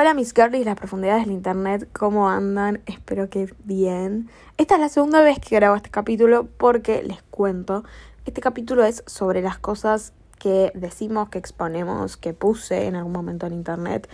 Hola 0.00 0.14
mis 0.14 0.32
girlies, 0.32 0.64
las 0.64 0.76
profundidades 0.76 1.24
del 1.24 1.34
internet, 1.34 1.88
¿cómo 1.92 2.30
andan? 2.30 2.80
Espero 2.86 3.28
que 3.28 3.52
bien. 3.64 4.30
Esta 4.56 4.76
es 4.76 4.80
la 4.80 4.88
segunda 4.88 5.22
vez 5.22 5.40
que 5.40 5.56
grabo 5.56 5.74
este 5.74 5.90
capítulo 5.90 6.46
porque 6.56 7.02
les 7.02 7.20
cuento, 7.24 7.82
este 8.24 8.40
capítulo 8.40 8.84
es 8.84 9.02
sobre 9.08 9.42
las 9.42 9.58
cosas 9.58 10.12
que 10.38 10.70
decimos, 10.76 11.30
que 11.30 11.38
exponemos, 11.38 12.16
que 12.16 12.32
puse 12.32 12.86
en 12.86 12.94
algún 12.94 13.10
momento 13.10 13.48
en 13.48 13.54
internet 13.54 14.08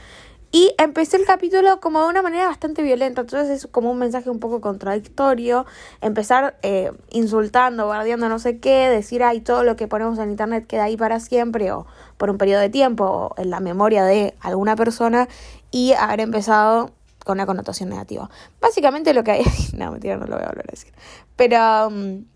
y 0.57 0.73
empecé 0.79 1.17
el 1.17 1.25
capítulo 1.25 1.81
como 1.81 2.01
de 2.01 2.09
una 2.11 2.23
manera 2.23 2.47
bastante 2.47 2.85
violenta, 2.85 3.23
entonces 3.23 3.51
es 3.51 3.67
como 3.67 3.91
un 3.91 3.99
mensaje 3.99 4.31
un 4.31 4.39
poco 4.39 4.61
contradictorio, 4.61 5.67
empezar 6.01 6.57
eh, 6.63 6.93
insultando, 7.11 7.89
bardeando 7.89 8.29
no 8.29 8.39
sé 8.39 8.61
qué, 8.61 8.89
decir, 8.89 9.25
ay, 9.25 9.41
todo 9.41 9.65
lo 9.65 9.75
que 9.75 9.89
ponemos 9.89 10.17
en 10.21 10.31
internet 10.31 10.69
queda 10.69 10.85
ahí 10.85 10.97
para 10.97 11.19
siempre 11.19 11.73
o 11.73 11.89
por 12.19 12.31
un 12.31 12.39
periodo 12.39 12.61
de 12.61 12.69
tiempo 12.69 13.05
o 13.05 13.35
en 13.37 13.51
la 13.51 13.59
memoria 13.59 14.05
de 14.05 14.35
alguna 14.39 14.77
persona 14.77 15.29
y 15.75 15.93
haber 15.95 16.21
empezado 16.21 16.93
con 17.25 17.39
una 17.39 17.47
connotación 17.47 17.89
negativa. 17.89 18.31
Básicamente 18.61 19.13
lo 19.13 19.25
que 19.25 19.33
hay, 19.33 19.45
no, 19.77 19.91
mentira, 19.91 20.17
no 20.17 20.27
lo 20.27 20.37
voy 20.37 20.45
a 20.45 20.49
volver 20.49 20.67
a 20.69 20.71
decir, 20.71 20.93
pero 21.35 21.89
um, 21.89 22.27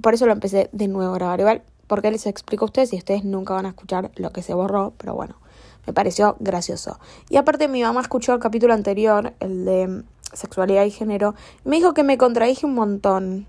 por 0.00 0.14
eso 0.14 0.24
lo 0.24 0.32
empecé 0.32 0.70
de 0.70 0.86
nuevo 0.86 1.12
a 1.12 1.16
grabar 1.16 1.40
igual, 1.40 1.62
porque 1.88 2.12
les 2.12 2.26
explico 2.26 2.64
a 2.64 2.66
ustedes 2.66 2.92
y 2.92 2.96
ustedes 2.98 3.24
nunca 3.24 3.54
van 3.54 3.66
a 3.66 3.70
escuchar 3.70 4.12
lo 4.14 4.30
que 4.30 4.42
se 4.42 4.54
borró, 4.54 4.92
pero 4.98 5.14
bueno. 5.14 5.34
Me 5.84 5.92
pareció 5.92 6.36
gracioso. 6.40 6.98
Y 7.28 7.36
aparte 7.36 7.68
mi 7.68 7.82
mamá 7.82 8.00
escuchó 8.00 8.34
el 8.34 8.40
capítulo 8.40 8.74
anterior, 8.74 9.34
el 9.38 9.64
de 9.64 10.02
sexualidad 10.32 10.84
y 10.84 10.90
género, 10.90 11.34
me 11.64 11.76
dijo 11.76 11.94
que 11.94 12.02
me 12.02 12.18
contradije 12.18 12.66
un 12.66 12.74
montón. 12.74 13.46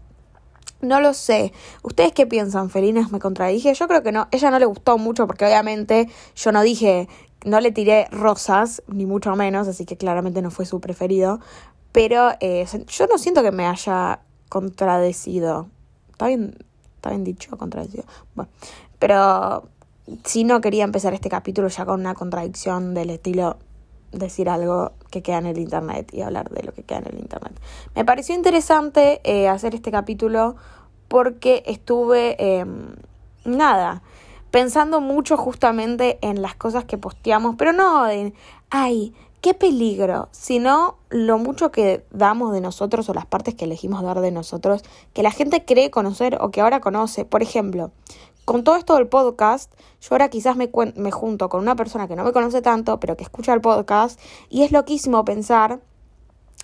No 0.82 1.02
lo 1.02 1.16
sé. 1.16 1.52
¿Ustedes 1.82 2.12
qué 2.12 2.28
piensan, 2.28 2.70
Felinas? 2.70 3.12
¿Me 3.12 3.20
contradije? 3.20 3.74
Yo 3.74 3.88
creo 3.88 4.04
que 4.04 4.12
no. 4.12 4.28
Ella 4.30 4.52
no 4.52 4.60
le 4.60 4.66
gustó 4.66 5.00
mucho 5.00 5.26
porque 5.26 5.46
obviamente 5.46 6.08
yo 6.36 6.52
no 6.52 6.62
dije, 6.62 7.08
no 7.46 7.60
le 7.60 7.72
tiré 7.72 8.08
rosas, 8.12 8.84
ni 8.88 9.06
mucho 9.06 9.36
menos, 9.36 9.68
así 9.68 9.86
que 9.86 9.98
claramente 9.98 10.42
no 10.42 10.52
fue 10.52 10.66
su 10.66 10.80
preferido. 10.80 11.40
Pero 11.92 12.32
eh, 12.40 12.66
yo 12.88 13.08
no 13.08 13.18
siento 13.18 13.44
que 13.44 13.52
me 13.52 13.66
haya 13.66 14.20
contradecido. 14.50 15.68
¿Está 16.12 16.28
bien, 16.28 16.58
está 16.96 17.10
bien 17.10 17.24
dicho? 17.24 17.58
Contradecido. 17.58 18.04
Bueno, 18.36 18.52
pero 19.00 19.70
si 20.24 20.44
no 20.44 20.62
quería 20.62 20.84
empezar 20.84 21.14
este 21.14 21.30
capítulo 21.30 21.68
ya 21.68 21.86
con 21.86 22.00
una 22.00 22.14
contradicción 22.14 22.94
del 22.94 23.10
estilo 23.10 23.58
decir 24.12 24.50
algo 24.50 24.94
que 25.12 25.22
queda 25.22 25.40
en 25.40 25.48
el 25.48 25.58
internet 25.58 26.14
y 26.14 26.22
hablar 26.22 26.50
de 26.50 26.64
lo 26.64 26.74
que 26.74 26.84
queda 26.84 27.00
en 27.00 27.08
el 27.08 27.20
internet. 27.20 27.54
Me 27.96 28.06
pareció 28.06 28.36
interesante 28.36 29.22
eh, 29.24 29.48
hacer 29.48 29.76
este 29.76 29.92
capítulo 29.92 30.56
porque 31.08 31.64
estuve, 31.66 32.36
em, 32.40 32.96
nada, 33.46 34.02
pensando 34.52 35.02
mucho 35.02 35.38
justamente 35.38 36.18
en 36.22 36.42
las 36.42 36.56
cosas 36.56 36.86
que 36.86 36.98
posteamos, 36.98 37.56
pero 37.58 37.74
no 37.74 38.06
de, 38.06 38.34
ay, 38.70 39.14
qué 39.42 39.54
peligro, 39.54 40.30
sino 40.32 40.98
lo 41.10 41.38
mucho 41.38 41.72
que 41.72 42.06
damos 42.12 42.54
de 42.54 42.62
nosotros 42.62 43.10
o 43.10 43.14
las 43.14 43.26
partes 43.26 43.56
que 43.56 43.66
elegimos 43.66 44.04
dar 44.04 44.20
de 44.22 44.32
nosotros, 44.32 44.84
que 45.14 45.24
la 45.24 45.32
gente 45.32 45.66
cree 45.66 45.92
conocer 45.92 46.38
o 46.42 46.52
que 46.52 46.62
ahora 46.62 46.80
conoce. 46.80 47.26
Por 47.26 47.42
ejemplo, 47.42 47.92
con 48.46 48.64
todo 48.64 48.78
esto 48.78 48.96
del 48.96 49.08
podcast, 49.08 49.74
yo 50.02 50.10
ahora 50.12 50.30
quizás 50.30 50.56
me, 50.56 50.70
me 50.96 51.12
junto 51.12 51.50
con 51.50 51.62
una 51.62 51.76
persona 51.76 52.08
que 52.08 52.16
no 52.16 52.24
me 52.24 52.32
conoce 52.32 52.62
tanto, 52.62 53.00
pero 53.00 53.18
que 53.18 53.24
escucha 53.24 53.54
el 53.54 53.62
podcast, 53.62 54.20
y 54.50 54.64
es 54.64 54.72
loquísimo 54.72 55.24
pensar, 55.26 55.82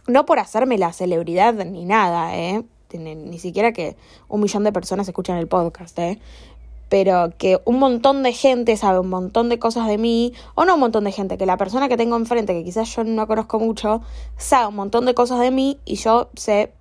no 0.08 0.26
por 0.26 0.40
hacerme 0.40 0.78
la 0.78 0.94
celebridad 0.94 1.54
ni 1.54 1.86
nada, 1.86 2.36
¿eh? 2.38 2.64
Ni, 2.94 3.40
siquiera 3.40 3.74
que 3.74 3.98
un 4.28 4.40
millón 4.40 4.64
de 4.64 4.72
personas 4.72 5.08
escuchan 5.08 5.38
el 5.38 5.48
podcast, 5.48 5.98
¿eh? 5.98 6.20
Pero 6.94 7.34
que 7.40 7.60
un 7.66 7.80
montón 7.80 8.22
de 8.22 8.34
gente 8.34 8.78
sabe 8.78 9.00
un 9.00 9.10
montón 9.10 9.50
de 9.50 9.58
cosas 9.58 9.88
de 9.88 9.98
mí, 9.98 10.32
o 10.54 10.64
no 10.64 10.76
un 10.76 10.80
montón 10.80 11.06
de 11.06 11.12
gente, 11.12 11.40
que 11.40 11.48
la 11.48 11.58
persona 11.58 11.90
que 11.90 11.98
tengo 11.98 12.16
enfrente, 12.18 12.54
que 12.54 12.64
quizás 12.64 12.96
yo 12.96 13.04
no 13.04 13.26
conozco 13.26 13.58
mucho, 13.58 14.04
sabe 14.38 14.68
un 14.68 14.76
montón 14.76 15.08
de 15.08 15.16
cosas 15.16 15.40
de 15.40 15.50
mí 15.50 15.80
y 15.86 15.96
yo 15.96 16.30
sé 16.36 16.72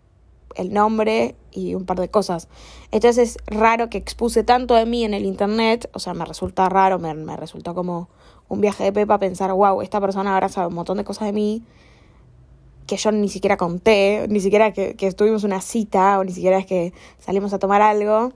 el 0.54 0.70
nombre 0.70 1.34
y 1.50 1.74
un 1.74 1.86
par 1.86 1.98
de 1.98 2.10
cosas. 2.10 2.48
Entonces 2.90 3.36
es 3.36 3.38
raro 3.46 3.88
que 3.88 3.96
expuse 3.96 4.44
tanto 4.44 4.74
de 4.74 4.84
mí 4.84 5.02
en 5.02 5.14
el 5.14 5.24
internet, 5.24 5.88
o 5.94 5.98
sea, 5.98 6.12
me 6.12 6.26
resulta 6.26 6.68
raro, 6.68 6.98
me, 6.98 7.14
me 7.14 7.34
resultó 7.38 7.74
como 7.74 8.10
un 8.48 8.60
viaje 8.60 8.84
de 8.84 8.92
pepa 8.92 9.18
pensar, 9.18 9.50
wow, 9.54 9.80
esta 9.80 9.98
persona 9.98 10.34
ahora 10.34 10.50
sabe 10.50 10.66
un 10.66 10.74
montón 10.74 10.98
de 10.98 11.04
cosas 11.04 11.28
de 11.28 11.32
mí 11.32 11.62
que 12.86 12.98
yo 12.98 13.12
ni 13.12 13.30
siquiera 13.30 13.56
conté, 13.56 14.26
ni 14.28 14.40
siquiera 14.40 14.74
que, 14.74 14.94
que 14.94 15.06
estuvimos 15.06 15.42
una 15.42 15.62
cita 15.62 16.18
o 16.18 16.24
ni 16.24 16.32
siquiera 16.32 16.58
es 16.58 16.66
que 16.66 16.92
salimos 17.18 17.54
a 17.54 17.58
tomar 17.58 17.80
algo. 17.80 18.34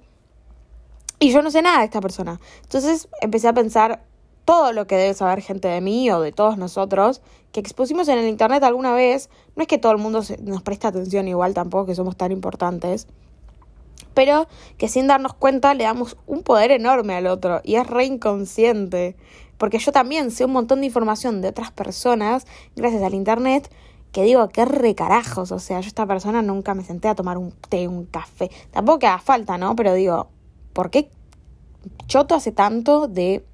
Y 1.18 1.30
yo 1.30 1.42
no 1.42 1.50
sé 1.50 1.62
nada 1.62 1.78
de 1.78 1.86
esta 1.86 2.00
persona. 2.00 2.40
Entonces 2.62 3.08
empecé 3.20 3.48
a 3.48 3.52
pensar, 3.52 4.02
todo 4.46 4.72
lo 4.72 4.86
que 4.86 4.96
debe 4.96 5.12
saber 5.12 5.42
gente 5.42 5.68
de 5.68 5.82
mí 5.82 6.08
o 6.10 6.20
de 6.20 6.32
todos 6.32 6.56
nosotros 6.56 7.20
que 7.52 7.60
expusimos 7.60 8.08
en 8.08 8.18
el 8.18 8.28
internet 8.28 8.62
alguna 8.62 8.94
vez. 8.94 9.28
No 9.56 9.62
es 9.62 9.68
que 9.68 9.76
todo 9.76 9.92
el 9.92 9.98
mundo 9.98 10.22
nos 10.42 10.62
presta 10.62 10.88
atención 10.88 11.28
igual 11.28 11.52
tampoco 11.52 11.86
que 11.86 11.94
somos 11.94 12.16
tan 12.16 12.32
importantes. 12.32 13.08
Pero 14.14 14.46
que 14.78 14.88
sin 14.88 15.08
darnos 15.08 15.34
cuenta 15.34 15.74
le 15.74 15.84
damos 15.84 16.16
un 16.26 16.42
poder 16.42 16.70
enorme 16.70 17.14
al 17.14 17.26
otro 17.26 17.60
y 17.64 17.74
es 17.74 17.86
re 17.86 18.04
inconsciente. 18.04 19.16
Porque 19.58 19.78
yo 19.78 19.90
también 19.90 20.30
sé 20.30 20.44
un 20.44 20.52
montón 20.52 20.80
de 20.80 20.86
información 20.86 21.42
de 21.42 21.48
otras 21.48 21.72
personas 21.72 22.46
gracias 22.76 23.02
al 23.02 23.14
internet 23.14 23.70
que 24.12 24.22
digo, 24.22 24.48
qué 24.48 24.64
recarajos. 24.64 25.50
O 25.50 25.58
sea, 25.58 25.80
yo 25.80 25.88
esta 25.88 26.06
persona 26.06 26.40
nunca 26.40 26.72
me 26.74 26.84
senté 26.84 27.08
a 27.08 27.16
tomar 27.16 27.36
un 27.36 27.50
té, 27.68 27.88
un 27.88 28.06
café. 28.06 28.50
Tampoco 28.70 29.00
que 29.00 29.06
haga 29.08 29.18
falta, 29.18 29.58
¿no? 29.58 29.74
Pero 29.74 29.92
digo, 29.92 30.28
¿por 30.76 30.90
qué 30.90 31.08
Choto 32.06 32.34
hace 32.34 32.52
tanto 32.52 33.08
de 33.08 33.44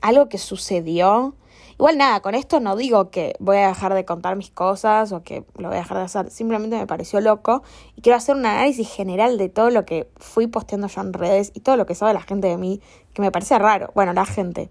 algo 0.00 0.28
que 0.28 0.38
sucedió. 0.38 1.34
Igual 1.78 1.98
nada, 1.98 2.20
con 2.20 2.34
esto 2.34 2.60
no 2.60 2.74
digo 2.74 3.10
que 3.10 3.34
voy 3.38 3.58
a 3.58 3.68
dejar 3.68 3.92
de 3.92 4.04
contar 4.06 4.36
mis 4.36 4.50
cosas 4.50 5.12
o 5.12 5.22
que 5.22 5.44
lo 5.56 5.68
voy 5.68 5.76
a 5.76 5.80
dejar 5.80 5.98
de 5.98 6.04
hacer, 6.04 6.30
simplemente 6.30 6.78
me 6.78 6.86
pareció 6.86 7.20
loco 7.20 7.62
y 7.96 8.00
quiero 8.00 8.16
hacer 8.16 8.34
un 8.34 8.46
análisis 8.46 8.88
general 8.88 9.36
de 9.36 9.50
todo 9.50 9.68
lo 9.70 9.84
que 9.84 10.08
fui 10.16 10.46
posteando 10.46 10.88
yo 10.88 11.00
en 11.02 11.12
redes 11.12 11.52
y 11.54 11.60
todo 11.60 11.76
lo 11.76 11.84
que 11.84 11.94
sabe 11.94 12.14
la 12.14 12.22
gente 12.22 12.48
de 12.48 12.56
mí, 12.56 12.80
que 13.12 13.20
me 13.20 13.30
parece 13.30 13.58
raro. 13.58 13.90
Bueno, 13.94 14.12
la 14.14 14.24
gente. 14.24 14.70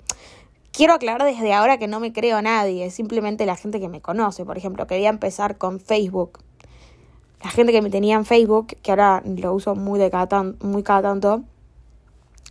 Quiero 0.71 0.93
aclarar 0.93 1.23
desde 1.23 1.53
ahora 1.53 1.77
que 1.77 1.87
no 1.87 1.99
me 1.99 2.11
creo 2.11 2.37
a 2.37 2.41
nadie, 2.41 2.89
simplemente 2.89 3.45
la 3.45 3.55
gente 3.55 3.79
que 3.79 3.87
me 3.87 4.01
conoce. 4.01 4.45
Por 4.45 4.57
ejemplo, 4.57 4.87
quería 4.87 5.09
empezar 5.09 5.57
con 5.57 5.79
Facebook. 5.79 6.39
La 7.43 7.49
gente 7.51 7.71
que 7.71 7.81
me 7.81 7.91
tenía 7.91 8.15
en 8.15 8.25
Facebook, 8.25 8.75
que 8.81 8.91
ahora 8.91 9.21
lo 9.25 9.53
uso 9.53 9.75
muy, 9.75 9.99
de 9.99 10.09
cada, 10.09 10.43
muy 10.61 10.81
cada 10.81 11.03
tanto, 11.03 11.43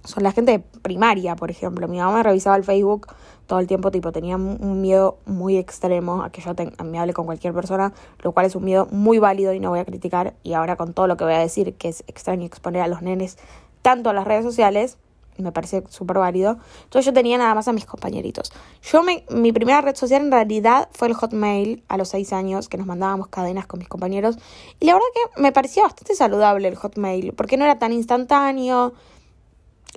son 0.05 0.23
la 0.23 0.33
gente 0.33 0.63
primaria, 0.83 1.35
por 1.37 1.51
ejemplo. 1.51 1.89
Mi 1.89 1.99
mamá 1.99 2.19
me 2.19 2.23
revisaba 2.23 2.57
el 2.57 2.65
Facebook 2.65 3.09
todo 3.47 3.59
el 3.59 3.67
tiempo, 3.67 3.91
tipo, 3.91 4.13
tenía 4.13 4.37
un 4.37 4.81
miedo 4.81 5.19
muy 5.27 5.59
extremo 5.59 6.23
a 6.23 6.31
que 6.31 6.41
yo 6.41 6.55
me 6.85 6.99
hable 6.99 7.13
con 7.13 7.27
cualquier 7.27 7.53
persona, 7.53 7.93
lo 8.23 8.33
cual 8.33 8.47
es 8.47 8.57
un 8.57 8.65
miedo 8.65 8.89
muy 8.91 9.19
válido 9.19 9.53
y 9.53 9.61
no 9.61 9.71
voy 9.71 9.81
a 9.81 9.85
criticar. 9.85 10.35
Y 10.43 10.55
ahora 10.55 10.77
con 10.77 10.95
todo 10.95 11.07
lo 11.07 11.17
que 11.17 11.25
voy 11.25 11.35
a 11.35 11.39
decir, 11.39 11.75
que 11.75 11.89
es 11.89 12.05
extraño 12.07 12.47
exponer 12.47 12.83
a 12.83 12.89
los 12.89 13.03
nenes 13.03 13.37
tanto 13.83 14.09
a 14.09 14.13
las 14.15 14.27
redes 14.27 14.45
sociales, 14.45 14.97
me 15.37 15.53
parece 15.53 15.83
súper 15.89 16.19
válido. 16.19 16.59
Entonces 16.85 17.07
yo 17.07 17.13
tenía 17.13 17.39
nada 17.39 17.55
más 17.55 17.69
a 17.69 17.73
mis 17.73 17.85
compañeritos. 17.85 18.53
Yo 18.83 19.03
me, 19.03 19.25
mi 19.31 19.53
primera 19.53 19.81
red 19.81 19.97
social 19.97 20.23
en 20.23 20.31
realidad 20.31 20.89
fue 20.93 21.09
el 21.09 21.15
Hotmail 21.15 21.83
a 21.89 21.97
los 21.97 22.09
seis 22.09 22.33
años, 22.33 22.69
que 22.69 22.79
nos 22.79 22.87
mandábamos 22.87 23.29
cadenas 23.29 23.67
con 23.67 23.79
mis 23.79 23.89
compañeros. 23.89 24.39
Y 24.81 24.87
la 24.87 24.95
verdad 24.95 25.07
que 25.15 25.43
me 25.43 25.53
parecía 25.53 25.83
bastante 25.83 26.15
saludable 26.15 26.69
el 26.69 26.77
Hotmail, 26.77 27.33
porque 27.33 27.57
no 27.57 27.65
era 27.65 27.79
tan 27.79 27.93
instantáneo 27.93 28.95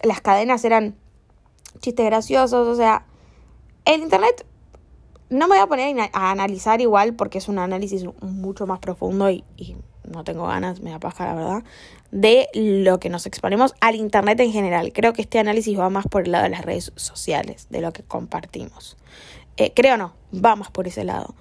las 0.03 0.21
cadenas 0.21 0.63
eran 0.65 0.95
chistes 1.79 2.05
graciosos, 2.05 2.67
o 2.67 2.75
sea, 2.75 3.05
el 3.85 4.01
Internet 4.01 4.45
no 5.29 5.47
me 5.47 5.55
voy 5.55 5.63
a 5.63 5.67
poner 5.67 6.09
a 6.13 6.31
analizar 6.31 6.81
igual 6.81 7.13
porque 7.13 7.37
es 7.37 7.47
un 7.47 7.59
análisis 7.59 8.05
mucho 8.21 8.65
más 8.65 8.79
profundo 8.79 9.29
y, 9.29 9.43
no 10.09 10.23
tengo 10.23 10.47
ganas, 10.47 10.79
me 10.79 10.91
da 10.91 10.99
paja 10.99 11.25
la 11.25 11.33
verdad, 11.33 11.63
de 12.11 12.47
lo 12.53 12.97
que 12.99 13.09
nos 13.09 13.25
exponemos 13.25 13.75
al 13.81 13.95
Internet 13.95 14.39
en 14.39 14.53
general. 14.53 14.93
Creo 14.93 15.11
que 15.11 15.21
este 15.21 15.37
análisis 15.37 15.77
va 15.77 15.89
más 15.89 16.07
por 16.07 16.23
el 16.23 16.31
lado 16.31 16.45
de 16.45 16.51
las 16.51 16.63
redes 16.63 16.93
sociales, 16.95 17.67
de 17.69 17.81
lo 17.81 17.91
que 17.91 18.03
compartimos. 18.03 18.95
Eh, 19.57 19.73
creo 19.75 19.97
no, 19.97 20.13
va 20.33 20.55
más 20.55 20.71
por 20.71 20.87
ese 20.87 21.03
lado. 21.03 21.35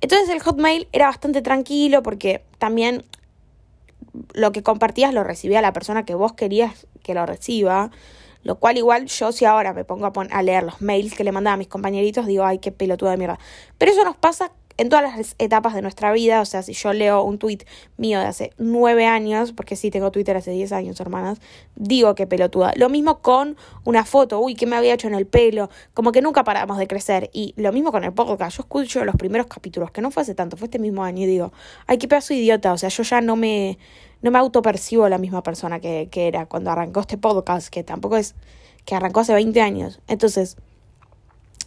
Entonces 0.00 0.30
el 0.30 0.40
Hotmail 0.40 0.88
era 0.92 1.08
bastante 1.08 1.42
tranquilo 1.42 2.02
porque 2.02 2.42
también 2.58 3.04
lo 4.32 4.52
que 4.52 4.62
compartías 4.62 5.12
lo 5.12 5.24
recibía 5.24 5.60
la 5.60 5.72
persona 5.72 6.04
que 6.04 6.14
vos 6.14 6.32
querías 6.32 6.86
que 7.06 7.14
lo 7.14 7.24
reciba. 7.24 7.90
Lo 8.42 8.56
cual 8.56 8.76
igual 8.76 9.06
yo 9.06 9.32
si 9.32 9.44
ahora 9.44 9.72
me 9.72 9.84
pongo 9.84 10.06
a, 10.06 10.12
a 10.30 10.42
leer 10.42 10.64
los 10.64 10.80
mails 10.80 11.14
que 11.14 11.24
le 11.24 11.32
mandaba 11.32 11.54
a 11.54 11.56
mis 11.56 11.68
compañeritos, 11.68 12.26
digo, 12.26 12.44
ay, 12.44 12.58
qué 12.58 12.72
pelotuda 12.72 13.12
de 13.12 13.16
mierda. 13.16 13.38
Pero 13.78 13.92
eso 13.92 14.04
nos 14.04 14.16
pasa 14.16 14.52
en 14.78 14.88
todas 14.88 15.16
las 15.16 15.36
etapas 15.38 15.74
de 15.74 15.82
nuestra 15.82 16.12
vida, 16.12 16.40
o 16.40 16.44
sea, 16.44 16.62
si 16.62 16.74
yo 16.74 16.92
leo 16.92 17.22
un 17.22 17.38
tweet 17.38 17.60
mío 17.96 18.20
de 18.20 18.26
hace 18.26 18.52
nueve 18.58 19.06
años, 19.06 19.52
porque 19.52 19.74
sí 19.74 19.90
tengo 19.90 20.10
Twitter 20.10 20.36
hace 20.36 20.50
diez 20.50 20.72
años, 20.72 21.00
hermanas, 21.00 21.40
digo 21.76 22.14
que 22.14 22.26
pelotuda. 22.26 22.72
Lo 22.76 22.88
mismo 22.88 23.20
con 23.20 23.56
una 23.84 24.04
foto, 24.04 24.38
uy, 24.38 24.54
¿qué 24.54 24.66
me 24.66 24.76
había 24.76 24.94
hecho 24.94 25.08
en 25.08 25.14
el 25.14 25.26
pelo? 25.26 25.70
Como 25.94 26.12
que 26.12 26.20
nunca 26.20 26.44
paramos 26.44 26.76
de 26.78 26.86
crecer. 26.86 27.30
Y 27.32 27.54
lo 27.56 27.72
mismo 27.72 27.90
con 27.90 28.04
el 28.04 28.12
podcast. 28.12 28.58
Yo 28.58 28.62
escucho 28.62 29.04
los 29.04 29.16
primeros 29.16 29.46
capítulos, 29.46 29.90
que 29.90 30.02
no 30.02 30.10
fue 30.10 30.22
hace 30.22 30.34
tanto, 30.34 30.56
fue 30.56 30.66
este 30.66 30.78
mismo 30.78 31.04
año, 31.04 31.22
y 31.22 31.26
digo, 31.26 31.52
ay, 31.86 31.96
qué 31.96 32.06
pedazo 32.06 32.34
idiota. 32.34 32.72
O 32.72 32.78
sea, 32.78 32.90
yo 32.90 33.02
ya 33.02 33.22
no 33.22 33.36
me, 33.36 33.78
no 34.22 34.30
me 34.30 34.38
autopercibo 34.38 35.08
la 35.08 35.18
misma 35.18 35.42
persona 35.42 35.80
que, 35.80 36.08
que 36.10 36.28
era 36.28 36.46
cuando 36.46 36.70
arrancó 36.70 37.00
este 37.00 37.18
podcast, 37.18 37.68
que 37.68 37.84
tampoco 37.84 38.16
es 38.16 38.34
que 38.84 38.94
arrancó 38.94 39.20
hace 39.20 39.34
20 39.34 39.60
años. 39.60 40.00
Entonces, 40.08 40.56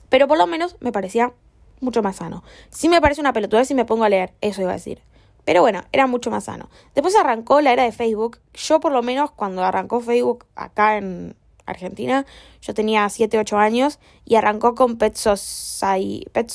pero 0.10 0.28
por 0.28 0.38
lo 0.38 0.48
menos 0.48 0.76
me 0.80 0.92
parecía 0.92 1.34
mucho 1.80 2.02
más 2.02 2.18
sano. 2.18 2.44
Sí 2.70 2.90
me 2.90 3.02
parece 3.02 3.22
una 3.22 3.34
pelotudez 3.34 3.68
si 3.68 3.76
me 3.76 3.86
pongo 3.86 4.04
a 4.04 4.10
leer, 4.10 4.34
eso 4.42 4.62
iba 4.62 4.72
a 4.72 4.74
decir. 4.74 5.02
Pero 5.46 5.62
bueno, 5.62 5.84
era 5.92 6.08
mucho 6.08 6.30
más 6.32 6.46
sano. 6.46 6.70
Después 6.96 7.16
arrancó 7.16 7.62
la 7.62 7.74
era 7.74 7.84
de 7.84 7.92
Facebook. 7.92 8.40
Yo 8.54 8.80
por 8.80 8.92
lo 8.92 9.02
menos 9.02 9.32
cuando 9.32 9.64
arrancó 9.64 10.02
Facebook 10.02 10.46
acá 10.56 10.98
en 10.98 11.36
Argentina, 11.66 12.26
yo 12.62 12.74
tenía 12.74 13.08
7, 13.10 13.38
8 13.40 13.58
años 13.58 14.00
y 14.26 14.36
arrancó 14.36 14.76
con 14.76 14.98
Pet 14.98 15.16
Society. 15.16 16.26
Pet. 16.32 16.50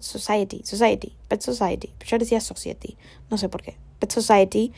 Society, 0.00 0.62
Society, 0.64 1.16
Pet 1.28 1.42
Society. 1.42 1.92
Yo 2.04 2.18
decía 2.18 2.40
Society, 2.40 2.96
no 3.30 3.38
sé 3.38 3.48
por 3.48 3.62
qué. 3.62 3.76
Pet 3.98 4.10
Society. 4.10 4.72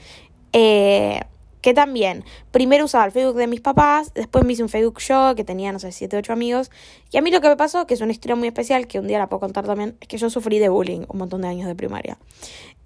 Eh, 0.58 1.20
que 1.61 1.75
también, 1.75 2.25
primero 2.50 2.87
usaba 2.87 3.05
el 3.05 3.12
Facebook 3.12 3.37
de 3.37 3.47
mis 3.47 3.61
papás, 3.61 4.14
después 4.14 4.43
me 4.44 4.55
hice 4.55 4.62
un 4.62 4.70
Facebook 4.70 5.00
yo, 5.00 5.35
que 5.35 5.44
tenía, 5.44 5.70
no 5.70 5.79
sé, 5.79 5.93
7, 5.93 6.17
8 6.17 6.32
amigos. 6.32 6.70
Y 7.11 7.19
a 7.19 7.23
mí 7.23 7.31
lo 7.31 7.43
que 7.43 7.49
me 7.49 7.56
pasó, 7.56 7.87
que 7.87 7.93
es 7.93 8.00
una 8.00 8.12
historia 8.12 8.37
muy 8.37 8.49
especial, 8.49 8.87
que 8.87 8.99
un 8.99 9.06
día 9.06 9.19
la 9.19 9.29
puedo 9.29 9.41
contar 9.41 9.67
también, 9.67 9.99
es 10.00 10.08
que 10.08 10.17
yo 10.17 10.31
sufrí 10.31 10.58
de 10.58 10.70
bullying 10.70 11.05
un 11.08 11.19
montón 11.19 11.43
de 11.43 11.49
años 11.49 11.67
de 11.67 11.75
primaria. 11.75 12.17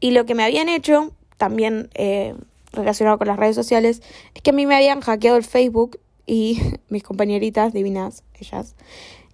Y 0.01 0.11
lo 0.11 0.25
que 0.27 0.35
me 0.35 0.43
habían 0.43 0.69
hecho, 0.69 1.13
también 1.37 1.91
eh, 1.95 2.35
relacionado 2.73 3.19
con 3.19 3.29
las 3.29 3.37
redes 3.37 3.55
sociales, 3.55 4.03
es 4.35 4.43
que 4.43 4.51
a 4.51 4.53
mí 4.53 4.67
me 4.67 4.75
habían 4.75 5.01
hackeado 5.01 5.37
el 5.37 5.45
Facebook 5.45 6.01
y 6.27 6.59
mis 6.89 7.05
compañeritas 7.05 7.73
divinas, 7.73 8.25
ellas, 8.41 8.75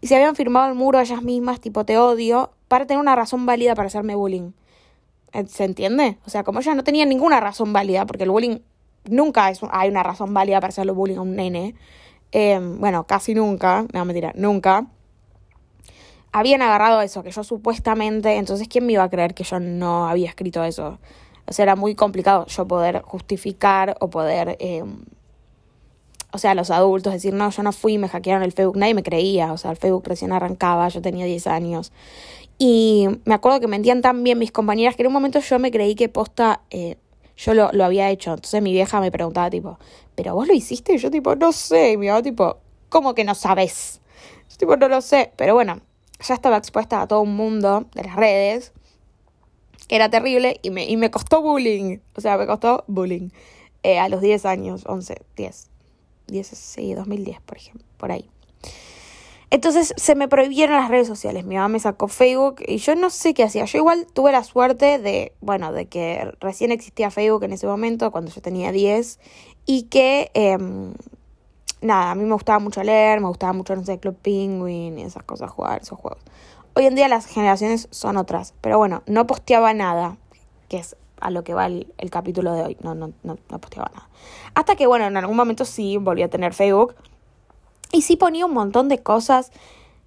y 0.02 0.08
se 0.08 0.16
habían 0.16 0.36
firmado 0.36 0.68
el 0.68 0.74
muro 0.74 1.00
ellas 1.00 1.22
mismas, 1.22 1.60
tipo 1.60 1.86
te 1.86 1.96
odio, 1.96 2.50
para 2.68 2.86
tener 2.86 3.00
una 3.00 3.16
razón 3.16 3.46
válida 3.46 3.74
para 3.74 3.86
hacerme 3.86 4.14
bullying. 4.14 4.50
¿Se 5.48 5.64
entiende? 5.64 6.18
O 6.26 6.30
sea, 6.30 6.44
como 6.44 6.60
ellas 6.60 6.76
no 6.76 6.84
tenían 6.84 7.08
ninguna 7.08 7.40
razón 7.40 7.72
válida, 7.72 8.06
porque 8.06 8.24
el 8.24 8.30
bullying 8.30 8.58
nunca 9.04 9.50
es, 9.50 9.60
hay 9.70 9.88
una 9.88 10.02
razón 10.02 10.32
válida 10.34 10.60
para 10.60 10.68
hacerlo 10.68 10.94
bullying 10.94 11.16
a 11.16 11.22
un 11.22 11.36
nene. 11.36 11.74
Em, 12.32 12.80
bueno, 12.80 13.06
casi 13.06 13.34
nunca, 13.34 13.86
no 13.92 14.04
mentira, 14.04 14.32
nunca. 14.34 14.86
Habían 16.32 16.62
agarrado 16.62 17.00
eso, 17.00 17.22
que 17.22 17.30
yo 17.30 17.44
supuestamente, 17.44 18.36
entonces, 18.36 18.68
¿quién 18.68 18.84
me 18.86 18.92
iba 18.92 19.02
a 19.04 19.08
creer 19.10 19.34
que 19.34 19.44
yo 19.44 19.58
no 19.60 20.08
había 20.08 20.28
escrito 20.28 20.62
eso? 20.64 20.98
O 21.46 21.52
sea, 21.52 21.62
era 21.62 21.76
muy 21.76 21.94
complicado 21.94 22.46
yo 22.46 22.66
poder 22.66 23.02
justificar 23.02 23.96
o 24.00 24.10
poder, 24.10 24.56
em, 24.60 25.04
o 26.32 26.38
sea, 26.38 26.54
los 26.54 26.70
adultos 26.70 27.12
decir, 27.12 27.32
no, 27.32 27.50
yo 27.50 27.62
no 27.62 27.72
fui, 27.72 27.98
me 27.98 28.08
hackearon 28.08 28.42
el 28.42 28.52
Facebook, 28.52 28.76
nadie 28.76 28.94
me 28.94 29.02
creía, 29.02 29.52
o 29.52 29.56
sea, 29.56 29.70
el 29.70 29.76
Facebook 29.76 30.04
recién 30.06 30.32
arrancaba, 30.32 30.88
yo 30.88 31.00
tenía 31.00 31.24
10 31.24 31.46
años. 31.46 31.92
Y 32.58 33.06
me 33.24 33.34
acuerdo 33.34 33.60
que 33.60 33.68
mentían 33.68 34.00
tan 34.00 34.22
bien 34.24 34.38
mis 34.38 34.52
compañeras 34.52 34.96
que 34.96 35.02
en 35.02 35.08
un 35.08 35.12
momento 35.12 35.40
yo 35.40 35.58
me 35.58 35.70
creí 35.70 35.94
que 35.94 36.08
posta 36.08 36.62
eh, 36.70 36.96
yo 37.36 37.54
lo, 37.54 37.70
lo 37.72 37.84
había 37.84 38.10
hecho. 38.10 38.30
Entonces 38.34 38.62
mi 38.62 38.72
vieja 38.72 39.00
me 39.00 39.10
preguntaba, 39.10 39.50
tipo, 39.50 39.78
¿pero 40.14 40.34
vos 40.34 40.48
lo 40.48 40.54
hiciste? 40.54 40.94
Y 40.94 40.98
yo, 40.98 41.10
tipo, 41.10 41.36
no 41.36 41.52
sé. 41.52 41.92
Y 41.92 41.96
mi 41.96 42.08
mamá, 42.08 42.22
tipo, 42.22 42.58
¿cómo 42.88 43.14
que 43.14 43.24
no 43.24 43.34
sabes? 43.34 44.00
Yo, 44.50 44.56
tipo, 44.56 44.76
no 44.76 44.88
lo 44.88 45.00
sé. 45.00 45.32
Pero 45.36 45.54
bueno, 45.54 45.80
ya 46.26 46.34
estaba 46.34 46.56
expuesta 46.56 47.02
a 47.02 47.06
todo 47.06 47.20
un 47.20 47.36
mundo 47.36 47.86
de 47.94 48.04
las 48.04 48.16
redes, 48.16 48.72
era 49.88 50.10
terrible 50.10 50.58
y 50.62 50.70
me, 50.70 50.84
y 50.86 50.96
me 50.96 51.10
costó 51.10 51.42
bullying. 51.42 51.98
O 52.14 52.20
sea, 52.20 52.36
me 52.36 52.46
costó 52.46 52.84
bullying. 52.86 53.30
Eh, 53.82 53.98
a 53.98 54.08
los 54.08 54.20
10 54.20 54.44
años, 54.46 54.82
11, 54.86 55.22
10. 55.36 55.70
10, 56.26 56.46
sí, 56.46 56.94
2010, 56.94 57.40
por 57.42 57.56
ejemplo, 57.56 57.86
por 57.96 58.10
ahí. 58.10 58.28
Entonces 59.50 59.94
se 59.96 60.14
me 60.16 60.26
prohibieron 60.26 60.76
las 60.76 60.90
redes 60.90 61.06
sociales. 61.06 61.44
Mi 61.44 61.54
mamá 61.54 61.68
me 61.68 61.78
sacó 61.78 62.08
Facebook 62.08 62.56
y 62.66 62.78
yo 62.78 62.96
no 62.96 63.10
sé 63.10 63.32
qué 63.32 63.44
hacía. 63.44 63.64
Yo 63.64 63.78
igual 63.78 64.06
tuve 64.12 64.32
la 64.32 64.42
suerte 64.42 64.98
de, 64.98 65.32
bueno, 65.40 65.72
de 65.72 65.86
que 65.86 66.32
recién 66.40 66.72
existía 66.72 67.10
Facebook 67.10 67.44
en 67.44 67.52
ese 67.52 67.66
momento, 67.66 68.10
cuando 68.10 68.32
yo 68.32 68.40
tenía 68.42 68.72
10, 68.72 69.20
y 69.64 69.84
que, 69.84 70.30
em, 70.34 70.94
nada, 71.80 72.10
a 72.10 72.14
mí 72.16 72.24
me 72.24 72.32
gustaba 72.32 72.58
mucho 72.58 72.82
leer, 72.82 73.20
me 73.20 73.28
gustaba 73.28 73.52
mucho, 73.52 73.76
no 73.76 73.84
sé, 73.84 73.98
Club 74.00 74.16
Penguin 74.20 74.98
y 74.98 75.02
esas 75.02 75.22
cosas, 75.22 75.50
jugar 75.50 75.80
esos 75.80 75.98
juegos. 75.98 76.22
Hoy 76.74 76.86
en 76.86 76.96
día 76.96 77.08
las 77.08 77.26
generaciones 77.26 77.88
son 77.90 78.16
otras, 78.16 78.52
pero 78.60 78.78
bueno, 78.78 79.02
no 79.06 79.26
posteaba 79.26 79.72
nada, 79.74 80.18
que 80.68 80.78
es 80.78 80.96
a 81.20 81.30
lo 81.30 81.44
que 81.44 81.54
va 81.54 81.66
el, 81.66 81.92
el 81.98 82.10
capítulo 82.10 82.52
de 82.52 82.62
hoy. 82.62 82.76
No, 82.82 82.94
no, 82.94 83.12
no, 83.22 83.38
no 83.48 83.58
posteaba 83.60 83.90
nada. 83.94 84.08
Hasta 84.54 84.76
que, 84.76 84.86
bueno, 84.86 85.06
en 85.06 85.16
algún 85.16 85.36
momento 85.36 85.64
sí 85.64 85.96
volví 85.96 86.22
a 86.22 86.28
tener 86.28 86.52
Facebook 86.52 86.96
y 87.96 88.02
sí 88.02 88.16
ponía 88.16 88.44
un 88.44 88.52
montón 88.52 88.90
de 88.90 89.02
cosas 89.02 89.50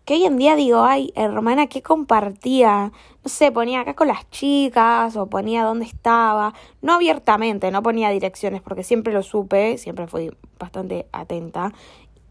que 0.05 0.13
hoy 0.13 0.25
en 0.25 0.37
día 0.37 0.55
digo, 0.55 0.83
ay, 0.83 1.11
hermana, 1.15 1.65
¿qué 1.65 1.81
compartía? 1.81 2.91
No 3.23 3.29
sé, 3.29 3.51
ponía 3.51 3.81
acá 3.81 3.95
con 3.95 4.07
las 4.07 4.29
chicas 4.29 5.15
o 5.15 5.25
ponía 5.27 5.63
dónde 5.63 5.85
estaba. 5.85 6.53
No 6.83 6.93
abiertamente, 6.93 7.71
no 7.71 7.81
ponía 7.81 8.11
direcciones 8.11 8.61
porque 8.61 8.83
siempre 8.83 9.11
lo 9.11 9.23
supe, 9.23 9.79
siempre 9.79 10.05
fui 10.05 10.31
bastante 10.59 11.07
atenta. 11.11 11.73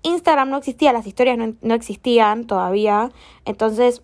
Instagram 0.02 0.48
no 0.48 0.58
existía, 0.58 0.92
las 0.92 1.08
historias 1.08 1.36
no, 1.38 1.54
no 1.60 1.74
existían 1.74 2.46
todavía. 2.46 3.10
Entonces, 3.44 4.02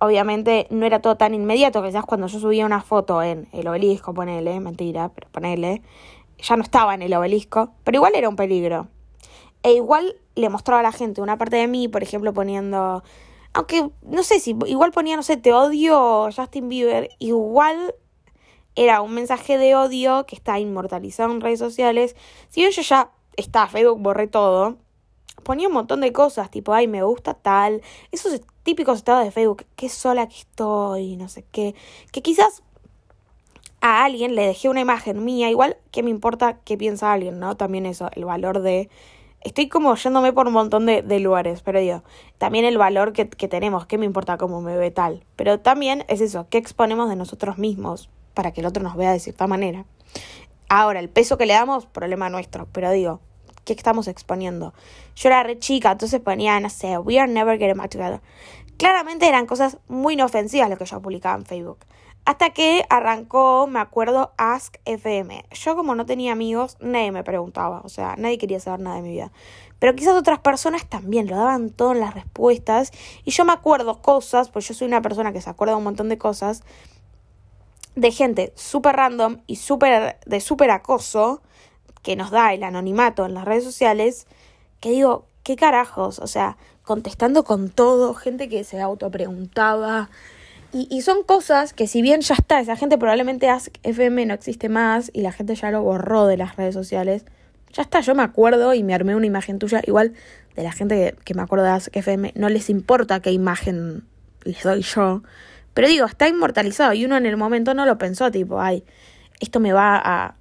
obviamente 0.00 0.68
no 0.70 0.86
era 0.86 1.00
todo 1.00 1.16
tan 1.16 1.34
inmediato. 1.34 1.82
Quizás 1.82 2.04
cuando 2.04 2.28
yo 2.28 2.38
subía 2.38 2.64
una 2.64 2.80
foto 2.80 3.24
en 3.24 3.48
el 3.52 3.66
obelisco, 3.66 4.14
ponele, 4.14 4.60
mentira, 4.60 5.08
pero 5.08 5.28
ponele, 5.30 5.82
ya 6.38 6.56
no 6.56 6.62
estaba 6.62 6.94
en 6.94 7.02
el 7.02 7.12
obelisco. 7.14 7.70
Pero 7.82 7.96
igual 7.96 8.14
era 8.14 8.28
un 8.28 8.36
peligro. 8.36 8.86
E 9.64 9.72
igual 9.74 10.16
le 10.34 10.48
mostraba 10.48 10.80
a 10.80 10.82
la 10.82 10.92
gente 10.92 11.20
una 11.20 11.38
parte 11.38 11.56
de 11.56 11.66
mí, 11.68 11.88
por 11.88 12.02
ejemplo, 12.02 12.32
poniendo. 12.32 13.02
Aunque 13.52 13.90
no 14.02 14.22
sé 14.22 14.40
si 14.40 14.56
igual 14.66 14.92
ponía, 14.92 15.16
no 15.16 15.22
sé, 15.22 15.36
te 15.36 15.52
odio 15.52 16.28
Justin 16.34 16.68
Bieber, 16.68 17.10
igual 17.18 17.94
era 18.74 19.02
un 19.02 19.12
mensaje 19.12 19.58
de 19.58 19.74
odio 19.74 20.24
que 20.26 20.34
está 20.34 20.58
inmortalizado 20.58 21.32
en 21.32 21.40
redes 21.40 21.58
sociales. 21.58 22.16
Si 22.48 22.60
bien 22.60 22.72
yo 22.72 22.82
ya 22.82 23.10
está, 23.36 23.66
Facebook 23.68 24.00
borré 24.00 24.26
todo, 24.26 24.76
ponía 25.42 25.68
un 25.68 25.74
montón 25.74 26.00
de 26.00 26.12
cosas, 26.12 26.50
tipo, 26.50 26.72
ay, 26.72 26.88
me 26.88 27.02
gusta 27.02 27.34
tal, 27.34 27.82
esos 28.10 28.40
típicos 28.62 28.98
estados 28.98 29.24
de 29.24 29.30
Facebook, 29.30 29.66
qué 29.76 29.88
sola 29.88 30.28
que 30.28 30.36
estoy, 30.36 31.16
no 31.16 31.28
sé 31.28 31.44
qué, 31.52 31.74
que 32.12 32.22
quizás 32.22 32.62
a 33.80 34.04
alguien 34.04 34.34
le 34.34 34.46
dejé 34.46 34.68
una 34.68 34.80
imagen 34.80 35.24
mía, 35.24 35.50
igual 35.50 35.76
que 35.90 36.02
me 36.02 36.10
importa 36.10 36.60
qué 36.64 36.78
piensa 36.78 37.12
alguien, 37.12 37.40
¿no? 37.40 37.56
También 37.56 37.84
eso, 37.84 38.08
el 38.14 38.24
valor 38.24 38.62
de 38.62 38.88
estoy 39.44 39.68
como 39.68 39.94
yéndome 39.94 40.32
por 40.32 40.46
un 40.46 40.52
montón 40.52 40.86
de, 40.86 41.02
de 41.02 41.20
lugares, 41.20 41.62
pero 41.62 41.80
digo, 41.80 42.02
también 42.38 42.64
el 42.64 42.78
valor 42.78 43.12
que, 43.12 43.28
que 43.28 43.48
tenemos, 43.48 43.86
qué 43.86 43.98
me 43.98 44.06
importa 44.06 44.38
cómo 44.38 44.60
me 44.60 44.76
ve 44.76 44.90
tal, 44.90 45.24
pero 45.36 45.60
también 45.60 46.04
es 46.08 46.20
eso, 46.20 46.46
qué 46.50 46.58
exponemos 46.58 47.08
de 47.08 47.16
nosotros 47.16 47.58
mismos 47.58 48.10
para 48.34 48.52
que 48.52 48.60
el 48.60 48.66
otro 48.66 48.82
nos 48.82 48.96
vea 48.96 49.12
de 49.12 49.20
cierta 49.20 49.46
manera. 49.46 49.84
Ahora, 50.68 51.00
el 51.00 51.10
peso 51.10 51.36
que 51.36 51.46
le 51.46 51.52
damos, 51.52 51.86
problema 51.86 52.30
nuestro, 52.30 52.66
pero 52.72 52.90
digo, 52.90 53.20
¿qué 53.64 53.72
estamos 53.74 54.08
exponiendo? 54.08 54.72
Yo 55.16 55.28
era 55.28 55.42
re 55.42 55.58
chica, 55.58 55.92
entonces 55.92 56.20
ponía, 56.20 56.58
no 56.60 56.70
sé, 56.70 56.98
we 56.98 57.18
are 57.18 57.30
never 57.30 57.58
getting 57.58 57.76
back 57.76 57.90
together. 57.90 58.20
Claramente 58.78 59.28
eran 59.28 59.46
cosas 59.46 59.78
muy 59.88 60.14
inofensivas 60.14 60.70
lo 60.70 60.76
que 60.76 60.86
yo 60.86 61.00
publicaba 61.00 61.36
en 61.36 61.44
Facebook. 61.44 61.78
Hasta 62.24 62.50
que 62.50 62.84
arrancó, 62.88 63.66
me 63.66 63.80
acuerdo, 63.80 64.32
Ask 64.36 64.76
FM. 64.84 65.44
Yo 65.50 65.74
como 65.74 65.96
no 65.96 66.06
tenía 66.06 66.32
amigos, 66.32 66.76
nadie 66.80 67.10
me 67.10 67.24
preguntaba, 67.24 67.80
o 67.84 67.88
sea, 67.88 68.14
nadie 68.16 68.38
quería 68.38 68.60
saber 68.60 68.80
nada 68.80 68.96
de 68.96 69.02
mi 69.02 69.10
vida. 69.10 69.32
Pero 69.80 69.96
quizás 69.96 70.14
otras 70.14 70.38
personas 70.38 70.86
también 70.86 71.26
lo 71.26 71.34
daban 71.36 71.70
todo 71.70 71.90
en 71.90 71.98
las 71.98 72.14
respuestas. 72.14 72.92
Y 73.24 73.32
yo 73.32 73.44
me 73.44 73.52
acuerdo 73.52 74.00
cosas, 74.00 74.50
pues 74.50 74.68
yo 74.68 74.74
soy 74.74 74.86
una 74.86 75.02
persona 75.02 75.32
que 75.32 75.40
se 75.40 75.50
acuerda 75.50 75.72
de 75.72 75.78
un 75.78 75.84
montón 75.84 76.08
de 76.08 76.18
cosas, 76.18 76.62
de 77.96 78.12
gente 78.12 78.52
súper 78.54 78.94
random 78.94 79.38
y 79.48 79.56
súper 79.56 80.20
de 80.24 80.40
súper 80.40 80.70
acoso 80.70 81.42
que 82.02 82.14
nos 82.14 82.30
da 82.30 82.54
el 82.54 82.62
anonimato 82.62 83.26
en 83.26 83.34
las 83.34 83.44
redes 83.44 83.64
sociales, 83.64 84.28
que 84.78 84.90
digo, 84.90 85.26
¿qué 85.42 85.56
carajos? 85.56 86.20
O 86.20 86.28
sea, 86.28 86.56
contestando 86.84 87.42
con 87.42 87.68
todo, 87.68 88.14
gente 88.14 88.48
que 88.48 88.62
se 88.62 88.80
autopreguntaba. 88.80 90.10
Y, 90.72 90.88
y 90.90 91.02
son 91.02 91.22
cosas 91.22 91.74
que 91.74 91.86
si 91.86 92.00
bien 92.00 92.22
ya 92.22 92.34
está, 92.34 92.60
esa 92.60 92.76
gente 92.76 92.96
probablemente 92.96 93.48
Ask 93.48 93.74
FM 93.82 94.26
no 94.26 94.34
existe 94.34 94.68
más 94.68 95.10
y 95.12 95.22
la 95.22 95.32
gente 95.32 95.54
ya 95.54 95.70
lo 95.70 95.82
borró 95.82 96.26
de 96.26 96.36
las 96.36 96.56
redes 96.56 96.74
sociales. 96.74 97.24
Ya 97.72 97.82
está, 97.82 98.00
yo 98.00 98.14
me 98.14 98.22
acuerdo 98.22 98.74
y 98.74 98.82
me 98.82 98.94
armé 98.94 99.14
una 99.14 99.26
imagen 99.26 99.58
tuya. 99.58 99.82
Igual 99.86 100.14
de 100.56 100.62
la 100.62 100.72
gente 100.72 101.14
que, 101.24 101.34
me 101.34 101.42
acuerdo 101.42 101.64
de 101.64 101.70
Ask 101.70 101.96
FM, 101.96 102.32
no 102.36 102.48
les 102.48 102.70
importa 102.70 103.20
qué 103.20 103.32
imagen 103.32 104.04
les 104.44 104.62
doy 104.62 104.82
yo. 104.82 105.22
Pero 105.74 105.88
digo, 105.88 106.06
está 106.06 106.28
inmortalizado 106.28 106.92
y 106.92 107.04
uno 107.04 107.16
en 107.16 107.26
el 107.26 107.36
momento 107.36 107.74
no 107.74 107.86
lo 107.86 107.96
pensó, 107.98 108.30
tipo, 108.30 108.60
ay, 108.60 108.84
esto 109.40 109.60
me 109.60 109.72
va 109.72 110.00
a 110.02 110.36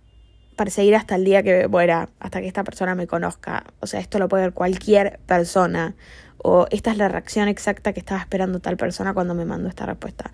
perseguir 0.58 0.96
hasta 0.96 1.16
el 1.16 1.24
día 1.24 1.42
que 1.42 1.68
muera, 1.68 2.10
hasta 2.20 2.42
que 2.42 2.48
esta 2.48 2.64
persona 2.64 2.96
me 2.96 3.08
conozca. 3.08 3.66
O 3.80 3.88
sea, 3.88 4.00
esto 4.00 4.20
lo 4.20 4.28
puede 4.28 4.44
ver 4.44 4.54
cualquier 4.54 5.20
persona 5.26 5.96
o 6.44 6.68
esta 6.72 6.92
es 6.92 6.98
la 6.98 7.08
reacción 7.08 7.48
exacta 7.48 7.94
que 7.94 8.00
estaba 8.00 8.20
esperando 8.20 8.60
tal 8.60 8.78
persona 8.78 9.14
cuando 9.14 9.36
me 9.36 9.46
mandó 9.46 9.70
esta 9.70 9.86
respuesta. 9.86 10.32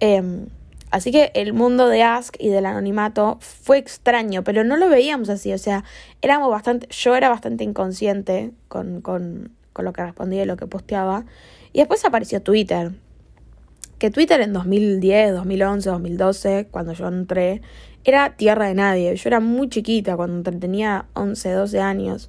Em, 0.00 0.46
así 0.90 1.10
que 1.12 1.30
el 1.34 1.52
mundo 1.52 1.88
de 1.88 2.02
Ask 2.02 2.36
y 2.38 2.48
del 2.48 2.66
anonimato 2.66 3.38
fue 3.40 3.78
extraño, 3.78 4.44
pero 4.44 4.64
no 4.64 4.76
lo 4.76 4.88
veíamos 4.88 5.28
así, 5.28 5.52
o 5.52 5.58
sea, 5.58 5.84
éramos 6.20 6.50
bastante, 6.50 6.86
yo 6.90 7.14
era 7.14 7.28
bastante 7.28 7.64
inconsciente 7.64 8.52
con, 8.68 9.00
con, 9.00 9.50
con 9.72 9.84
lo 9.84 9.92
que 9.92 10.02
respondía 10.02 10.42
y 10.42 10.46
lo 10.46 10.56
que 10.56 10.66
posteaba. 10.66 11.24
Y 11.72 11.78
después 11.78 12.04
apareció 12.04 12.42
Twitter, 12.42 12.92
que 13.98 14.10
Twitter 14.10 14.40
en 14.40 14.52
2010, 14.52 15.32
2011, 15.32 15.90
2012, 15.90 16.68
cuando 16.70 16.92
yo 16.92 17.06
entré, 17.06 17.62
era 18.04 18.36
tierra 18.36 18.66
de 18.66 18.74
nadie. 18.74 19.14
Yo 19.14 19.28
era 19.28 19.38
muy 19.38 19.68
chiquita 19.68 20.16
cuando 20.16 20.50
tenía 20.50 21.06
11, 21.14 21.52
12 21.52 21.80
años 21.80 22.28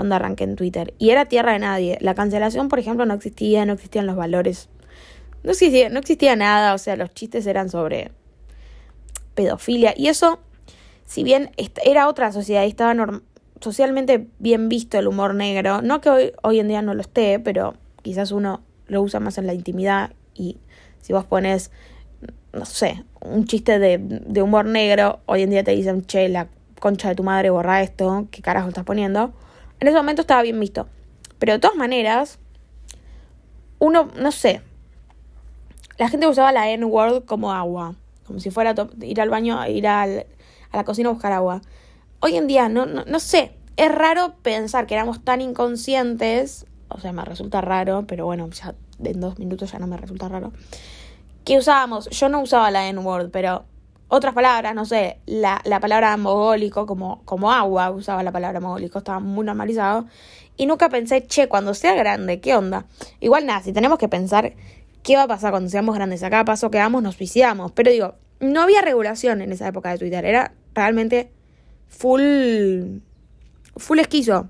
cuando 0.00 0.14
arranqué 0.14 0.44
en 0.44 0.56
Twitter. 0.56 0.94
Y 0.98 1.10
era 1.10 1.26
tierra 1.26 1.52
de 1.52 1.58
nadie. 1.58 1.98
La 2.00 2.14
cancelación, 2.14 2.68
por 2.68 2.78
ejemplo, 2.78 3.04
no 3.04 3.14
existía, 3.14 3.66
no 3.66 3.74
existían 3.74 4.06
los 4.06 4.16
valores 4.16 4.70
no 5.42 5.52
existía, 5.52 5.88
no 5.88 5.98
existía 5.98 6.36
nada, 6.36 6.74
o 6.74 6.78
sea, 6.78 6.96
los 6.96 7.10
chistes 7.14 7.46
eran 7.46 7.70
sobre 7.70 8.12
pedofilia. 9.34 9.94
Y 9.96 10.08
eso, 10.08 10.40
si 11.06 11.22
bien 11.22 11.50
era 11.84 12.08
otra 12.08 12.32
sociedad 12.32 12.64
y 12.64 12.68
estaba 12.68 12.94
socialmente 13.60 14.26
bien 14.38 14.68
visto 14.68 14.98
el 14.98 15.08
humor 15.08 15.34
negro, 15.34 15.82
no 15.82 16.00
que 16.00 16.10
hoy, 16.10 16.32
hoy 16.42 16.60
en 16.60 16.68
día 16.68 16.82
no 16.82 16.94
lo 16.94 17.00
esté, 17.00 17.38
pero 17.38 17.74
quizás 18.02 18.32
uno 18.32 18.62
lo 18.86 19.02
usa 19.02 19.20
más 19.20 19.38
en 19.38 19.46
la 19.46 19.54
intimidad 19.54 20.12
y 20.34 20.58
si 21.00 21.12
vos 21.12 21.24
pones, 21.24 21.70
no 22.52 22.66
sé, 22.66 23.04
un 23.20 23.46
chiste 23.46 23.78
de, 23.78 23.98
de 23.98 24.42
humor 24.42 24.66
negro, 24.66 25.20
hoy 25.26 25.42
en 25.42 25.50
día 25.50 25.64
te 25.64 25.70
dicen, 25.70 26.02
che, 26.04 26.28
la 26.28 26.48
concha 26.78 27.08
de 27.08 27.14
tu 27.14 27.22
madre 27.22 27.50
borra 27.50 27.82
esto, 27.82 28.26
¿qué 28.30 28.42
carajo 28.42 28.68
estás 28.68 28.84
poniendo? 28.84 29.32
En 29.80 29.88
ese 29.88 29.96
momento 29.96 30.22
estaba 30.22 30.42
bien 30.42 30.60
visto. 30.60 30.86
Pero 31.38 31.54
de 31.54 31.58
todas 31.58 31.76
maneras, 31.76 32.38
uno, 33.78 34.10
no 34.16 34.30
sé, 34.30 34.60
la 35.96 36.08
gente 36.08 36.28
usaba 36.28 36.52
la 36.52 36.70
N-word 36.70 37.24
como 37.24 37.52
agua, 37.52 37.94
como 38.26 38.40
si 38.40 38.50
fuera 38.50 38.74
ir 39.00 39.20
al 39.20 39.30
baño, 39.30 39.66
ir 39.66 39.86
a 39.88 40.06
la 40.06 40.84
cocina 40.84 41.08
a 41.08 41.12
buscar 41.12 41.32
agua. 41.32 41.62
Hoy 42.20 42.36
en 42.36 42.46
día, 42.46 42.68
no, 42.68 42.84
no, 42.84 43.04
no 43.06 43.20
sé, 43.20 43.52
es 43.76 43.90
raro 43.90 44.34
pensar 44.42 44.86
que 44.86 44.94
éramos 44.94 45.24
tan 45.24 45.40
inconscientes, 45.40 46.66
o 46.88 47.00
sea, 47.00 47.12
me 47.12 47.24
resulta 47.24 47.62
raro, 47.62 48.04
pero 48.06 48.26
bueno, 48.26 48.48
ya 48.50 48.74
en 49.02 49.20
dos 49.20 49.38
minutos 49.38 49.72
ya 49.72 49.78
no 49.78 49.86
me 49.86 49.96
resulta 49.96 50.28
raro, 50.28 50.52
que 51.44 51.56
usábamos, 51.56 52.10
yo 52.10 52.28
no 52.28 52.42
usaba 52.42 52.70
la 52.70 52.88
N-word, 52.88 53.30
pero 53.30 53.64
otras 54.10 54.34
palabras, 54.34 54.74
no 54.74 54.84
sé, 54.84 55.18
la, 55.24 55.62
la 55.64 55.78
palabra 55.78 56.16
mogólico 56.16 56.84
como, 56.84 57.22
como 57.24 57.52
agua, 57.52 57.90
usaba 57.92 58.24
la 58.24 58.32
palabra 58.32 58.58
mogólico, 58.58 58.98
estaba 58.98 59.20
muy 59.20 59.46
normalizado. 59.46 60.06
Y 60.56 60.66
nunca 60.66 60.88
pensé, 60.88 61.26
che, 61.26 61.48
cuando 61.48 61.74
sea 61.74 61.94
grande, 61.94 62.40
¿qué 62.40 62.56
onda? 62.56 62.86
Igual 63.20 63.46
nada, 63.46 63.62
si 63.62 63.72
tenemos 63.72 63.98
que 63.98 64.08
pensar 64.08 64.54
qué 65.04 65.16
va 65.16 65.22
a 65.22 65.28
pasar 65.28 65.52
cuando 65.52 65.70
seamos 65.70 65.94
grandes, 65.94 66.24
acá 66.24 66.44
paso 66.44 66.72
que 66.72 66.78
vamos, 66.78 67.04
nos 67.04 67.14
suicidamos. 67.14 67.70
Pero 67.70 67.92
digo, 67.92 68.16
no 68.40 68.62
había 68.62 68.82
regulación 68.82 69.42
en 69.42 69.52
esa 69.52 69.68
época 69.68 69.92
de 69.92 69.98
Twitter, 69.98 70.24
era 70.24 70.54
realmente 70.74 71.30
full, 71.86 72.98
full 73.76 74.00
esquizo. 74.00 74.48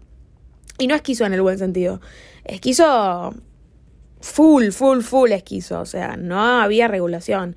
Y 0.79 0.87
no 0.87 0.95
esquizo 0.95 1.27
en 1.27 1.35
el 1.35 1.43
buen 1.43 1.59
sentido. 1.59 2.01
Esquizo 2.45 3.35
full, 4.23 4.71
full, 4.71 5.03
full 5.03 5.33
esquizo. 5.33 5.81
O 5.81 5.87
sea, 5.87 6.17
no 6.17 6.41
había 6.63 6.89
regulación. 6.89 7.57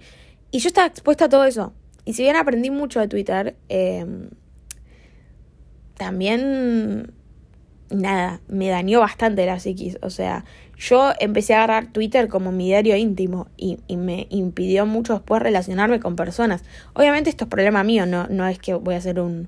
Y 0.52 0.60
yo 0.60 0.68
estaba 0.68 0.88
expuesta 0.88 1.26
a 1.26 1.30
todo 1.30 1.46
eso. 1.46 1.74
Y 2.06 2.14
si 2.14 2.24
bien 2.24 2.36
aprendí 2.36 2.70
mucho 2.70 3.00
de 3.00 3.08
Twitter, 3.08 3.56
em, 3.70 4.30
también, 5.96 7.14
nada, 7.90 8.42
me 8.48 8.70
dañó 8.70 9.00
bastante 9.00 9.46
la 9.46 9.60
psiquis. 9.60 9.98
O 10.02 10.10
sea, 10.10 10.44
yo 10.78 11.14
empecé 11.20 11.54
a 11.54 11.64
agarrar 11.64 11.94
Twitter 11.94 12.28
como 12.28 12.52
mi 12.52 12.66
diario 12.66 12.96
íntimo 12.96 13.48
y, 13.58 13.78
y, 13.88 13.98
me 13.98 14.28
impidió 14.30 14.86
mucho 14.86 15.14
después 15.14 15.42
relacionarme 15.42 16.00
con 16.00 16.16
personas. 16.16 16.64
Obviamente 16.94 17.30
esto 17.30 17.46
es 17.46 17.50
problema 17.50 17.84
mío, 17.84 18.06
no, 18.06 18.28
no 18.28 18.48
es 18.48 18.60
que 18.60 18.74
voy 18.74 18.96
a 18.96 18.98
hacer 18.98 19.20
un, 19.20 19.48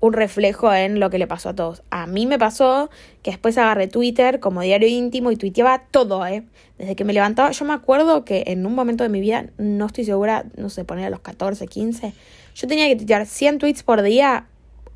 un 0.00 0.14
reflejo 0.14 0.72
en 0.72 0.98
lo 0.98 1.10
que 1.10 1.18
le 1.18 1.26
pasó 1.26 1.50
a 1.50 1.54
todos. 1.54 1.82
A 1.90 2.06
mí 2.06 2.26
me 2.26 2.38
pasó 2.38 2.90
que 3.22 3.30
después 3.30 3.56
agarré 3.58 3.86
Twitter 3.86 4.40
como 4.40 4.62
diario 4.62 4.88
íntimo 4.88 5.30
y 5.30 5.36
tuiteaba 5.36 5.82
todo, 5.90 6.26
¿eh? 6.26 6.42
Desde 6.78 6.96
que 6.96 7.04
me 7.04 7.12
levantaba, 7.12 7.50
yo 7.50 7.64
me 7.66 7.74
acuerdo 7.74 8.24
que 8.24 8.44
en 8.46 8.64
un 8.64 8.74
momento 8.74 9.04
de 9.04 9.10
mi 9.10 9.20
vida, 9.20 9.46
no 9.58 9.86
estoy 9.86 10.04
segura, 10.04 10.46
no 10.56 10.70
sé, 10.70 10.84
poner 10.84 11.06
a 11.06 11.10
los 11.10 11.20
14, 11.20 11.66
15, 11.66 12.14
yo 12.54 12.68
tenía 12.68 12.88
que 12.88 12.96
tuitear 12.96 13.26
100 13.26 13.58
tweets 13.58 13.82
por 13.82 14.02
día 14.02 14.46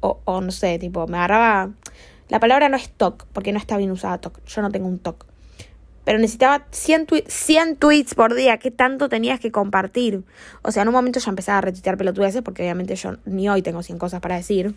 o, 0.01 0.19
o 0.25 0.41
no 0.41 0.51
sé, 0.51 0.79
tipo, 0.79 1.07
me 1.07 1.19
agarraba... 1.19 1.71
La 2.31 2.41
palabra 2.41 2.71
no 2.71 2.77
es 2.79 2.89
TOC, 2.89 3.27
porque 3.35 3.53
no 3.53 3.59
está 3.59 3.77
bien 3.77 3.91
usada 3.91 4.19
TOC, 4.19 4.43
yo 4.47 4.63
no 4.63 4.71
tengo 4.71 4.89
un 4.89 4.99
TOC 4.99 5.27
pero 6.05 6.19
necesitaba 6.19 6.67
100, 6.71 7.07
100 7.27 7.77
tweets 7.77 8.15
por 8.15 8.35
día. 8.35 8.59
¿Qué 8.59 8.71
tanto 8.71 9.09
tenías 9.09 9.41
que 9.41 9.51
compartir? 9.51 10.23
O 10.63 10.71
sea, 10.71 10.83
en 10.83 10.89
un 10.89 10.95
momento 10.95 11.21
ya 11.21 11.31
empezaba 11.31 11.59
a 11.59 11.63
retuitear 11.63 11.97
pelotudeces 11.97 12.43
porque 12.43 12.63
obviamente 12.63 12.95
yo 12.97 13.17
ni 13.25 13.49
hoy 13.49 13.63
tengo 13.63 13.83
100 13.83 13.99
cosas 13.99 14.21
para 14.21 14.37
decir. 14.37 14.75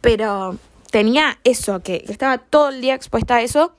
Pero 0.00 0.56
tenía 0.90 1.38
eso, 1.44 1.80
que 1.80 2.04
estaba 2.08 2.38
todo 2.38 2.70
el 2.70 2.80
día 2.80 2.94
expuesta 2.94 3.36
a 3.36 3.42
eso. 3.42 3.72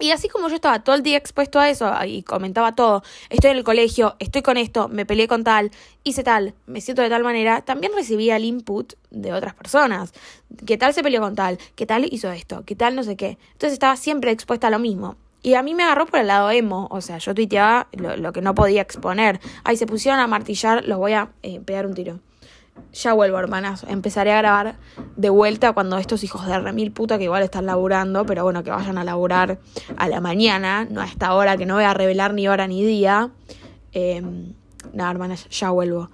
Y 0.00 0.12
así 0.12 0.28
como 0.28 0.48
yo 0.48 0.54
estaba 0.54 0.82
todo 0.82 0.96
el 0.96 1.02
día 1.02 1.18
expuesto 1.18 1.58
a 1.58 1.68
eso 1.68 1.92
y 2.06 2.22
comentaba 2.22 2.74
todo, 2.74 3.02
estoy 3.28 3.50
en 3.50 3.58
el 3.58 3.64
colegio, 3.64 4.16
estoy 4.18 4.40
con 4.40 4.56
esto, 4.56 4.88
me 4.88 5.04
peleé 5.04 5.28
con 5.28 5.44
tal, 5.44 5.70
hice 6.04 6.22
tal, 6.22 6.54
me 6.66 6.80
siento 6.80 7.02
de 7.02 7.10
tal 7.10 7.22
manera, 7.22 7.60
también 7.60 7.92
recibía 7.94 8.36
el 8.36 8.46
input 8.46 8.94
de 9.10 9.34
otras 9.34 9.52
personas. 9.52 10.14
¿Qué 10.64 10.78
tal 10.78 10.94
se 10.94 11.02
peleó 11.02 11.20
con 11.20 11.34
tal? 11.34 11.58
¿Qué 11.74 11.84
tal 11.84 12.06
hizo 12.10 12.32
esto? 12.32 12.64
¿Qué 12.64 12.74
tal 12.76 12.96
no 12.96 13.02
sé 13.02 13.16
qué? 13.16 13.36
Entonces 13.52 13.74
estaba 13.74 13.94
siempre 13.96 14.30
expuesta 14.30 14.68
a 14.68 14.70
lo 14.70 14.78
mismo. 14.78 15.16
Y 15.42 15.54
a 15.54 15.62
mí 15.62 15.74
me 15.74 15.84
agarró 15.84 16.06
por 16.06 16.20
el 16.20 16.26
lado 16.26 16.50
emo, 16.50 16.86
o 16.90 17.00
sea, 17.00 17.18
yo 17.18 17.34
tuiteaba 17.34 17.88
lo, 17.92 18.32
que 18.32 18.42
no 18.42 18.54
podía 18.54 18.82
exponer. 18.82 19.40
Ahí 19.64 19.76
se 19.76 19.86
pusieron 19.86 20.20
a 20.20 20.26
martillar, 20.26 20.84
los 20.84 20.98
voy 20.98 21.12
a 21.12 21.30
eh, 21.42 21.60
pegar 21.60 21.86
un 21.86 21.94
tiro. 21.94 22.20
Ya 22.92 23.12
vuelvo, 23.12 23.38
hermanas. 23.38 23.84
Empezaré 23.88 24.32
a 24.32 24.38
grabar 24.38 24.76
de 25.16 25.30
vuelta 25.30 25.72
cuando 25.72 25.98
estos 25.98 26.24
hijos 26.24 26.46
de 26.46 26.58
remil 26.58 26.92
puta 26.92 27.18
que 27.18 27.24
igual 27.24 27.42
están 27.42 27.66
laburando, 27.66 28.26
pero 28.26 28.42
bueno, 28.42 28.62
que 28.64 28.70
vayan 28.70 28.98
a 28.98 29.04
laburar 29.04 29.58
a 29.96 30.08
la 30.08 30.20
mañana, 30.20 30.86
no 30.90 31.00
a 31.00 31.06
esta 31.06 31.34
hora, 31.34 31.56
que 31.56 31.66
no 31.66 31.74
voy 31.74 31.84
a 31.84 31.94
revelar 31.94 32.34
ni 32.34 32.48
hora 32.48 32.66
ni 32.66 32.84
día. 32.84 33.30
Eh, 33.92 34.22
nada, 34.92 35.10
hermanas, 35.10 35.48
ya 35.50 35.70
vuelvo. 35.70 36.10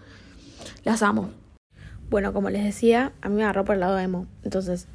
Las 0.85 1.03
amo. 1.03 1.31
Bueno, 2.11 2.33
como 2.33 2.51
les 2.51 2.63
decía, 2.63 3.13
a 3.23 3.29
mí 3.29 3.37
me 3.37 3.43
agarró 3.43 3.65
por 3.65 3.75
el 3.75 3.81
lado 3.81 3.99
emo. 3.99 4.27
Entonces, 4.45 4.87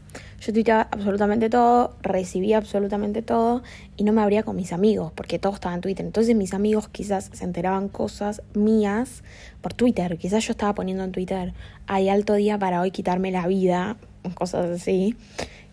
yo 0.42 0.54
tuiteaba 0.54 0.88
absolutamente 0.92 1.50
todo, 1.50 1.96
recibía 2.02 2.58
absolutamente 2.58 3.22
todo 3.22 3.62
y 3.96 4.04
no 4.04 4.12
me 4.12 4.22
abría 4.22 4.42
con 4.42 4.56
mis 4.56 4.74
amigos 4.74 5.12
porque 5.14 5.38
todo 5.38 5.54
estaba 5.54 5.76
en 5.76 5.82
Twitter. 5.82 6.04
Entonces 6.04 6.36
mis 6.36 6.56
amigos 6.56 6.90
quizás 6.90 7.30
se 7.32 7.44
enteraban 7.44 7.90
cosas 7.90 8.42
mías 8.56 9.24
por 9.62 9.74
Twitter. 9.74 10.18
Quizás 10.18 10.46
yo 10.48 10.52
estaba 10.52 10.74
poniendo 10.74 11.04
en 11.04 11.12
Twitter, 11.12 11.54
hay 11.86 12.10
alto 12.10 12.34
día 12.34 12.58
para 12.58 12.82
hoy 12.82 12.90
quitarme 12.90 13.32
la 13.32 13.46
vida, 13.46 13.98
cosas 14.34 14.70
así. 14.70 15.16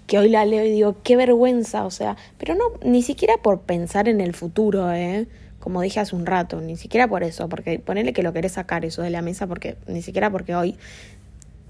Que 0.07 0.19
hoy 0.19 0.29
la 0.29 0.45
leo 0.45 0.65
y 0.65 0.71
digo, 0.71 0.97
qué 1.03 1.17
vergüenza, 1.17 1.85
o 1.85 1.91
sea, 1.91 2.17
pero 2.39 2.55
no, 2.55 2.65
ni 2.83 3.03
siquiera 3.03 3.37
por 3.39 3.61
pensar 3.61 4.09
en 4.09 4.21
el 4.21 4.35
futuro, 4.35 4.91
¿eh? 4.93 5.29
Como 5.61 5.83
dije 5.83 6.01
hace 6.01 6.17
un 6.17 6.25
rato, 6.25 6.61
ni 6.63 6.77
siquiera 6.77 7.09
por 7.09 7.23
eso, 7.23 7.49
porque 7.49 7.79
ponele 7.79 8.15
que 8.15 8.23
lo 8.23 8.33
querés 8.33 8.53
sacar 8.53 8.87
eso 8.87 9.03
de 9.03 9.11
la 9.11 9.21
mesa, 9.21 9.47
porque 9.47 9.77
ni 9.87 10.01
siquiera 10.01 10.31
porque 10.31 10.55
hoy 10.55 10.77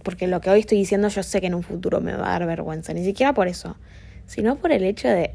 porque 0.09 0.27
lo 0.27 0.41
que 0.41 0.49
hoy 0.49 0.61
estoy 0.61 0.79
diciendo 0.79 1.09
yo 1.09 1.23
sé 1.23 1.39
que 1.43 1.49
en 1.49 1.55
un 1.55 1.63
futuro 1.63 2.01
me 2.01 2.17
va 2.17 2.29
a 2.29 2.31
dar 2.31 2.47
vergüenza, 2.47 2.95
ni 2.95 3.05
siquiera 3.05 3.35
por 3.35 3.47
eso, 3.47 3.77
sino 4.25 4.57
por 4.57 4.73
el 4.73 4.83
hecho 4.83 5.07
de 5.07 5.35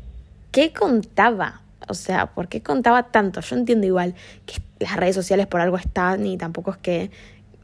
qué 0.50 0.74
contaba, 0.74 1.62
o 1.88 1.94
sea, 1.94 2.34
¿por 2.34 2.48
qué 2.48 2.64
contaba 2.64 3.12
tanto? 3.12 3.40
Yo 3.42 3.56
entiendo 3.56 3.86
igual 3.86 4.16
que 4.48 4.64
las 4.80 4.96
redes 4.96 5.14
sociales 5.14 5.46
por 5.46 5.62
algo 5.62 5.78
están 5.78 6.26
y 6.26 6.40
tampoco 6.40 6.72
es 6.72 6.78
que 6.78 7.12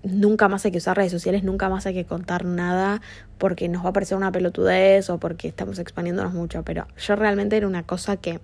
nunca 0.03 0.47
más 0.49 0.65
hay 0.65 0.71
que 0.71 0.77
usar 0.77 0.97
redes 0.97 1.11
sociales, 1.11 1.43
nunca 1.43 1.67
más 1.67 1.87
hay 1.87 1.95
que 1.95 2.05
contar 2.05 2.45
nada 2.45 3.01
porque 3.39 3.67
nos 3.69 3.83
va 3.83 3.89
a 3.89 3.93
parecer 3.93 4.15
una 4.15 4.31
pelotudez 4.31 5.09
o 5.09 5.19
porque 5.19 5.47
estamos 5.47 5.79
exponiéndonos 5.79 6.35
mucho, 6.35 6.61
pero 6.61 6.85
yo 6.95 7.15
realmente 7.15 7.57
era 7.57 7.65
una 7.65 7.81
cosa 7.81 8.17
que 8.17 8.39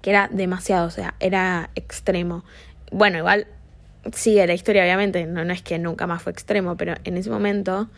que 0.00 0.08
era 0.08 0.30
demasiado, 0.32 0.86
o 0.86 0.90
sea, 0.90 1.14
era 1.20 1.68
extremo. 1.74 2.42
Bueno, 2.90 3.18
igual 3.18 3.48
sigue 4.12 4.46
la 4.46 4.54
historia, 4.54 4.82
obviamente, 4.82 5.26
no, 5.26 5.44
no 5.44 5.52
es 5.52 5.62
que 5.62 5.78
nunca 5.78 6.06
más 6.06 6.22
fue 6.22 6.32
extremo, 6.32 6.76
pero 6.76 6.94
en 7.04 7.16
ese 7.16 7.30
momento 7.30 7.88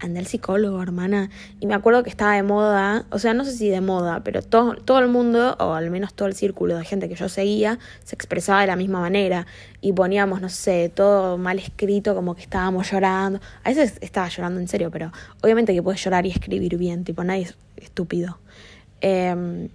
andé 0.00 0.18
al 0.18 0.26
psicólogo, 0.26 0.82
hermana, 0.82 1.30
y 1.60 1.66
me 1.66 1.74
acuerdo 1.74 2.02
que 2.02 2.10
estaba 2.10 2.34
de 2.34 2.42
moda, 2.42 3.06
o 3.10 3.18
sea, 3.18 3.34
no 3.34 3.44
sé 3.44 3.52
si 3.52 3.68
de 3.68 3.80
moda, 3.80 4.22
pero 4.24 4.42
todo, 4.42 4.74
todo 4.74 4.98
el 4.98 5.08
mundo, 5.08 5.56
o 5.60 5.74
al 5.74 5.90
menos 5.90 6.12
todo 6.14 6.26
el 6.26 6.34
círculo 6.34 6.76
de 6.76 6.84
gente 6.84 7.08
que 7.08 7.14
yo 7.14 7.28
seguía, 7.28 7.78
se 8.02 8.16
expresaba 8.16 8.62
de 8.62 8.66
la 8.66 8.76
misma 8.76 9.00
manera, 9.00 9.46
y 9.80 9.92
poníamos, 9.92 10.40
no 10.40 10.48
sé, 10.48 10.88
todo 10.88 11.38
mal 11.38 11.58
escrito, 11.58 12.14
como 12.14 12.34
que 12.34 12.42
estábamos 12.42 12.90
llorando, 12.90 13.40
a 13.62 13.68
veces 13.68 13.98
estaba 14.00 14.28
llorando 14.28 14.60
en 14.60 14.66
serio, 14.66 14.90
pero 14.90 15.12
obviamente 15.40 15.72
que 15.72 15.82
puedes 15.82 16.02
llorar 16.02 16.26
y 16.26 16.30
escribir 16.30 16.76
bien, 16.76 17.04
tipo, 17.04 17.22
nadie 17.22 17.42
es 17.42 17.56
estúpido. 17.76 18.38
Eh, 19.00 19.68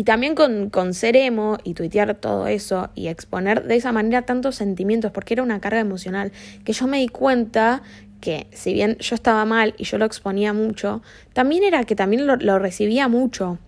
y 0.00 0.04
también 0.04 0.34
con, 0.34 0.70
con 0.70 0.94
ser 0.94 1.14
emo 1.14 1.58
y 1.62 1.74
tuitear 1.74 2.14
todo 2.14 2.46
eso 2.46 2.88
y 2.94 3.08
exponer 3.08 3.64
de 3.64 3.76
esa 3.76 3.92
manera 3.92 4.22
tantos 4.22 4.56
sentimientos, 4.56 5.12
porque 5.12 5.34
era 5.34 5.42
una 5.42 5.60
carga 5.60 5.78
emocional, 5.78 6.32
que 6.64 6.72
yo 6.72 6.86
me 6.86 7.00
di 7.00 7.08
cuenta 7.08 7.82
que 8.22 8.46
si 8.50 8.72
bien 8.72 8.96
yo 8.96 9.14
estaba 9.14 9.44
mal 9.44 9.74
y 9.76 9.84
yo 9.84 9.98
lo 9.98 10.06
exponía 10.06 10.54
mucho, 10.54 11.02
también 11.34 11.64
era 11.64 11.84
que 11.84 11.96
también 11.96 12.26
lo, 12.26 12.36
lo 12.36 12.58
recibía 12.58 13.08
mucho. 13.08 13.58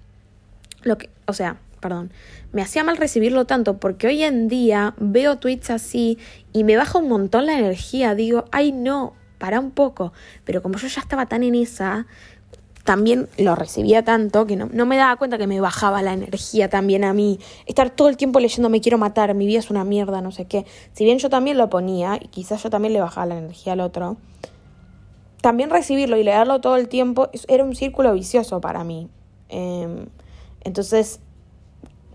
Lo 0.85 0.97
que, 0.97 1.11
o 1.27 1.35
sea, 1.35 1.59
perdón, 1.81 2.11
me 2.51 2.63
hacía 2.63 2.83
mal 2.83 2.97
recibirlo 2.97 3.45
tanto 3.45 3.77
porque 3.77 4.07
hoy 4.07 4.23
en 4.23 4.49
día 4.49 4.95
veo 4.97 5.37
tweets 5.37 5.69
así 5.69 6.17
y 6.55 6.65
me 6.65 6.79
baja 6.79 6.97
un 6.97 7.11
montón 7.11 7.45
la 7.45 7.59
energía, 7.59 8.15
digo, 8.15 8.47
ay 8.53 8.73
no, 8.73 9.13
para 9.37 9.61
un 9.61 9.73
poco, 9.73 10.13
pero 10.45 10.63
como 10.63 10.79
yo 10.79 10.87
ya 10.87 11.01
estaba 11.01 11.27
tan 11.27 11.43
en 11.43 11.57
esa, 11.57 12.07
también 12.85 13.29
lo 13.39 13.55
recibía 13.55 14.05
tanto 14.05 14.47
que 14.47 14.57
no, 14.57 14.69
no, 14.73 14.87
me 14.87 14.97
daba 14.97 15.17
cuenta 15.17 15.39
que 15.39 15.47
me 15.47 15.61
bajaba 15.61 16.03
la 16.03 16.13
energía 16.13 16.69
también 16.69 17.05
a 17.05 17.13
mí. 17.13 17.39
Estar 17.67 17.91
todo 17.91 18.09
el 18.09 18.17
tiempo 18.17 18.41
leyendo 18.41 18.69
me 18.71 18.81
quiero 18.81 18.99
matar, 18.99 19.35
mi 19.35 19.47
vida 19.47 19.61
es 19.61 19.71
una 19.71 19.85
mierda, 19.85 20.21
no 20.21 20.33
sé 20.33 20.47
qué. 20.47 20.67
Si 20.93 21.05
bien 21.05 21.19
yo 21.19 21.31
también 21.31 21.59
lo 21.59 21.71
ponía, 21.71 22.19
y 22.21 22.29
quizás 22.29 22.63
yo 22.63 22.71
también 22.71 22.93
le 22.93 23.01
bajaba 23.01 23.27
la 23.27 23.39
energía 23.39 23.75
al 23.75 23.81
otro, 23.81 24.17
también 25.41 25.71
recibirlo 25.71 26.17
y 26.17 26.25
leerlo 26.25 26.61
todo 26.61 26.77
el 26.77 26.89
tiempo 26.89 27.29
era 27.49 27.65
un 27.65 27.75
círculo 27.75 28.13
vicioso 28.15 28.61
para 28.61 28.85
mí. 28.85 29.09
Em, 29.49 30.07
entonces, 30.63 31.21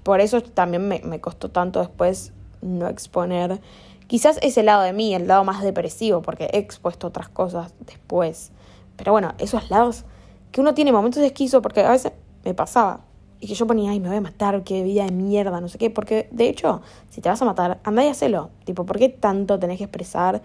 por 0.03 0.21
eso 0.21 0.41
también 0.41 0.87
me, 0.87 0.99
me 0.99 1.19
costó 1.19 1.49
tanto 1.49 1.79
después 1.79 2.33
no 2.61 2.87
exponer 2.87 3.61
quizás 4.07 4.39
ese 4.41 4.63
lado 4.63 4.81
de 4.83 4.93
mí, 4.93 5.13
el 5.13 5.27
lado 5.27 5.43
más 5.43 5.61
depresivo, 5.61 6.21
porque 6.21 6.49
he 6.51 6.57
expuesto 6.57 7.07
otras 7.07 7.29
cosas 7.29 7.73
después. 7.85 8.51
Pero 8.95 9.11
bueno, 9.11 9.33
esos 9.37 9.69
lados 9.69 10.05
que 10.51 10.61
uno 10.61 10.73
tiene 10.73 10.91
momentos 10.91 11.21
de 11.21 11.27
esquizo, 11.27 11.61
porque 11.61 11.81
a 11.81 11.91
veces 11.91 12.11
me 12.43 12.53
pasaba. 12.53 13.01
Y 13.39 13.47
que 13.47 13.53
yo 13.53 13.67
ponía, 13.67 13.91
ay, 13.91 13.99
me 13.99 14.07
voy 14.07 14.17
a 14.17 14.21
matar, 14.21 14.63
qué 14.63 14.81
vida 14.81 15.05
de 15.05 15.11
mierda, 15.11 15.61
no 15.61 15.67
sé 15.67 15.77
qué. 15.77 15.89
Porque, 15.89 16.27
de 16.31 16.49
hecho, 16.49 16.81
si 17.09 17.21
te 17.21 17.29
vas 17.29 17.41
a 17.41 17.45
matar, 17.45 17.79
anda 17.83 18.03
y 18.03 18.07
hacelo. 18.07 18.49
Tipo, 18.65 18.85
¿por 18.85 18.97
qué 18.97 19.09
tanto 19.09 19.59
tenés 19.59 19.77
que 19.77 19.83
expresar? 19.83 20.41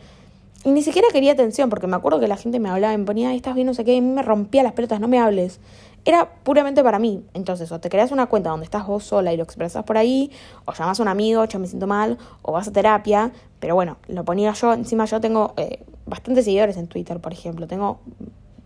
Y 0.65 0.71
ni 0.71 0.83
siquiera 0.83 1.09
quería 1.13 1.33
atención, 1.33 1.71
porque 1.71 1.87
me 1.87 1.97
acuerdo 1.97 2.21
que 2.21 2.29
la 2.29 2.37
gente 2.37 2.61
me 2.61 2.69
hablaba 2.69 2.97
me 2.97 3.05
ponía, 3.05 3.31
ay, 3.31 3.37
estás 3.37 3.55
bien, 3.55 3.67
no 3.67 3.75
sé 3.75 3.85
qué, 3.85 3.95
y 3.95 4.01
me 4.01 4.23
rompía 4.23 4.63
las 4.63 4.73
pelotas, 4.75 5.01
no 5.01 5.09
me 5.09 5.19
hables. 5.19 5.59
Era 6.05 6.29
puramente 6.43 6.83
para 6.83 6.99
mí. 6.99 7.25
Entonces, 7.35 7.73
o 7.73 7.81
te 7.81 7.89
creas 7.89 8.13
una 8.13 8.27
cuenta 8.27 8.51
donde 8.51 8.65
estás 8.65 8.87
vos 8.87 9.05
sola 9.05 9.33
y 9.33 9.37
lo 9.37 9.43
expresas 9.43 9.85
por 9.85 9.97
ahí, 9.97 10.31
o 10.65 10.73
llamas 10.73 11.01
a 11.01 11.03
un 11.03 11.09
amigo, 11.09 11.45
yo 11.47 11.59
me 11.59 11.67
siento 11.67 11.87
mal, 11.87 12.19
o 12.43 12.53
vas 12.53 12.69
a 12.69 12.73
terapia. 12.73 13.33
Pero 13.59 13.75
bueno, 13.75 13.97
lo 14.09 14.25
ponía 14.25 14.53
yo. 14.53 14.73
Encima, 14.73 15.05
yo 15.05 15.21
tengo 15.21 15.55
eh, 15.57 15.85
bastantes 16.07 16.45
seguidores 16.45 16.77
en 16.77 16.89
Twitter, 16.89 17.21
por 17.21 17.33
ejemplo. 17.33 17.67
Tengo 17.67 18.01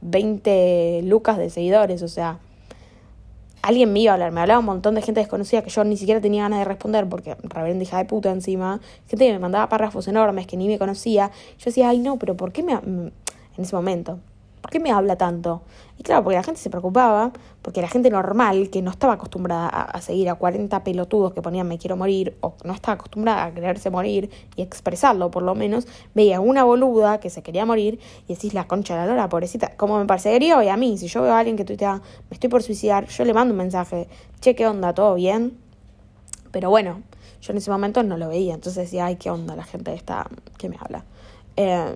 20 0.00 1.03
lucas 1.05 1.38
de 1.38 1.50
seguidores, 1.50 2.03
o 2.03 2.09
sea, 2.09 2.38
alguien 3.62 3.93
me 3.93 4.00
iba 4.00 4.12
a 4.12 4.15
hablar, 4.15 4.33
me 4.33 4.41
hablaba 4.41 4.61
un 4.61 4.67
montón 4.67 4.95
de 4.95 5.03
gente 5.03 5.21
desconocida 5.21 5.62
que 5.62 5.71
yo 5.71 5.83
ni 5.85 5.97
siquiera 5.97 6.21
tenía 6.21 6.43
ganas 6.43 6.61
de 6.61 6.65
responder 6.65 7.09
porque 7.09 7.37
reverenda 7.43 7.83
hija 7.83 7.99
de 7.99 8.05
puta 8.05 8.31
encima, 8.31 8.81
gente 9.09 9.26
que 9.26 9.33
me 9.33 9.38
mandaba 9.38 9.69
párrafos 9.69 10.07
enormes 10.09 10.47
que 10.47 10.57
ni 10.57 10.69
me 10.69 10.79
conocía, 10.79 11.31
yo 11.59 11.65
decía, 11.67 11.88
ay 11.88 11.99
no, 11.99 12.19
pero 12.19 12.37
¿por 12.37 12.53
qué 12.53 12.62
me... 12.62 12.73
en 12.73 13.12
ese 13.59 13.75
momento, 13.75 14.21
¿por 14.66 14.73
qué 14.73 14.80
me 14.80 14.90
habla 14.90 15.14
tanto? 15.14 15.62
Y 15.96 16.02
claro, 16.02 16.25
porque 16.25 16.35
la 16.35 16.42
gente 16.42 16.61
se 16.61 16.70
preocupaba, 16.70 17.30
porque 17.62 17.80
la 17.80 17.87
gente 17.87 18.11
normal, 18.11 18.68
que 18.68 18.82
no 18.82 18.90
estaba 18.90 19.12
acostumbrada 19.12 19.68
a, 19.68 20.00
seguir 20.00 20.28
a 20.28 20.35
40 20.35 20.82
pelotudos 20.82 21.32
que 21.32 21.40
ponían 21.40 21.68
me 21.68 21.78
quiero 21.78 21.96
morir, 21.96 22.37
o 22.40 22.54
no 22.64 22.73
estaba 22.73 22.94
acostumbrada 22.94 23.44
a 23.44 23.54
quererse 23.54 23.90
morir 23.90 24.28
y 24.56 24.62
expresarlo 24.62 25.30
por 25.30 25.44
lo 25.44 25.54
menos, 25.54 25.87
veía 26.16 26.40
una 26.40 26.64
boluda 26.64 27.20
que 27.20 27.30
se 27.30 27.44
quería 27.44 27.64
morir 27.64 28.00
y 28.26 28.35
decís 28.35 28.54
la 28.54 28.66
concha 28.66 28.94
de 28.94 29.02
la 29.02 29.06
lora, 29.06 29.28
pobrecita, 29.28 29.76
como 29.76 30.00
me 30.00 30.06
parecería 30.06 30.58
hoy 30.58 30.66
a 30.66 30.76
mí, 30.76 30.99
si 30.99 31.06
yo 31.06 31.23
veo 31.23 31.32
a 31.32 31.38
alguien 31.38 31.56
que 31.56 31.64
tuitea 31.64 32.02
me 32.28 32.35
estoy 32.35 32.50
por 32.50 32.64
suicidar, 32.64 33.06
yo 33.06 33.25
le 33.25 33.32
mando 33.32 33.52
un 33.52 33.58
mensaje, 33.58 34.08
che, 34.40 34.56
¿qué 34.56 34.66
onda? 34.66 34.94
¿Todo 34.94 35.14
bien? 35.14 35.56
Pero 36.50 36.70
bueno, 36.70 37.02
yo 37.40 37.52
en 37.52 37.58
ese 37.58 37.70
momento 37.70 38.02
no 38.02 38.16
lo 38.16 38.26
veía, 38.30 38.54
entonces 38.54 38.87
decía, 38.87 39.06
ay, 39.06 39.14
¿qué 39.14 39.30
onda 39.30 39.54
la 39.54 39.62
gente 39.62 39.94
esta 39.94 40.26
que 40.58 40.68
me 40.68 40.76
habla? 40.80 41.04
Eh, 41.54 41.94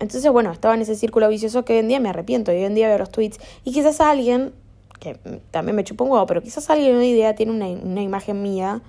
entonces, 0.00 0.30
bueno, 0.32 0.50
estaba 0.50 0.74
en 0.74 0.82
ese 0.82 0.96
círculo 0.96 1.28
vicioso 1.28 1.64
que 1.64 1.74
hoy 1.74 1.78
en 1.80 1.88
día 1.88 2.00
me 2.00 2.08
arrepiento 2.08 2.52
y 2.52 2.56
hoy 2.56 2.64
en 2.64 2.74
día 2.74 2.88
veo 2.88 2.98
los 2.98 3.10
tweets 3.10 3.38
y 3.64 3.72
quizás 3.72 4.00
alguien, 4.00 4.52
que 4.98 5.14
también 5.50 5.76
me 5.76 5.84
chupo 5.84 6.04
un 6.04 6.10
huevo, 6.10 6.26
pero 6.26 6.42
quizás 6.42 6.68
alguien 6.70 6.96
hoy 6.96 7.12
día 7.12 7.34
tiene 7.34 7.52
una, 7.52 7.66
una 7.66 8.02
imagen 8.02 8.42
mía 8.42 8.82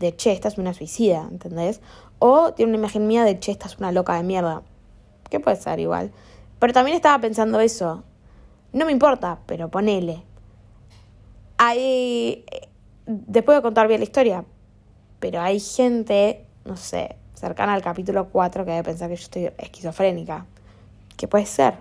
de, 0.00 0.14
che, 0.14 0.32
esta 0.32 0.48
es 0.48 0.58
una 0.58 0.74
suicida, 0.74 1.28
¿entendés? 1.30 1.80
O 2.18 2.52
tiene 2.52 2.70
una 2.70 2.78
imagen 2.78 3.06
mía 3.06 3.24
de, 3.24 3.38
che, 3.38 3.52
esta 3.52 3.66
es 3.66 3.78
una 3.78 3.92
loca 3.92 4.14
de 4.14 4.22
mierda. 4.22 4.62
¿Qué 5.30 5.40
puede 5.40 5.56
ser 5.56 5.78
igual? 5.80 6.10
Pero 6.58 6.72
también 6.72 6.96
estaba 6.96 7.20
pensando 7.20 7.60
eso. 7.60 8.04
No 8.72 8.84
me 8.86 8.92
importa, 8.92 9.38
pero 9.46 9.70
ponele. 9.70 10.22
Hay... 11.56 12.44
Después 13.06 13.56
de 13.56 13.62
contar 13.62 13.88
bien 13.88 14.00
la 14.00 14.04
historia, 14.04 14.44
pero 15.18 15.40
hay 15.40 15.60
gente, 15.60 16.44
no 16.66 16.76
sé, 16.76 17.16
cercana 17.38 17.74
al 17.74 17.82
capítulo 17.82 18.28
4 18.28 18.64
que 18.64 18.70
debe 18.72 18.84
pensar 18.84 19.08
que 19.08 19.16
yo 19.16 19.22
estoy 19.22 19.50
esquizofrénica. 19.58 20.46
Que 21.16 21.28
puede 21.28 21.46
ser. 21.46 21.74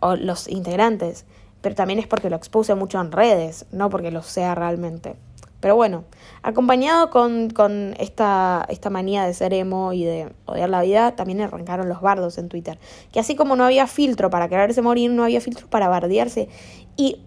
O 0.00 0.16
los 0.16 0.48
integrantes. 0.48 1.24
Pero 1.60 1.74
también 1.74 1.98
es 1.98 2.06
porque 2.06 2.30
lo 2.30 2.36
expuse 2.36 2.74
mucho 2.74 3.00
en 3.00 3.12
redes, 3.12 3.66
no 3.72 3.90
porque 3.90 4.10
lo 4.10 4.22
sea 4.22 4.54
realmente. 4.54 5.16
Pero 5.60 5.74
bueno, 5.74 6.04
acompañado 6.42 7.10
con, 7.10 7.50
con 7.50 7.94
esta, 7.98 8.64
esta 8.68 8.90
manía 8.90 9.24
de 9.24 9.34
ser 9.34 9.52
emo 9.52 9.92
y 9.92 10.04
de 10.04 10.32
odiar 10.46 10.68
la 10.68 10.82
vida, 10.82 11.16
también 11.16 11.40
arrancaron 11.40 11.88
los 11.88 12.00
bardos 12.00 12.38
en 12.38 12.48
Twitter. 12.48 12.78
Que 13.10 13.18
así 13.18 13.34
como 13.34 13.56
no 13.56 13.64
había 13.64 13.88
filtro 13.88 14.30
para 14.30 14.48
quererse 14.48 14.82
morir, 14.82 15.10
no 15.10 15.24
había 15.24 15.40
filtro 15.40 15.66
para 15.68 15.88
bardearse. 15.88 16.48
Y 16.96 17.22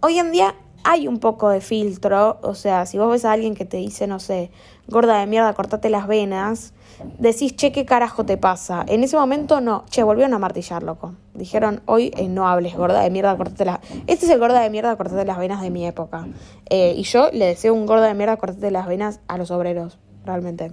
hoy 0.00 0.18
en 0.18 0.30
día 0.30 0.54
hay 0.84 1.08
un 1.08 1.18
poco 1.18 1.48
de 1.48 1.62
filtro, 1.62 2.38
o 2.42 2.54
sea, 2.54 2.84
si 2.84 2.98
vos 2.98 3.10
ves 3.10 3.24
a 3.24 3.32
alguien 3.32 3.54
que 3.54 3.64
te 3.64 3.78
dice, 3.78 4.06
no 4.06 4.20
sé, 4.20 4.50
gorda 4.86 5.18
de 5.18 5.26
mierda, 5.26 5.54
cortate 5.54 5.88
las 5.88 6.06
venas, 6.06 6.73
decís, 7.18 7.56
che, 7.56 7.72
¿qué 7.72 7.84
carajo 7.84 8.24
te 8.24 8.36
pasa? 8.36 8.84
En 8.88 9.04
ese 9.04 9.16
momento 9.16 9.60
no, 9.60 9.84
che, 9.90 10.02
volvieron 10.02 10.34
a 10.34 10.38
martillar, 10.38 10.82
loco. 10.82 11.14
Dijeron, 11.34 11.82
hoy 11.86 12.12
eh, 12.16 12.28
no 12.28 12.48
hables, 12.48 12.76
gorda 12.76 13.00
de 13.00 13.10
mierda, 13.10 13.36
cortate 13.36 13.64
las... 13.64 13.80
Este 14.06 14.26
es 14.26 14.32
el 14.32 14.38
gorda 14.38 14.60
de 14.60 14.70
mierda, 14.70 14.96
cortate 14.96 15.24
las 15.24 15.38
venas 15.38 15.62
de 15.62 15.70
mi 15.70 15.86
época. 15.86 16.26
Eh, 16.70 16.94
y 16.96 17.02
yo 17.02 17.30
le 17.32 17.46
deseo 17.46 17.74
un 17.74 17.86
gorda 17.86 18.06
de 18.06 18.14
mierda, 18.14 18.36
cortate 18.36 18.70
las 18.70 18.86
venas 18.86 19.20
a 19.28 19.38
los 19.38 19.50
obreros, 19.50 19.98
realmente. 20.24 20.72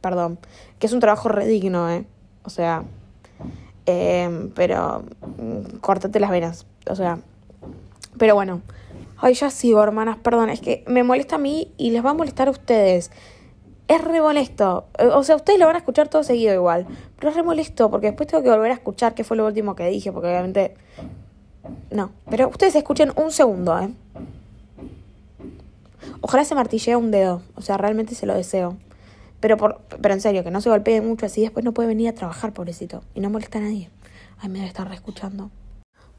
Perdón. 0.00 0.38
Que 0.78 0.86
es 0.86 0.92
un 0.92 1.00
trabajo 1.00 1.28
redigno, 1.28 1.90
¿eh? 1.90 2.04
O 2.44 2.50
sea, 2.50 2.84
eh, 3.86 4.50
pero 4.54 5.04
mm, 5.38 5.78
cortate 5.78 6.20
las 6.20 6.30
venas, 6.30 6.66
o 6.88 6.94
sea... 6.94 7.18
Pero 8.16 8.36
bueno, 8.36 8.62
Ay, 9.26 9.32
ya 9.32 9.48
sigo, 9.48 9.82
hermanas, 9.82 10.18
perdón, 10.18 10.50
es 10.50 10.60
que 10.60 10.84
me 10.86 11.02
molesta 11.02 11.36
a 11.36 11.38
mí 11.38 11.72
y 11.78 11.92
les 11.92 12.04
va 12.04 12.10
a 12.10 12.12
molestar 12.14 12.48
a 12.48 12.50
ustedes. 12.50 13.10
Es 13.88 14.02
re 14.02 14.20
molesto. 14.20 14.86
Eh, 14.98 15.06
o 15.06 15.22
sea, 15.22 15.36
ustedes 15.36 15.58
lo 15.58 15.66
van 15.66 15.76
a 15.76 15.78
escuchar 15.78 16.08
todo 16.08 16.22
seguido 16.22 16.54
igual. 16.54 16.86
Pero 17.16 17.30
es 17.30 17.36
re 17.36 17.42
molesto 17.42 17.90
porque 17.90 18.08
después 18.08 18.28
tengo 18.28 18.42
que 18.42 18.50
volver 18.50 18.70
a 18.70 18.74
escuchar 18.74 19.14
qué 19.14 19.24
fue 19.24 19.36
lo 19.36 19.46
último 19.46 19.74
que 19.74 19.86
dije, 19.88 20.12
porque 20.12 20.28
obviamente. 20.28 20.74
No. 21.90 22.12
Pero 22.30 22.48
ustedes 22.48 22.74
escuchen 22.76 23.12
un 23.16 23.30
segundo, 23.30 23.78
¿eh? 23.78 23.90
Ojalá 26.20 26.44
se 26.44 26.54
martillee 26.54 26.96
un 26.96 27.10
dedo. 27.10 27.42
O 27.54 27.62
sea, 27.62 27.76
realmente 27.76 28.14
se 28.14 28.26
lo 28.26 28.34
deseo. 28.34 28.76
Pero, 29.40 29.56
por, 29.56 29.80
pero 30.00 30.14
en 30.14 30.20
serio, 30.20 30.42
que 30.44 30.50
no 30.50 30.60
se 30.60 30.70
golpee 30.70 31.00
mucho 31.00 31.26
así. 31.26 31.42
Después 31.42 31.64
no 31.64 31.72
puede 31.72 31.88
venir 31.88 32.08
a 32.08 32.14
trabajar, 32.14 32.52
pobrecito. 32.52 33.02
Y 33.14 33.20
no 33.20 33.30
molesta 33.30 33.58
a 33.58 33.62
nadie. 33.62 33.90
Ay, 34.38 34.48
me 34.48 34.58
debe 34.58 34.68
estar 34.68 34.88
reescuchando. 34.88 35.50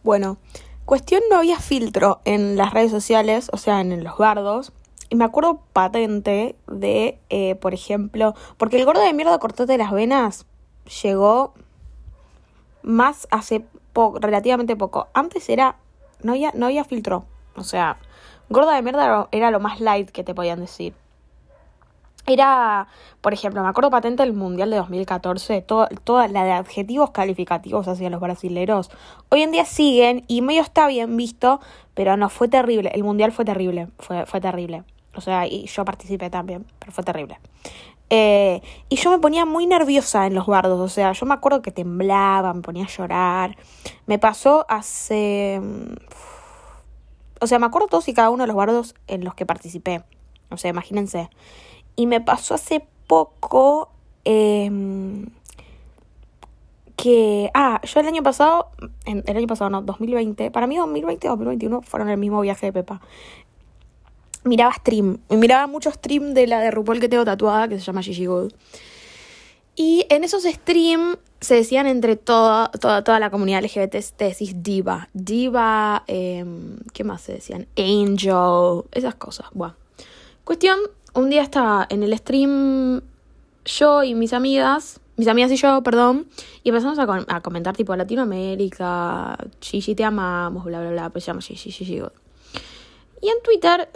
Bueno, 0.04 0.38
Cuestión 0.86 1.24
no 1.32 1.38
había 1.38 1.60
filtro 1.60 2.22
en 2.26 2.58
las 2.58 2.72
redes 2.72 2.92
sociales, 2.92 3.50
o 3.52 3.58
sea, 3.58 3.82
en 3.82 4.04
los 4.04 4.20
bardos. 4.20 4.72
Y 5.10 5.16
me 5.16 5.26
acuerdo 5.26 5.62
patente 5.74 6.56
de, 6.68 7.20
eh, 7.30 7.56
por 7.56 7.74
ejemplo, 7.74 8.34
porque 8.58 8.78
el 8.78 8.86
gordo 8.86 9.02
de 9.02 9.14
mierda 9.14 9.38
cortate 9.40 9.78
las 9.78 9.92
venas 9.92 10.46
llegó 11.04 11.54
más 12.82 13.28
hace 13.32 13.66
poco, 13.94 14.20
relativamente 14.20 14.76
poco. 14.76 15.08
Antes 15.14 15.50
era, 15.50 15.78
no 16.22 16.34
había, 16.34 16.52
no 16.56 16.66
había 16.66 16.84
filtro. 16.84 17.26
O 17.56 17.64
sea, 17.64 17.98
gorda 18.50 18.76
de 18.76 18.82
mierda 18.82 19.28
era 19.32 19.52
lo 19.52 19.60
más 19.60 19.80
light 19.80 20.10
que 20.10 20.24
te 20.24 20.34
podían 20.34 20.60
decir 20.60 20.94
era, 22.26 22.88
por 23.22 23.34
ejemplo, 23.34 23.62
me 23.62 23.70
acuerdo 23.70 23.90
patente 23.92 24.24
el 24.24 24.34
Mundial 24.34 24.70
de 24.72 24.78
2014, 24.78 25.62
toda 25.62 26.28
la 26.28 26.44
de 26.44 26.52
adjetivos 26.52 27.12
calificativos 27.12 27.88
hacia 27.88 28.10
los 28.10 28.20
brasileros. 28.20 28.90
Hoy 29.30 29.44
en 29.44 29.52
día 29.52 29.66
siguen 29.66 30.24
y 30.28 30.42
medio 30.42 30.62
está 30.62 30.88
bien 30.88 31.16
visto, 31.18 31.60
pero 31.94 32.18
no, 32.18 32.30
fue 32.30 32.48
terrible. 32.48 32.92
El 32.94 33.04
Mundial 33.04 33.32
fue 33.32 33.46
terrible, 33.46 33.90
fue, 34.00 34.26
fue 34.26 34.42
terrible. 34.42 34.84
O 35.16 35.22
sea, 35.22 35.48
y 35.48 35.66
yo 35.66 35.86
participé 35.86 36.30
también, 36.30 36.66
pero 36.80 36.92
fue 36.92 37.04
terrible. 37.04 37.40
Eh, 38.10 38.62
y 38.90 38.98
yo 38.98 39.10
me 39.10 39.20
ponía 39.20 39.46
muy 39.46 39.66
nerviosa 39.66 40.28
en 40.28 40.36
los 40.36 40.46
bardos, 40.46 40.80
o 40.80 40.90
sea, 40.90 41.12
yo 41.14 41.26
me 41.26 41.34
acuerdo 41.34 41.62
que 41.62 41.72
temblaba, 41.72 42.54
me 42.54 42.62
ponía 42.62 42.86
a 42.86 42.88
llorar. 42.88 43.58
Me 44.06 44.20
pasó 44.20 44.66
hace... 44.70 45.62
O 47.42 47.48
sea, 47.48 47.60
me 47.60 47.66
acuerdo 47.66 47.88
todos 47.88 48.08
y 48.08 48.14
cada 48.14 48.30
uno 48.30 48.44
de 48.44 48.48
los 48.48 48.56
bardos 48.56 48.96
en 49.08 49.24
los 49.24 49.36
que 49.36 49.46
participé. 49.46 50.04
O 50.50 50.58
sea, 50.58 50.70
imagínense. 50.70 51.30
Y 51.96 52.08
me 52.08 52.22
pasó 52.22 52.54
hace 52.54 52.88
poco 53.08 53.90
em, 54.24 55.28
que... 56.96 57.52
Ah, 57.54 57.82
yo 57.84 58.00
el 58.00 58.08
año 58.08 58.24
pasado, 58.24 58.70
el 59.06 59.38
año 59.38 59.48
pasado 59.48 59.70
no, 59.70 59.82
2020, 59.82 60.52
para 60.52 60.68
mí 60.68 60.78
2020 60.78 61.28
y 61.28 61.30
2021 61.30 61.82
fueron 61.82 62.10
el 62.10 62.18
mismo 62.18 62.40
viaje 62.42 62.68
de 62.68 62.74
Pepa. 62.74 63.02
Miraba 64.46 64.74
stream, 64.74 65.20
miraba 65.30 65.68
mucho 65.68 65.92
stream 65.92 66.34
de 66.34 66.48
la 66.48 66.60
de 66.60 66.72
RuPaul 66.72 67.00
que 67.00 67.10
tengo 67.10 67.26
tatuada, 67.26 67.68
que 67.68 67.80
se 67.80 67.86
llama 67.86 68.02
Gigi 68.02 68.28
Good. 68.28 68.54
Y 69.76 70.06
en 70.10 70.24
esos 70.24 70.44
streams 70.44 71.18
se 71.42 71.56
decían 71.56 71.86
entre 71.86 72.16
toda, 72.16 72.70
toda, 72.72 73.04
toda 73.04 73.20
la 73.20 73.30
comunidad 73.30 73.64
LGBT, 73.64 73.96
te 74.16 74.26
decís 74.26 74.64
diva, 74.64 75.10
diva, 75.14 76.04
eh, 76.08 76.46
¿qué 76.94 77.04
más 77.04 77.22
se 77.22 77.34
decían? 77.34 77.68
Angel, 77.78 78.84
esas 78.92 79.16
cosas. 79.16 79.48
Bueno. 79.54 79.76
Cuestión, 80.46 80.80
un 81.16 81.30
día 81.30 81.42
estaba 81.42 81.88
en 81.90 82.04
el 82.04 82.16
stream 82.16 83.02
yo 83.66 84.04
y 84.04 84.14
mis 84.14 84.32
amigas, 84.32 85.00
mis 85.18 85.28
amigas 85.28 85.52
y 85.52 85.56
yo, 85.56 85.82
perdón, 85.82 86.28
y 86.64 86.70
empezamos 86.70 87.00
a, 87.00 87.42
comentar 87.42 87.76
tipo 87.76 87.96
Latinoamérica, 87.96 89.38
Gigi 89.60 89.96
te 89.96 90.04
amamos, 90.04 90.66
bla, 90.66 90.82
bla, 90.82 90.92
bla, 90.92 91.10
pues 91.10 91.24
se 91.24 91.30
llama 91.30 91.42
Gigi, 91.42 91.72
Gigi 91.72 92.04
Y 93.26 93.30
en 93.30 93.42
Twitter, 93.42 93.90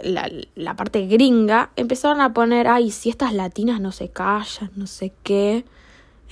la, 0.56 0.74
parte 0.74 1.06
gringa, 1.06 1.70
empezaron 1.76 2.20
a 2.20 2.32
poner, 2.32 2.66
ay, 2.66 2.90
si 2.90 3.10
estas 3.10 3.32
latinas 3.32 3.80
no 3.80 3.92
se 3.92 4.08
callan, 4.08 4.72
no 4.74 4.88
sé 4.88 5.12
qué. 5.22 5.64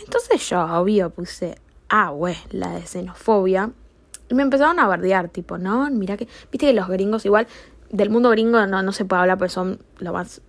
Entonces 0.00 0.48
yo, 0.48 0.64
obvio, 0.64 1.10
puse, 1.10 1.60
ah, 1.90 2.10
güey, 2.10 2.34
la 2.50 2.72
de 2.72 2.84
xenofobia. 2.84 3.70
Y 4.28 4.34
me 4.34 4.42
empezaron 4.42 4.80
a 4.80 4.88
bardear, 4.88 5.28
tipo, 5.28 5.58
no, 5.58 5.88
mira 5.90 6.16
que, 6.16 6.26
viste 6.50 6.66
que 6.66 6.72
los 6.72 6.88
gringos 6.88 7.24
igual 7.24 7.46
del 7.90 8.10
mundo 8.10 8.30
gringo 8.30 8.66
no, 8.66 8.82
no 8.82 8.90
se 8.90 9.04
puede 9.04 9.22
hablar 9.22 9.38
porque 9.38 9.54
son 9.54 9.78
lo 10.00 10.12
más 10.12 10.42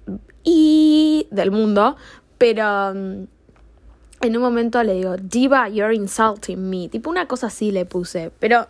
y 0.44 1.28
del 1.30 1.52
mundo, 1.52 1.98
pero 2.40 2.96
mm, 2.96 3.28
en 4.22 4.36
un 4.36 4.42
momento 4.42 4.82
le 4.82 4.96
digo, 4.96 5.18
Diva, 5.18 5.70
you're 5.70 5.94
insulting 5.94 6.68
me. 6.68 6.90
Tipo 6.90 7.12
una 7.12 7.28
cosa 7.28 7.46
así 7.46 7.72
le 7.72 7.86
puse, 7.86 8.32
pero 8.40 8.66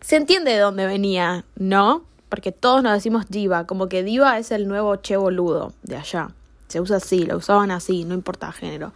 se 0.00 0.16
entiende 0.16 0.52
de 0.52 0.60
dónde 0.60 0.86
venía, 0.86 1.44
¿no? 1.56 2.10
Porque 2.32 2.50
todos 2.50 2.82
nos 2.82 2.94
decimos 2.94 3.26
diva, 3.28 3.66
como 3.66 3.90
que 3.90 4.02
diva 4.02 4.38
es 4.38 4.52
el 4.52 4.66
nuevo 4.66 4.96
che 4.96 5.18
boludo 5.18 5.74
de 5.82 5.96
allá. 5.96 6.30
Se 6.66 6.80
usa 6.80 6.96
así, 6.96 7.26
lo 7.26 7.36
usaban 7.36 7.70
así, 7.70 8.04
no 8.04 8.14
importa 8.14 8.50
género. 8.52 8.94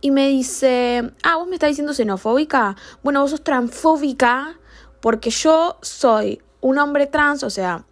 Y 0.00 0.10
me 0.10 0.26
dice, 0.26 1.12
ah, 1.22 1.36
vos 1.36 1.46
me 1.46 1.54
estás 1.54 1.68
diciendo 1.68 1.94
xenofóbica. 1.94 2.74
Bueno, 3.04 3.20
vos 3.20 3.30
sos 3.30 3.44
transfóbica 3.44 4.58
porque 5.00 5.30
yo 5.30 5.78
soy 5.80 6.42
un 6.60 6.76
hombre 6.78 7.06
trans, 7.06 7.44
o 7.44 7.50
sea, 7.50 7.84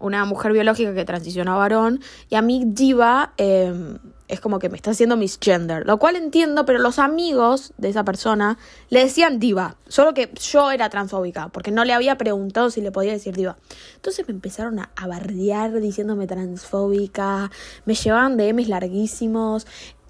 una 0.00 0.24
mujer 0.24 0.52
biológica 0.52 0.94
que 0.94 1.04
transicionó 1.04 1.52
a 1.52 1.56
varón, 1.56 2.00
y 2.30 2.36
a 2.36 2.40
mí 2.40 2.62
diva 2.64 3.34
em, 3.36 3.98
es 4.28 4.40
como 4.40 4.58
que 4.58 4.68
me 4.68 4.76
está 4.76 4.90
haciendo 4.90 5.16
misgender, 5.16 5.86
lo 5.86 5.98
cual 5.98 6.16
entiendo, 6.16 6.66
pero 6.66 6.78
los 6.78 6.98
amigos 6.98 7.72
de 7.78 7.88
esa 7.88 8.04
persona 8.04 8.58
le 8.90 9.00
decían 9.00 9.38
diva, 9.38 9.76
solo 9.88 10.12
que 10.14 10.30
yo 10.40 10.70
era 10.70 10.90
transfóbica, 10.90 11.48
porque 11.48 11.70
no 11.70 11.84
le 11.84 11.94
había 11.94 12.18
preguntado 12.18 12.70
si 12.70 12.82
le 12.82 12.92
podía 12.92 13.12
decir 13.12 13.34
diva. 13.34 13.56
Entonces 13.96 14.28
me 14.28 14.34
empezaron 14.34 14.78
a, 14.78 14.90
bardear 15.08 15.80
diciéndome 15.80 16.26
transfóbica, 16.26 17.50
me 17.86 17.94
llevaban 17.94 18.36
DMs 18.36 18.68
larguísimos, 18.68 19.66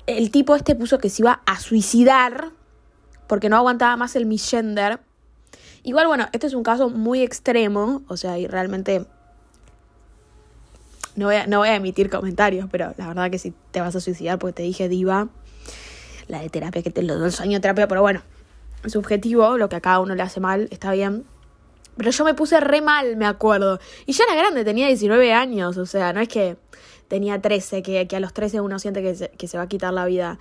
el 0.06 0.30
tipo 0.32 0.56
este 0.56 0.74
puso 0.74 0.98
que 0.98 1.10
se 1.10 1.22
iba 1.22 1.42
a 1.46 1.60
suicidar 1.60 2.50
porque 3.28 3.48
no 3.48 3.56
aguantaba 3.56 3.96
más 3.96 4.16
el 4.16 4.26
misgender. 4.26 5.00
Igual, 5.84 6.08
bueno, 6.08 6.26
este 6.32 6.48
es 6.48 6.54
un 6.54 6.64
caso 6.64 6.90
muy 6.90 7.22
extremo, 7.22 8.02
o 8.08 8.16
sea, 8.16 8.38
y 8.38 8.46
realmente 8.46 9.06
no 11.18 11.26
voy, 11.26 11.36
a, 11.36 11.46
no 11.46 11.58
voy 11.58 11.68
a 11.68 11.76
emitir 11.76 12.10
comentarios, 12.10 12.68
pero 12.70 12.94
la 12.96 13.08
verdad 13.08 13.30
que 13.30 13.38
si 13.38 13.52
te 13.70 13.80
vas 13.80 13.94
a 13.94 14.00
suicidar 14.00 14.38
porque 14.38 14.54
te 14.54 14.62
dije 14.62 14.88
diva, 14.88 15.28
la 16.28 16.40
de 16.40 16.48
terapia 16.48 16.82
que 16.82 16.90
te 16.90 17.02
lo 17.02 17.16
doy 17.16 17.26
el 17.26 17.32
sueño 17.32 17.54
de 17.54 17.60
terapia, 17.60 17.88
pero 17.88 18.02
bueno, 18.02 18.22
subjetivo, 18.86 19.58
lo 19.58 19.68
que 19.68 19.76
a 19.76 19.80
cada 19.80 20.00
uno 20.00 20.14
le 20.14 20.22
hace 20.22 20.40
mal, 20.40 20.68
está 20.70 20.92
bien. 20.92 21.24
Pero 21.96 22.10
yo 22.10 22.24
me 22.24 22.34
puse 22.34 22.60
re 22.60 22.80
mal, 22.80 23.16
me 23.16 23.26
acuerdo. 23.26 23.80
Y 24.06 24.12
ya 24.12 24.24
era 24.24 24.36
grande, 24.36 24.64
tenía 24.64 24.86
19 24.86 25.32
años, 25.32 25.76
o 25.76 25.86
sea, 25.86 26.12
no 26.12 26.20
es 26.20 26.28
que 26.28 26.56
tenía 27.08 27.40
13, 27.40 27.82
que, 27.82 28.06
que 28.06 28.16
a 28.16 28.20
los 28.20 28.32
13 28.32 28.60
uno 28.60 28.78
siente 28.78 29.02
que 29.02 29.14
se, 29.14 29.28
que 29.30 29.48
se 29.48 29.56
va 29.56 29.64
a 29.64 29.68
quitar 29.68 29.92
la 29.92 30.04
vida. 30.04 30.38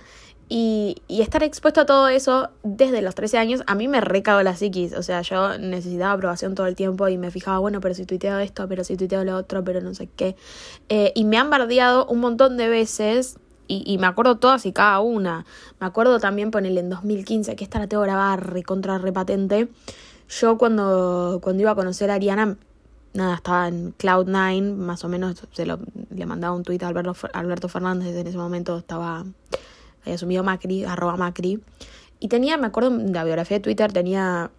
Y, 0.50 1.02
y, 1.08 1.20
estar 1.20 1.42
expuesto 1.42 1.82
a 1.82 1.86
todo 1.86 2.08
eso 2.08 2.48
desde 2.62 3.02
los 3.02 3.14
13 3.14 3.36
años, 3.36 3.62
a 3.66 3.74
mí 3.74 3.86
me 3.86 4.00
recagó 4.00 4.42
la 4.42 4.56
psiquis. 4.56 4.94
O 4.94 5.02
sea, 5.02 5.20
yo 5.20 5.58
necesitaba 5.58 6.12
aprobación 6.12 6.54
todo 6.54 6.66
el 6.66 6.74
tiempo 6.74 7.06
y 7.08 7.18
me 7.18 7.30
fijaba, 7.30 7.58
bueno, 7.58 7.80
pero 7.80 7.94
si 7.94 8.06
tuiteo 8.06 8.38
esto, 8.38 8.66
pero 8.66 8.82
si 8.82 8.96
tuiteo 8.96 9.24
lo 9.24 9.36
otro, 9.36 9.62
pero 9.62 9.82
no 9.82 9.94
sé 9.94 10.08
qué. 10.16 10.36
Eh, 10.88 11.12
y 11.14 11.24
me 11.24 11.36
han 11.36 11.50
bardeado 11.50 12.06
un 12.06 12.20
montón 12.20 12.56
de 12.56 12.68
veces. 12.68 13.38
Y, 13.70 13.98
me 13.98 14.06
acuerdo 14.06 14.38
todas 14.38 14.64
y 14.64 14.72
cada 14.72 15.00
una. 15.00 15.44
Me 15.78 15.86
acuerdo 15.86 16.18
también 16.18 16.50
ponerle 16.50 16.80
en 16.80 16.88
2015, 16.88 17.54
que 17.54 17.64
esta 17.64 17.78
la 17.78 17.86
tengo 17.86 18.02
grabada 18.02 18.36
recontra 18.36 18.96
repatente. 18.96 19.68
Yo 20.30 20.56
cuando, 20.56 21.40
cuando 21.42 21.60
iba 21.60 21.72
a 21.72 21.74
conocer 21.74 22.10
a 22.10 22.14
Ariana, 22.14 22.56
nada, 23.18 23.34
estaba 23.34 23.68
en 23.68 23.94
Cloud9, 23.96 24.74
más 24.76 25.04
o 25.04 25.08
menos 25.08 25.42
se 25.52 25.66
le 25.66 26.26
mandaba 26.26 26.54
un 26.54 26.62
tuit 26.62 26.82
a 26.82 26.88
Alberto, 26.88 27.14
Alberto 27.34 27.68
Fernández, 27.68 28.16
en 28.16 28.26
ese 28.26 28.38
momento 28.38 28.78
estaba 28.78 29.24
había 30.02 30.14
asumido 30.14 30.42
Macri, 30.42 30.84
arroba 30.84 31.16
Macri. 31.16 31.62
Y 32.20 32.28
tenía, 32.28 32.56
me 32.56 32.66
acuerdo 32.66 32.90
de 32.90 33.12
la 33.12 33.24
biografía 33.24 33.58
de 33.58 33.62
Twitter, 33.62 33.92
tenía, 33.92 34.50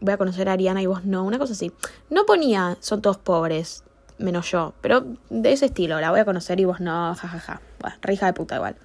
voy 0.00 0.12
a 0.14 0.16
conocer 0.16 0.48
a 0.48 0.52
Ariana 0.52 0.82
y 0.82 0.86
vos 0.86 1.04
no, 1.04 1.24
una 1.24 1.38
cosa 1.38 1.52
así. 1.52 1.72
No 2.10 2.26
ponía, 2.26 2.76
son 2.80 3.02
todos 3.02 3.18
pobres, 3.18 3.84
menos 4.18 4.50
yo, 4.50 4.74
pero 4.80 5.04
de 5.30 5.52
ese 5.52 5.66
estilo, 5.66 6.00
la 6.00 6.10
voy 6.10 6.20
a 6.20 6.24
conocer 6.24 6.58
y 6.60 6.64
vos 6.64 6.80
no, 6.80 7.14
jajaja. 7.14 7.38
Ja, 7.38 7.54
ja. 7.54 7.62
Bueno, 7.80 8.26
de 8.26 8.32
puta 8.32 8.56
igual. 8.56 8.76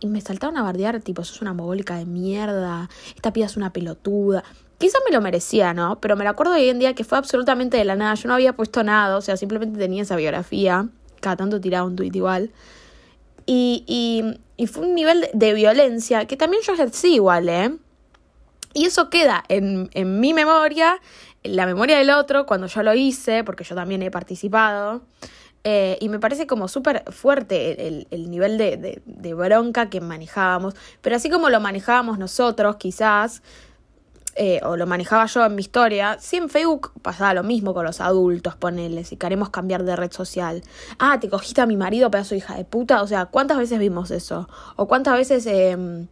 Y 0.00 0.06
me 0.06 0.20
saltaron 0.20 0.56
a 0.56 0.62
bardear, 0.62 1.00
tipo, 1.00 1.22
sos 1.24 1.42
una 1.42 1.52
mogólica 1.52 1.96
de 1.96 2.06
mierda, 2.06 2.88
esta 3.14 3.32
piba 3.32 3.46
es 3.46 3.56
una 3.56 3.72
pelotuda. 3.72 4.42
Quizás 4.80 5.02
me 5.06 5.14
lo 5.14 5.20
merecía, 5.20 5.74
¿no? 5.74 6.00
Pero 6.00 6.16
me 6.16 6.24
lo 6.24 6.30
acuerdo 6.30 6.54
hoy 6.54 6.70
en 6.70 6.78
día 6.78 6.94
que 6.94 7.04
fue 7.04 7.18
absolutamente 7.18 7.76
de 7.76 7.84
la 7.84 7.96
nada. 7.96 8.14
Yo 8.14 8.28
no 8.28 8.34
había 8.34 8.54
puesto 8.54 8.82
nada, 8.82 9.18
o 9.18 9.20
sea, 9.20 9.36
simplemente 9.36 9.78
tenía 9.78 10.04
esa 10.04 10.16
biografía. 10.16 10.88
Cada 11.20 11.36
tanto 11.36 11.60
tiraba 11.60 11.84
un 11.84 11.96
tuit 11.96 12.16
igual. 12.16 12.50
Y, 13.44 13.84
y, 13.86 14.40
y 14.56 14.66
fue 14.68 14.86
un 14.86 14.94
nivel 14.94 15.28
de, 15.34 15.52
violencia 15.52 16.24
que 16.24 16.38
también 16.38 16.62
yo 16.66 16.72
ejercí 16.72 17.12
igual, 17.12 17.50
¿eh? 17.50 17.76
Y 18.72 18.86
eso 18.86 19.10
queda 19.10 19.44
en, 19.48 19.90
en 19.92 20.18
mi 20.18 20.32
memoria, 20.32 20.98
en 21.42 21.56
la 21.56 21.66
memoria 21.66 21.98
del 21.98 22.08
otro, 22.08 22.46
cuando 22.46 22.66
yo 22.66 22.82
lo 22.82 22.94
hice, 22.94 23.44
porque 23.44 23.64
yo 23.64 23.74
también 23.74 24.02
he 24.02 24.10
participado. 24.10 25.02
Eh, 25.62 25.98
y 26.00 26.08
me 26.08 26.18
parece 26.18 26.46
como 26.46 26.68
súper 26.68 27.04
fuerte 27.12 27.86
el, 27.86 28.08
el 28.10 28.30
nivel 28.30 28.56
de, 28.56 28.78
de, 28.78 29.02
de, 29.04 29.34
bronca 29.34 29.90
que 29.90 30.00
manejábamos. 30.00 30.74
Pero 31.02 31.16
así 31.16 31.28
como 31.28 31.50
lo 31.50 31.60
manejábamos 31.60 32.18
nosotros, 32.18 32.76
quizás, 32.76 33.42
eh, 34.36 34.60
o 34.62 34.76
lo 34.76 34.86
manejaba 34.86 35.26
yo 35.26 35.44
en 35.44 35.54
mi 35.54 35.60
historia, 35.60 36.16
sí 36.20 36.36
en 36.36 36.48
Facebook 36.48 36.92
pasaba 37.02 37.34
lo 37.34 37.42
mismo 37.42 37.74
con 37.74 37.84
los 37.84 38.00
adultos, 38.00 38.56
ponele, 38.56 39.04
si 39.04 39.16
queremos 39.16 39.50
cambiar 39.50 39.84
de 39.84 39.96
red 39.96 40.12
social. 40.12 40.62
Ah, 40.98 41.18
te 41.20 41.28
cogiste 41.28 41.60
a 41.60 41.66
mi 41.66 41.76
marido, 41.76 42.10
pedazo 42.10 42.30
de 42.30 42.38
hija 42.38 42.54
de 42.56 42.64
puta. 42.64 43.02
O 43.02 43.06
sea, 43.06 43.26
¿cuántas 43.26 43.58
veces 43.58 43.78
vimos 43.78 44.10
eso? 44.10 44.48
O 44.76 44.86
cuántas 44.86 45.14
veces, 45.14 45.46
eh, 45.46 46.06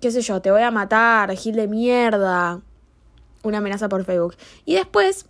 qué 0.00 0.10
sé 0.10 0.22
yo, 0.22 0.40
te 0.40 0.50
voy 0.50 0.62
a 0.62 0.70
matar, 0.70 1.34
gil 1.36 1.56
de 1.56 1.68
mierda. 1.68 2.60
Una 3.42 3.58
amenaza 3.58 3.88
por 3.88 4.04
Facebook. 4.04 4.36
Y 4.64 4.74
después, 4.74 5.26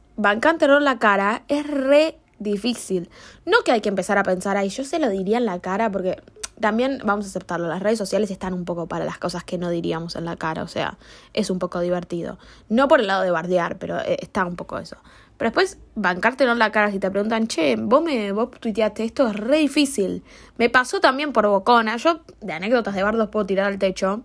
en 0.78 0.84
la 0.84 0.98
cara 0.98 1.44
es 1.48 1.66
re 1.66 2.18
difícil. 2.38 3.08
No 3.46 3.58
que 3.64 3.72
hay 3.72 3.80
que 3.80 3.88
empezar 3.88 4.18
a 4.18 4.22
pensar 4.22 4.56
ahí, 4.56 4.68
yo 4.68 4.84
se 4.84 4.98
lo 4.98 5.08
diría 5.08 5.38
en 5.38 5.46
la 5.46 5.60
cara 5.60 5.90
porque 5.90 6.20
también 6.60 7.00
vamos 7.04 7.26
a 7.26 7.28
aceptarlo, 7.28 7.68
las 7.68 7.82
redes 7.82 7.98
sociales 7.98 8.30
están 8.30 8.54
un 8.54 8.64
poco 8.64 8.86
para 8.86 9.04
las 9.04 9.18
cosas 9.18 9.44
que 9.44 9.58
no 9.58 9.70
diríamos 9.70 10.16
en 10.16 10.24
la 10.24 10.36
cara, 10.36 10.62
o 10.62 10.68
sea, 10.68 10.98
es 11.32 11.50
un 11.50 11.58
poco 11.58 11.80
divertido. 11.80 12.38
No 12.68 12.86
por 12.88 13.00
el 13.00 13.06
lado 13.06 13.22
de 13.22 13.30
bardear, 13.30 13.78
pero 13.78 13.98
eh, 14.00 14.18
está 14.20 14.44
un 14.44 14.56
poco 14.56 14.78
eso. 14.78 14.96
Pero 15.38 15.48
después, 15.50 15.78
bancártelo 15.94 16.52
en 16.52 16.58
la 16.58 16.70
cara 16.70 16.90
si 16.90 16.98
te 16.98 17.10
preguntan, 17.10 17.46
che, 17.46 17.76
vos 17.76 18.02
me 18.02 18.30
vos 18.32 18.50
tuiteaste 18.60 19.04
esto, 19.04 19.26
es 19.28 19.36
re 19.36 19.56
difícil. 19.56 20.22
Me 20.58 20.68
pasó 20.68 21.00
también 21.00 21.32
por 21.32 21.46
bocona. 21.48 21.96
Yo, 21.96 22.20
de 22.42 22.52
anécdotas 22.52 22.94
de 22.94 23.02
bardos, 23.02 23.30
puedo 23.30 23.46
tirar 23.46 23.66
al 23.66 23.78
techo. 23.78 24.20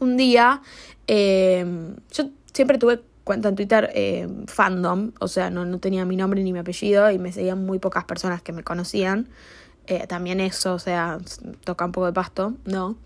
Un 0.00 0.16
día, 0.16 0.62
em, 1.06 1.96
yo 2.10 2.30
siempre 2.54 2.78
tuve 2.78 3.02
cuenta 3.24 3.50
en 3.50 3.56
Twitter 3.56 3.90
eh, 3.94 4.26
fandom, 4.46 5.12
o 5.20 5.28
sea, 5.28 5.50
no, 5.50 5.66
no 5.66 5.80
tenía 5.80 6.06
mi 6.06 6.16
nombre 6.16 6.42
ni 6.42 6.52
mi 6.52 6.60
apellido 6.60 7.10
y 7.10 7.18
me 7.18 7.30
seguían 7.32 7.66
muy 7.66 7.78
pocas 7.78 8.04
personas 8.04 8.40
que 8.40 8.52
me 8.52 8.62
conocían. 8.62 9.28
Eh, 9.86 10.06
también 10.06 10.40
eso, 10.40 10.74
o 10.74 10.78
sea, 10.78 11.18
toca 11.64 11.84
un 11.84 11.92
poco 11.92 12.06
de 12.06 12.12
pasto, 12.12 12.54
¿no? 12.64 12.96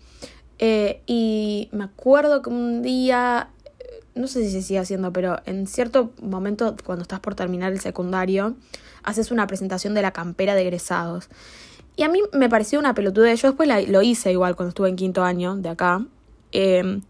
Eh, 0.57 1.01
y 1.05 1.69
me 1.71 1.83
acuerdo 1.83 2.41
que 2.41 2.49
un 2.49 2.81
día, 2.81 3.49
no 4.15 4.27
sé 4.27 4.43
si 4.43 4.51
se 4.51 4.61
sigue 4.61 4.79
haciendo, 4.79 5.11
pero 5.13 5.39
en 5.45 5.67
cierto 5.67 6.11
momento, 6.21 6.75
cuando 6.83 7.03
estás 7.03 7.19
por 7.19 7.35
terminar 7.35 7.71
el 7.71 7.79
secundario, 7.79 8.55
haces 9.03 9.31
una 9.31 9.47
presentación 9.47 9.93
de 9.93 10.01
la 10.01 10.11
campera 10.11 10.55
de 10.55 10.61
egresados. 10.61 11.29
Y 11.95 12.03
a 12.03 12.09
mí 12.09 12.21
me 12.33 12.49
pareció 12.49 12.79
una 12.79 12.93
pelotuda. 12.93 13.33
Yo 13.33 13.49
después 13.49 13.69
lo 13.89 14.01
hice 14.01 14.31
igual 14.31 14.55
cuando 14.55 14.69
estuve 14.69 14.89
en 14.89 14.95
quinto 14.95 15.23
año 15.23 15.55
de 15.55 15.69
acá. 15.69 16.05
Em, 16.51 17.01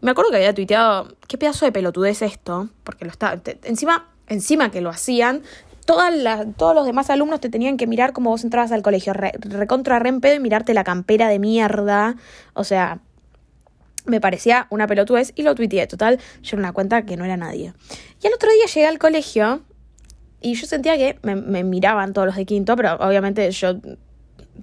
me 0.00 0.10
acuerdo 0.10 0.30
que 0.30 0.36
había 0.36 0.54
tuiteado, 0.54 1.16
¿qué 1.28 1.38
pedazo 1.38 1.64
de 1.64 1.72
pelotudez 1.72 2.22
es 2.22 2.32
esto? 2.32 2.68
Porque 2.82 3.04
lo 3.04 3.10
está, 3.10 3.40
encima, 3.64 4.08
encima 4.26 4.70
que 4.70 4.80
lo 4.80 4.90
hacían, 4.90 5.42
todas 5.84 6.14
todos 6.56 6.74
los 6.74 6.86
demás 6.86 7.10
alumnos 7.10 7.40
te 7.40 7.48
tenían 7.48 7.76
que 7.76 7.86
mirar 7.86 8.12
como 8.12 8.30
vos 8.30 8.44
entrabas 8.44 8.72
al 8.72 8.82
colegio, 8.82 9.12
recontra 9.12 9.98
re, 9.98 10.08
en 10.08 10.20
pedo 10.20 10.34
y 10.34 10.40
mirarte 10.40 10.74
la 10.74 10.84
campera 10.84 11.28
de 11.28 11.38
mierda. 11.38 12.16
O 12.54 12.64
sea, 12.64 13.00
me 14.04 14.20
parecía 14.20 14.66
una 14.70 14.86
pelotudez 14.86 15.32
y 15.34 15.42
lo 15.42 15.54
tuiteé. 15.54 15.86
Total, 15.86 16.18
yo 16.42 16.56
era 16.56 16.58
una 16.58 16.72
cuenta 16.72 17.04
que 17.04 17.16
no 17.16 17.24
era 17.24 17.36
nadie. 17.36 17.72
Y 18.22 18.26
al 18.26 18.34
otro 18.34 18.50
día 18.50 18.66
llegué 18.66 18.86
al 18.86 18.98
colegio 18.98 19.62
y 20.40 20.54
yo 20.54 20.66
sentía 20.66 20.96
que 20.96 21.18
me, 21.22 21.64
miraban 21.64 22.12
todos 22.12 22.26
los 22.26 22.36
de 22.36 22.44
quinto, 22.44 22.76
pero 22.76 22.94
obviamente 22.96 23.50
yo 23.50 23.76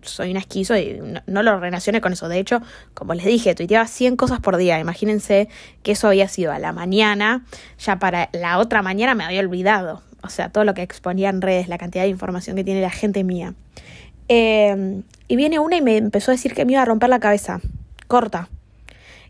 soy 0.02 0.32
un 0.32 0.38
esquizo 0.38 0.78
y 0.78 1.02
no, 1.26 1.44
lo 1.44 1.60
relacioné 1.60 2.00
con 2.02 2.14
eso. 2.14 2.28
De 2.30 2.40
hecho, 2.40 2.62
como 2.94 3.14
les 3.14 3.26
dije, 3.26 3.56
tuiteaba 3.56 3.88
100 3.88 4.18
cosas 4.18 4.40
por 4.40 4.58
día. 4.58 4.80
Imagínense 4.80 5.50
que 5.84 5.94
eso 5.94 6.08
había 6.08 6.28
sido 6.28 6.52
a 6.52 6.60
la 6.60 6.74
mañana. 6.74 7.46
Ya 7.80 7.98
para 7.98 8.30
la 8.34 8.60
otra 8.60 8.82
mañana 8.82 9.16
me 9.16 9.24
había 9.24 9.40
olvidado 9.40 10.09
o 10.24 10.30
sea, 10.30 10.50
todo 10.50 10.64
lo 10.64 10.74
que 10.74 10.82
exponía 10.82 11.30
en 11.30 11.42
redes, 11.42 11.68
la 11.68 11.78
cantidad 11.78 12.04
de 12.04 12.10
información 12.10 12.56
que 12.56 12.64
tiene 12.64 12.82
la 12.82 12.90
gente 12.90 13.24
mía. 13.24 13.54
Eh, 14.28 15.02
y 15.28 15.36
viene 15.36 15.60
una 15.60 15.78
y 15.78 15.82
me 15.82 15.98
empezó 15.98 16.32
a 16.32 16.36
decir 16.36 16.54
que 16.54 16.66
me 16.66 16.74
iba 16.74 16.82
a 16.82 16.86
romper 16.86 17.10
la 17.10 17.20
cabeza, 17.20 17.60
corta. 18.08 18.50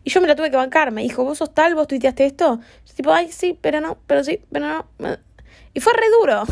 Y 0.04 0.10
yo 0.10 0.20
me 0.20 0.28
la 0.28 0.34
tuve 0.34 0.50
que 0.50 0.56
bancar, 0.56 0.92
me 0.92 1.02
dijo, 1.02 1.24
vos 1.24 1.38
sos 1.38 1.52
tal, 1.52 1.74
vos 1.74 1.86
tuiteaste 1.86 2.24
esto. 2.24 2.60
Yo 2.86 2.94
tipo, 2.94 3.12
ay, 3.12 3.30
sí, 3.30 3.58
pero 3.60 3.80
no, 3.80 3.98
pero 4.06 4.24
sí, 4.24 4.40
pero 4.50 4.66
no. 4.66 4.86
Y 5.74 5.80
fue 5.80 5.92
re 5.92 6.06
duro. 6.20 6.44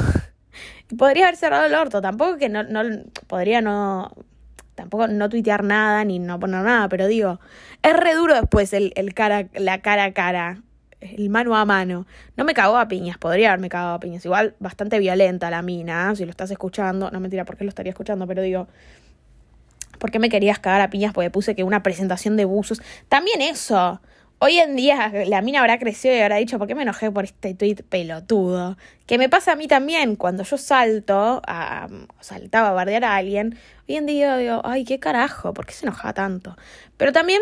y 0.91 0.95
podría 0.95 1.25
haber 1.25 1.37
cerrado 1.37 1.67
el 1.67 1.75
orto, 1.75 2.01
tampoco 2.01 2.37
que 2.37 2.49
no, 2.49 2.63
no, 2.63 2.83
podría 3.27 3.61
no, 3.61 4.13
tampoco 4.75 5.09
no 5.09 5.29
tuitear 5.29 5.65
nada 5.65 6.05
ni 6.05 6.19
no 6.19 6.39
poner 6.39 6.63
nada, 6.63 6.89
pero 6.89 7.07
digo, 7.07 7.41
es 7.83 7.97
re 7.97 8.15
duro 8.15 8.35
después 8.35 8.73
el, 8.73 8.93
el 8.97 9.15
cara, 9.15 9.49
la 9.55 9.81
cara 9.81 10.05
a 10.05 10.13
cara 10.13 10.63
el 11.01 11.31
mano 11.31 11.57
a 11.57 11.65
mano. 11.65 12.07
No 12.37 12.45
me 12.45 12.55
cagó 12.55 12.79
a 12.79 12.89
piñas, 12.89 13.19
podría 13.19 13.49
haberme 13.49 13.69
cagado 13.69 13.95
a 13.95 14.01
piñas. 14.01 14.25
Igual 14.25 14.55
bastante 14.59 14.99
violenta 14.99 15.51
la 15.51 15.63
mina, 15.63 16.15
si 16.15 16.25
lo 16.25 16.31
estás 16.31 16.51
escuchando. 16.51 17.11
No 17.11 17.21
mentira, 17.21 17.45
porque 17.45 17.65
lo 17.65 17.69
estaría 17.69 17.91
escuchando, 17.91 18.27
pero 18.27 18.43
digo, 18.43 18.69
¿por 19.99 20.11
qué 20.11 20.19
me 20.19 20.29
querías 20.29 20.59
cagar 20.59 20.81
a 20.81 20.91
piñas? 20.91 21.13
Porque 21.13 21.31
puse 21.31 21.55
que 21.55 21.65
una 21.65 21.83
presentación 21.83 22.37
de 22.37 22.45
buzos. 22.45 22.83
También 23.09 23.41
eso. 23.41 24.01
Hoy 24.41 24.59
en 24.59 24.77
día 24.77 25.13
la 25.27 25.43
mina 25.43 25.59
habrá 25.59 25.81
crecido 25.81 26.15
y 26.15 26.21
habrá 26.21 26.37
dicho, 26.37 26.59
¿por 26.59 26.69
qué 26.69 26.77
me 26.77 26.83
enojé 26.83 27.11
por 27.11 27.25
este 27.25 27.55
tweet 27.55 27.83
pelotudo? 27.89 28.77
Que 29.07 29.19
me 29.19 29.29
pasa 29.29 29.53
a 29.53 29.57
mí 29.57 29.67
también, 29.67 30.15
cuando 30.15 30.45
yo 30.45 30.57
salto, 30.59 31.43
a, 31.45 31.89
saltaba 32.21 32.69
a 32.69 32.73
bardear 32.73 33.05
a 33.05 33.17
alguien, 33.17 33.59
hoy 33.89 33.97
en 33.97 34.07
día 34.07 34.37
digo, 34.37 34.61
ay, 34.65 34.85
qué 34.85 35.01
carajo, 35.01 35.53
¿por 35.55 35.67
qué 35.67 35.73
se 35.73 35.87
enoja 35.87 36.13
tanto? 36.13 36.57
Pero 36.97 37.13
también 37.13 37.41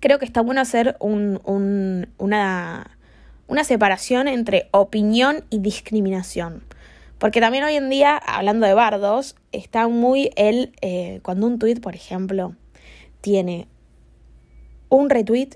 creo 0.00 0.18
que 0.18 0.24
está 0.24 0.40
bueno 0.40 0.60
hacer 0.60 0.96
un, 1.00 1.40
un, 1.44 2.08
una, 2.18 2.96
una 3.46 3.64
separación 3.64 4.28
entre 4.28 4.68
opinión 4.72 5.44
y 5.50 5.58
discriminación. 5.58 6.62
Porque 7.18 7.40
también 7.40 7.64
hoy 7.64 7.76
en 7.76 7.88
día, 7.88 8.16
hablando 8.16 8.66
de 8.66 8.74
bardos, 8.74 9.36
está 9.52 9.88
muy 9.88 10.30
el, 10.36 10.74
eh, 10.82 11.20
cuando 11.22 11.46
un 11.46 11.58
tweet, 11.58 11.80
por 11.80 11.94
ejemplo, 11.94 12.54
tiene 13.22 13.68
un 14.88 15.08
retweet 15.08 15.50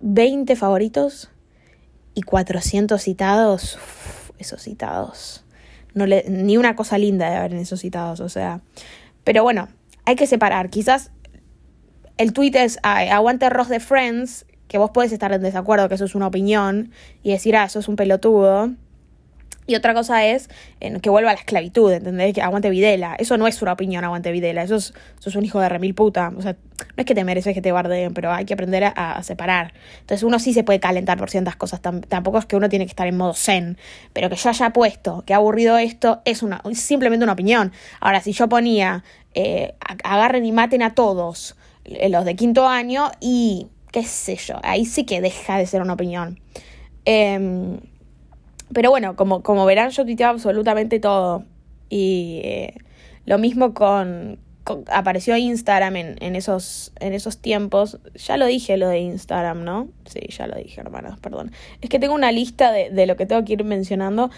20 0.00 0.56
favoritos 0.56 1.30
y 2.14 2.22
400 2.22 3.00
citados. 3.00 3.78
esos 4.38 4.62
citados. 4.62 5.44
No 5.94 6.06
le, 6.06 6.24
ni 6.28 6.56
una 6.56 6.76
cosa 6.76 6.98
linda 6.98 7.30
de 7.30 7.36
haber 7.36 7.52
en 7.52 7.58
esos 7.58 7.80
citados, 7.80 8.20
o 8.20 8.28
sea. 8.28 8.60
Pero 9.24 9.42
bueno, 9.42 9.68
hay 10.04 10.16
que 10.16 10.26
separar. 10.26 10.70
Quizás 10.70 11.10
el 12.18 12.32
tweet 12.32 12.52
es 12.54 12.78
aguante 12.82 13.48
Ross 13.48 13.68
de 13.68 13.80
Friends, 13.80 14.44
que 14.66 14.76
vos 14.76 14.90
podés 14.90 15.12
estar 15.12 15.32
en 15.32 15.40
desacuerdo, 15.40 15.88
que 15.88 15.94
eso 15.94 16.04
es 16.04 16.14
una 16.14 16.26
opinión, 16.26 16.92
y 17.22 17.30
decir, 17.30 17.56
ah, 17.56 17.64
eso 17.64 17.78
es 17.78 17.88
un 17.88 17.96
pelotudo. 17.96 18.70
Y 19.66 19.74
otra 19.74 19.92
cosa 19.92 20.24
es 20.24 20.48
que 20.80 21.10
vuelva 21.10 21.30
a 21.30 21.34
la 21.34 21.40
esclavitud, 21.40 21.92
¿entendés? 21.92 22.32
Que 22.32 22.40
aguante 22.40 22.70
Videla. 22.70 23.14
Eso 23.18 23.36
no 23.36 23.46
es 23.46 23.60
una 23.60 23.74
opinión, 23.74 24.02
aguante 24.02 24.32
Videla. 24.32 24.62
Eso 24.62 24.76
es, 24.76 24.94
eso 25.18 25.28
es 25.28 25.36
un 25.36 25.44
hijo 25.44 25.60
de 25.60 25.68
remil 25.68 25.94
puta. 25.94 26.32
O 26.34 26.40
sea, 26.40 26.52
no 26.52 26.94
es 26.96 27.04
que 27.04 27.14
te 27.14 27.22
mereces 27.22 27.52
que 27.52 27.60
te 27.60 27.70
bardeen, 27.70 28.14
pero 28.14 28.32
hay 28.32 28.46
que 28.46 28.54
aprender 28.54 28.84
a, 28.96 29.22
separar. 29.22 29.74
Entonces 30.00 30.22
uno 30.22 30.38
sí 30.38 30.54
se 30.54 30.64
puede 30.64 30.80
calentar 30.80 31.18
por 31.18 31.28
ciertas 31.28 31.54
cosas. 31.54 31.82
tampoco 31.82 32.38
es 32.38 32.46
que 32.46 32.56
uno 32.56 32.70
tiene 32.70 32.86
que 32.86 32.90
estar 32.90 33.06
en 33.06 33.18
modo 33.18 33.34
zen. 33.34 33.76
Pero 34.14 34.30
que 34.30 34.36
yo 34.36 34.48
haya 34.48 34.70
puesto 34.70 35.22
que 35.26 35.34
ha 35.34 35.36
aburrido 35.36 35.76
esto 35.76 36.22
es 36.24 36.42
una, 36.42 36.62
simplemente 36.72 37.24
una 37.24 37.34
opinión. 37.34 37.72
Ahora, 38.00 38.22
si 38.22 38.32
yo 38.32 38.48
ponía 38.48 39.04
eh, 39.34 39.74
agarren 40.02 40.46
y 40.46 40.52
maten 40.52 40.82
a 40.82 40.94
todos 40.94 41.56
los 42.08 42.24
de 42.24 42.36
quinto 42.36 42.66
año 42.66 43.10
y 43.20 43.68
qué 43.92 44.04
sé 44.04 44.36
yo, 44.36 44.56
ahí 44.62 44.84
sí 44.84 45.04
que 45.04 45.20
deja 45.20 45.58
de 45.58 45.66
ser 45.66 45.82
una 45.82 45.94
opinión. 45.94 46.40
Eh, 47.04 47.78
pero 48.72 48.90
bueno, 48.90 49.16
como, 49.16 49.42
como 49.42 49.64
verán, 49.64 49.90
yo 49.90 50.04
tuiteaba 50.04 50.32
absolutamente 50.32 51.00
todo. 51.00 51.44
Y 51.88 52.40
eh, 52.44 52.74
lo 53.24 53.38
mismo 53.38 53.72
con, 53.74 54.38
Apareció 54.92 55.34
Instagram 55.34 55.96
en, 55.96 56.36
esos, 56.36 56.92
en 57.00 57.14
esos 57.14 57.38
tiempos. 57.38 57.98
Ya 58.14 58.36
lo 58.36 58.44
dije 58.44 58.76
lo 58.76 58.88
de 58.88 58.98
Instagram, 58.98 59.64
¿no? 59.64 59.88
Sí, 60.04 60.20
ya 60.28 60.46
lo 60.46 60.56
dije, 60.56 60.82
hermanos, 60.82 61.18
perdón. 61.20 61.52
Es 61.80 61.88
que 61.88 61.98
tengo 61.98 62.14
una 62.14 62.32
lista 62.32 62.70
de, 62.70 62.90
de 62.90 63.06
lo 63.06 63.16
que 63.16 63.24
tengo 63.24 63.42
que 63.46 63.54
ir 63.54 63.64
mencionando. 63.64 64.30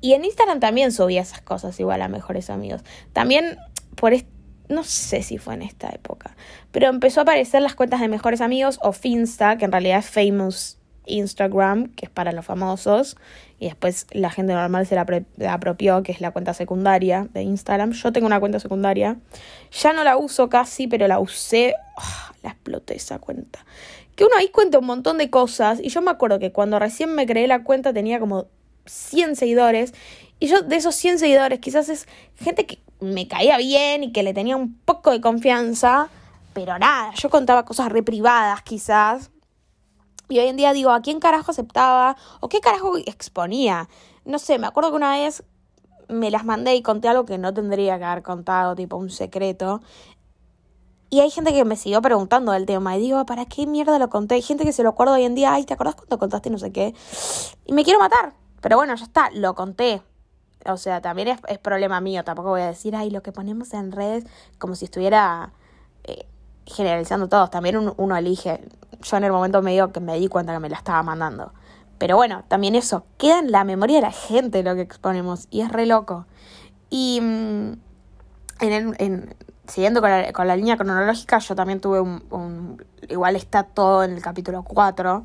Y 0.00 0.14
en 0.14 0.24
Instagram 0.24 0.58
también 0.58 0.90
subí 0.90 1.18
esas 1.18 1.40
cosas 1.40 1.78
igual 1.78 2.02
a 2.02 2.08
mejores 2.08 2.50
amigos. 2.50 2.82
También 3.12 3.58
por 3.94 4.12
no 4.68 4.84
sé 4.84 5.22
si 5.22 5.38
fue 5.38 5.54
en 5.54 5.62
esta 5.62 5.88
época, 5.88 6.36
pero 6.72 6.88
empezó 6.88 7.20
a 7.20 7.22
aparecer 7.22 7.62
las 7.62 7.74
cuentas 7.74 8.00
de 8.00 8.08
mejores 8.08 8.40
amigos 8.40 8.78
o 8.82 8.92
Finsta, 8.92 9.58
que 9.58 9.64
en 9.64 9.72
realidad 9.72 9.98
es 9.98 10.06
Famous 10.06 10.78
Instagram, 11.06 11.88
que 11.94 12.06
es 12.06 12.10
para 12.10 12.32
los 12.32 12.44
famosos, 12.44 13.16
y 13.58 13.66
después 13.66 14.06
la 14.10 14.30
gente 14.30 14.52
normal 14.52 14.86
se 14.86 14.94
la, 14.94 15.06
apropió, 15.50 16.02
que 16.02 16.12
es 16.12 16.20
la 16.20 16.32
cuenta 16.32 16.52
secundaria 16.52 17.28
de 17.32 17.42
Instagram. 17.42 17.92
Yo 17.92 18.12
tengo 18.12 18.26
una 18.26 18.40
cuenta 18.40 18.60
secundaria, 18.60 19.16
ya 19.70 19.92
no 19.92 20.04
la 20.04 20.16
uso 20.16 20.48
casi, 20.48 20.86
pero 20.86 21.08
la 21.08 21.18
usé, 21.18 21.74
ah, 21.96 22.32
la 22.42 22.50
exploté 22.50 22.96
esa 22.96 23.18
cuenta. 23.18 23.64
Que 24.14 24.24
uno 24.24 24.34
ahí 24.36 24.48
cuenta 24.48 24.78
un 24.78 24.86
montón 24.86 25.18
de 25.18 25.30
cosas, 25.30 25.80
y 25.82 25.88
yo 25.88 26.02
me 26.02 26.10
acuerdo 26.10 26.38
que 26.38 26.52
cuando 26.52 26.78
recién 26.78 27.14
me 27.14 27.26
creé 27.26 27.46
la 27.46 27.62
cuenta 27.62 27.92
tenía 27.92 28.18
como 28.18 28.46
100 28.86 29.36
seguidores, 29.36 29.94
y 30.38 30.48
yo 30.48 30.60
de 30.62 30.76
esos 30.76 30.94
100 30.94 31.18
seguidores 31.18 31.60
quizás 31.60 31.88
es 31.88 32.06
gente 32.36 32.66
que 32.66 32.80
me 33.00 33.28
caía 33.28 33.56
bien 33.58 34.04
y 34.04 34.12
que 34.12 34.22
le 34.22 34.34
tenía 34.34 34.56
un 34.56 34.78
poco 34.78 35.10
de 35.10 35.20
confianza, 35.20 36.08
pero 36.52 36.78
nada, 36.78 37.12
yo 37.14 37.30
contaba 37.30 37.64
cosas 37.64 37.90
re 37.90 38.02
privadas 38.02 38.62
quizás 38.62 39.30
y 40.28 40.38
hoy 40.38 40.48
en 40.48 40.56
día 40.56 40.72
digo, 40.72 40.90
¿a 40.90 41.02
quién 41.02 41.20
carajo 41.20 41.52
aceptaba? 41.52 42.16
¿O 42.40 42.48
qué 42.48 42.60
carajo 42.60 42.96
exponía? 42.98 43.88
No 44.24 44.38
sé, 44.38 44.58
me 44.58 44.66
acuerdo 44.66 44.90
que 44.90 44.96
una 44.96 45.12
vez 45.12 45.44
me 46.08 46.30
las 46.30 46.44
mandé 46.44 46.74
y 46.74 46.82
conté 46.82 47.08
algo 47.08 47.24
que 47.24 47.38
no 47.38 47.54
tendría 47.54 47.98
que 47.98 48.04
haber 48.04 48.22
contado, 48.22 48.74
tipo 48.74 48.96
un 48.96 49.10
secreto. 49.10 49.82
Y 51.10 51.20
hay 51.20 51.30
gente 51.30 51.52
que 51.52 51.64
me 51.64 51.76
siguió 51.76 52.02
preguntando 52.02 52.50
del 52.50 52.66
tema 52.66 52.96
y 52.96 53.00
digo, 53.00 53.24
¿para 53.26 53.46
qué 53.46 53.66
mierda 53.66 53.98
lo 54.00 54.10
conté? 54.10 54.34
Hay 54.34 54.42
gente 54.42 54.64
que 54.64 54.72
se 54.72 54.82
lo 54.82 54.90
acuerda 54.90 55.14
hoy 55.14 55.24
en 55.24 55.36
día, 55.36 55.52
ay, 55.52 55.64
¿te 55.64 55.74
acordás 55.74 55.94
cuando 55.94 56.18
contaste 56.18 56.50
no 56.50 56.58
sé 56.58 56.72
qué? 56.72 56.94
Y 57.64 57.72
me 57.72 57.84
quiero 57.84 58.00
matar. 58.00 58.34
Pero 58.60 58.76
bueno, 58.76 58.94
ya 58.96 59.04
está, 59.04 59.30
lo 59.30 59.54
conté. 59.54 60.02
O 60.64 60.76
sea, 60.76 61.00
también 61.00 61.28
es, 61.28 61.58
problema 61.58 62.00
mío, 62.00 62.24
tampoco 62.24 62.50
voy 62.50 62.62
a 62.62 62.66
decir, 62.66 62.96
ay, 62.96 63.10
lo 63.10 63.22
que 63.22 63.32
ponemos 63.32 63.72
en 63.74 63.92
redes 63.92 64.24
como 64.58 64.74
si 64.74 64.86
estuviera 64.86 65.52
eh, 66.04 66.26
generalizando 66.66 67.28
todos. 67.28 67.50
También 67.50 67.92
uno 67.96 68.16
elige, 68.16 68.60
yo 69.02 69.16
en 69.16 69.24
el 69.24 69.32
momento 69.32 69.62
medio 69.62 69.92
que 69.92 70.00
me 70.00 70.18
di 70.18 70.28
cuenta 70.28 70.52
que 70.52 70.60
me 70.60 70.68
la 70.68 70.76
estaba 70.76 71.02
mandando. 71.02 71.52
Pero 71.98 72.16
bueno, 72.16 72.44
también 72.48 72.74
eso, 72.74 73.04
queda 73.16 73.38
en 73.38 73.52
la 73.52 73.64
memoria 73.64 73.96
de 73.96 74.02
la 74.02 74.12
gente 74.12 74.62
lo 74.62 74.74
que 74.74 74.82
exponemos 74.82 75.46
y 75.50 75.60
es 75.62 75.70
re 75.70 75.86
loco. 75.86 76.26
Y 76.90 77.20
mm, 77.20 77.72
en, 78.60 78.96
en, 78.98 79.34
siguiendo 79.66 80.00
con 80.00 80.10
la, 80.10 80.32
con 80.32 80.46
la, 80.46 80.56
línea 80.56 80.76
cronológica, 80.76 81.38
yo 81.38 81.54
también 81.54 81.80
tuve 81.80 82.00
un, 82.00 82.82
igual 83.08 83.36
está 83.36 83.62
todo 83.64 84.04
en 84.04 84.12
el 84.12 84.22
capítulo 84.22 84.62
4. 84.62 85.24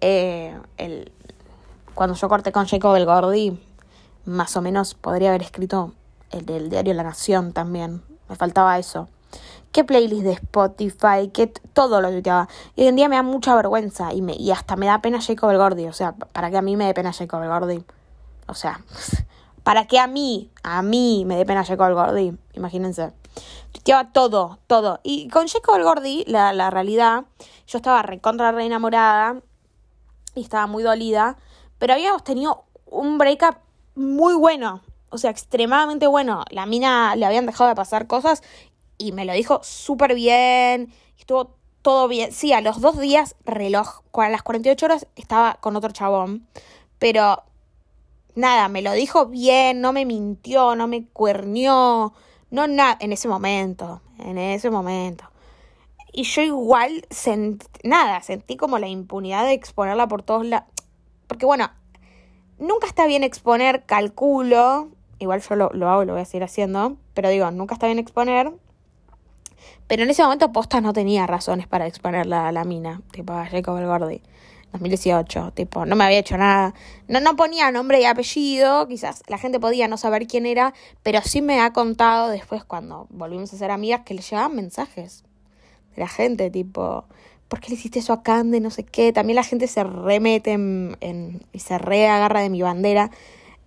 Eh, 0.00 0.56
el, 0.76 1.12
cuando 1.94 2.14
yo 2.14 2.28
corté 2.28 2.52
con 2.52 2.66
Jacob 2.66 2.94
el 2.96 3.06
Gordi, 3.06 3.58
más 4.26 4.56
o 4.56 4.62
menos 4.62 4.94
podría 4.94 5.30
haber 5.30 5.42
escrito 5.42 5.94
el 6.30 6.44
del 6.44 6.68
diario 6.68 6.94
La 6.94 7.04
Nación 7.04 7.52
también. 7.52 8.02
Me 8.28 8.36
faltaba 8.36 8.78
eso 8.78 9.08
qué 9.76 9.84
playlist 9.84 10.22
de 10.22 10.32
Spotify, 10.32 11.28
que 11.30 11.48
todo 11.48 12.00
lo 12.00 12.10
tuiteaba. 12.10 12.48
Y 12.76 12.80
hoy 12.80 12.88
en 12.88 12.96
día 12.96 13.10
me 13.10 13.16
da 13.16 13.22
mucha 13.22 13.54
vergüenza 13.54 14.14
y, 14.14 14.22
me, 14.22 14.32
y 14.34 14.50
hasta 14.50 14.74
me 14.74 14.86
da 14.86 15.02
pena 15.02 15.20
Jacob 15.20 15.50
el 15.50 15.58
Gordi. 15.58 15.86
O 15.86 15.92
sea, 15.92 16.14
¿para 16.32 16.50
qué 16.50 16.56
a 16.56 16.62
mí 16.62 16.76
me 16.76 16.86
dé 16.86 16.94
pena 16.94 17.12
Jacob 17.12 17.42
el 17.42 17.50
Gordi? 17.50 17.84
O 18.46 18.54
sea, 18.54 18.80
¿para 19.64 19.86
qué 19.86 19.98
a 19.98 20.06
mí, 20.06 20.50
a 20.62 20.80
mí 20.80 21.24
me 21.26 21.36
dé 21.36 21.44
pena 21.44 21.62
Jacob 21.62 21.88
el 21.88 21.94
Gordi? 21.94 22.38
Imagínense. 22.54 23.12
Tuiteaba 23.72 24.12
todo, 24.12 24.60
todo. 24.66 25.00
Y 25.02 25.28
con 25.28 25.46
Jacob 25.46 25.76
el 25.76 25.82
Gordi, 25.82 26.24
la, 26.26 26.54
la 26.54 26.70
realidad, 26.70 27.24
yo 27.66 27.76
estaba 27.76 28.00
recontra 28.00 28.52
re 28.52 28.64
enamorada 28.64 29.42
y 30.34 30.40
estaba 30.40 30.66
muy 30.66 30.84
dolida, 30.84 31.36
pero 31.76 31.92
habíamos 31.92 32.24
tenido 32.24 32.64
un 32.86 33.18
breakup 33.18 33.56
muy 33.96 34.34
bueno, 34.34 34.82
o 35.10 35.18
sea, 35.18 35.30
extremadamente 35.30 36.06
bueno. 36.06 36.44
La 36.50 36.66
mina 36.66 37.16
le 37.16 37.26
habían 37.26 37.46
dejado 37.46 37.68
de 37.68 37.74
pasar 37.74 38.06
cosas 38.06 38.42
y 38.98 39.12
me 39.12 39.24
lo 39.24 39.32
dijo 39.32 39.60
súper 39.62 40.14
bien, 40.14 40.92
estuvo 41.18 41.56
todo 41.82 42.08
bien. 42.08 42.32
Sí, 42.32 42.52
a 42.52 42.60
los 42.60 42.80
dos 42.80 42.98
días, 42.98 43.36
reloj, 43.44 44.02
a 44.12 44.28
las 44.28 44.42
48 44.42 44.86
horas 44.86 45.06
estaba 45.16 45.54
con 45.54 45.76
otro 45.76 45.92
chabón, 45.92 46.46
pero 46.98 47.42
nada, 48.34 48.68
me 48.68 48.82
lo 48.82 48.92
dijo 48.92 49.26
bien, 49.26 49.80
no 49.80 49.92
me 49.92 50.04
mintió, 50.04 50.76
no 50.76 50.86
me 50.86 51.06
cuernió, 51.06 52.12
no 52.50 52.66
nada, 52.66 52.96
en 53.00 53.12
ese 53.12 53.28
momento, 53.28 54.02
en 54.18 54.38
ese 54.38 54.70
momento. 54.70 55.24
Y 56.12 56.24
yo 56.24 56.42
igual, 56.42 57.06
sentí, 57.10 57.66
nada, 57.84 58.22
sentí 58.22 58.56
como 58.56 58.78
la 58.78 58.88
impunidad 58.88 59.44
de 59.44 59.52
exponerla 59.52 60.08
por 60.08 60.22
todos 60.22 60.46
lados. 60.46 60.68
Porque 61.26 61.44
bueno, 61.44 61.70
nunca 62.58 62.86
está 62.86 63.06
bien 63.06 63.24
exponer, 63.24 63.84
calculo, 63.84 64.88
igual 65.18 65.40
yo 65.42 65.56
lo, 65.56 65.70
lo 65.72 65.88
hago 65.88 66.04
lo 66.04 66.12
voy 66.14 66.22
a 66.22 66.24
seguir 66.24 66.44
haciendo, 66.44 66.96
pero 67.14 67.28
digo, 67.28 67.50
nunca 67.50 67.74
está 67.74 67.86
bien 67.86 67.98
exponer 67.98 68.52
pero 69.86 70.02
en 70.02 70.10
ese 70.10 70.22
momento 70.22 70.52
Postas 70.52 70.82
no 70.82 70.92
tenía 70.92 71.26
razones 71.26 71.66
para 71.66 71.86
exponerla 71.86 72.48
a 72.48 72.52
la 72.52 72.64
mina, 72.64 73.02
tipo 73.12 73.32
a 73.32 73.46
Jacob 73.46 73.78
el 73.78 73.86
Gordi. 73.86 74.22
2018, 74.72 75.52
tipo, 75.52 75.86
no 75.86 75.96
me 75.96 76.04
había 76.04 76.18
hecho 76.18 76.36
nada. 76.36 76.74
No, 77.06 77.20
no 77.20 77.36
ponía 77.36 77.70
nombre 77.70 78.00
y 78.00 78.04
apellido, 78.04 78.86
quizás 78.88 79.22
la 79.28 79.38
gente 79.38 79.60
podía 79.60 79.86
no 79.88 79.96
saber 79.96 80.26
quién 80.26 80.44
era, 80.44 80.74
pero 81.02 81.22
sí 81.22 81.40
me 81.40 81.60
ha 81.60 81.72
contado 81.72 82.28
después 82.28 82.64
cuando 82.64 83.06
volvimos 83.10 83.54
a 83.54 83.56
ser 83.56 83.70
amigas 83.70 84.02
que 84.04 84.14
le 84.14 84.22
llegaban 84.22 84.54
mensajes 84.54 85.24
de 85.94 86.00
la 86.00 86.08
gente, 86.08 86.50
tipo, 86.50 87.04
¿por 87.48 87.60
qué 87.60 87.68
le 87.68 87.74
hiciste 87.74 87.98
eso 87.98 88.12
a 88.12 88.22
Cande? 88.22 88.60
No 88.60 88.70
sé 88.70 88.84
qué. 88.84 89.12
También 89.12 89.36
la 89.36 89.44
gente 89.44 89.66
se 89.66 89.84
remete 89.84 90.52
en, 90.52 91.42
y 91.52 91.58
se 91.60 91.78
reagarra 91.78 92.40
de 92.40 92.50
mi 92.50 92.62
bandera, 92.62 93.10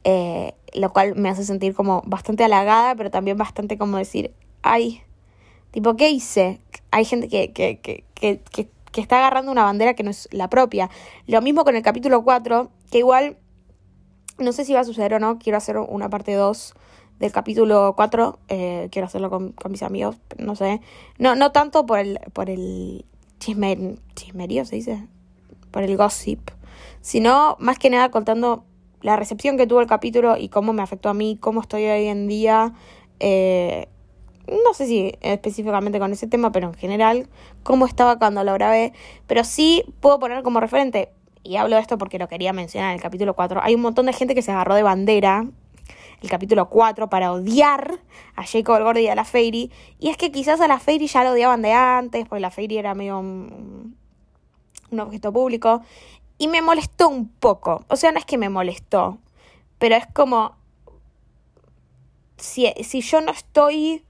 eh, 0.03 0.53
lo 0.73 0.91
cual 0.91 1.15
me 1.15 1.29
hace 1.29 1.43
sentir 1.43 1.73
como 1.73 2.01
bastante 2.05 2.43
halagada, 2.43 2.95
pero 2.95 3.11
también 3.11 3.37
bastante 3.37 3.77
como 3.77 3.97
decir, 3.97 4.31
ay, 4.61 5.03
Tipo, 5.71 5.95
¿qué 5.95 6.09
hice? 6.09 6.59
Hay 6.91 7.05
gente 7.05 7.27
que, 7.27 7.51
que, 7.53 7.79
que, 7.79 8.03
que, 8.15 8.69
que 8.91 9.01
está 9.01 9.17
agarrando 9.19 9.51
una 9.51 9.63
bandera 9.63 9.93
que 9.93 10.03
no 10.03 10.09
es 10.09 10.27
la 10.31 10.49
propia. 10.49 10.89
Lo 11.27 11.41
mismo 11.41 11.63
con 11.63 11.75
el 11.75 11.83
capítulo 11.83 12.23
4, 12.23 12.71
que 12.91 12.97
igual 12.99 13.37
no 14.39 14.51
sé 14.51 14.65
si 14.65 14.73
va 14.73 14.79
a 14.79 14.85
suceder 14.85 15.13
o 15.13 15.19
no, 15.19 15.37
quiero 15.37 15.57
hacer 15.57 15.77
una 15.77 16.09
parte 16.09 16.33
2 16.33 16.73
del 17.19 17.31
capítulo 17.31 17.93
4, 17.95 18.39
eh, 18.47 18.87
quiero 18.91 19.05
hacerlo 19.05 19.29
con, 19.29 19.53
mis 19.69 19.83
amigos, 19.83 20.17
no 20.37 20.55
sé. 20.55 20.81
No, 21.19 21.35
no 21.35 21.51
tanto 21.51 21.85
por 21.85 21.99
el, 21.99 22.19
por 22.33 22.49
el 22.49 23.05
chisme, 23.39 23.97
chismerío, 24.15 24.65
se 24.65 24.75
dice, 24.75 25.07
por 25.71 25.83
el 25.83 25.97
gossip, 25.97 26.51
sino 27.01 27.55
más 27.59 27.79
que 27.79 27.89
nada 27.89 28.09
contando 28.11 28.65
la 29.01 29.15
recepción 29.15 29.57
que 29.57 29.67
tuvo 29.67 29.81
el 29.81 29.87
capítulo 29.87 30.37
y 30.37 30.49
cómo 30.49 30.73
me 30.73 30.81
afectó 30.81 31.09
a 31.09 31.13
mí, 31.13 31.37
cómo 31.39 31.61
estoy 31.61 31.85
hoy 31.85 32.05
en 32.05 32.27
día. 32.27 32.73
Eh, 33.19 33.87
no 34.47 34.73
sé 34.73 34.87
si 34.87 35.13
específicamente 35.21 35.99
con 35.99 36.11
ese 36.11 36.27
tema, 36.27 36.51
pero 36.51 36.67
en 36.67 36.73
general, 36.73 37.27
cómo 37.63 37.85
estaba 37.85 38.17
cuando 38.17 38.43
lo 38.43 38.53
grabé. 38.53 38.93
Pero 39.27 39.43
sí 39.43 39.83
puedo 40.01 40.19
poner 40.19 40.43
como 40.43 40.59
referente, 40.59 41.09
y 41.43 41.55
hablo 41.55 41.75
de 41.75 41.81
esto 41.81 41.97
porque 41.97 42.19
lo 42.19 42.27
quería 42.27 42.51
mencionar 42.51 42.91
en 42.91 42.95
el 42.95 43.01
capítulo 43.01 43.35
4, 43.35 43.61
hay 43.63 43.75
un 43.75 43.81
montón 43.81 44.07
de 44.07 44.13
gente 44.13 44.35
que 44.35 44.41
se 44.41 44.51
agarró 44.51 44.75
de 44.75 44.83
bandera 44.83 45.47
el 46.21 46.29
capítulo 46.29 46.69
4 46.69 47.09
para 47.09 47.31
odiar 47.31 47.99
a 48.35 48.45
Jacob 48.45 48.77
el 48.77 48.83
Gordy 48.83 49.01
y 49.01 49.07
a 49.07 49.15
la 49.15 49.25
Fairy. 49.25 49.71
Y 49.99 50.09
es 50.09 50.17
que 50.17 50.31
quizás 50.31 50.59
a 50.61 50.67
la 50.67 50.79
Fairy 50.79 51.07
ya 51.07 51.23
lo 51.23 51.31
odiaban 51.31 51.61
de 51.61 51.73
antes, 51.73 52.27
porque 52.27 52.41
la 52.41 52.51
Fairy 52.51 52.77
era 52.77 52.93
medio 52.93 53.19
un, 53.19 53.97
un 54.91 54.99
objeto 54.99 55.31
público. 55.31 55.81
Y 56.37 56.47
me 56.47 56.61
molestó 56.61 57.09
un 57.09 57.29
poco. 57.29 57.85
O 57.89 57.95
sea, 57.95 58.11
no 58.11 58.19
es 58.19 58.25
que 58.25 58.37
me 58.37 58.49
molestó, 58.49 59.17
pero 59.77 59.95
es 59.95 60.05
como... 60.13 60.57
Si, 62.37 62.67
si 62.83 63.01
yo 63.01 63.19
no 63.19 63.31
estoy 63.31 64.05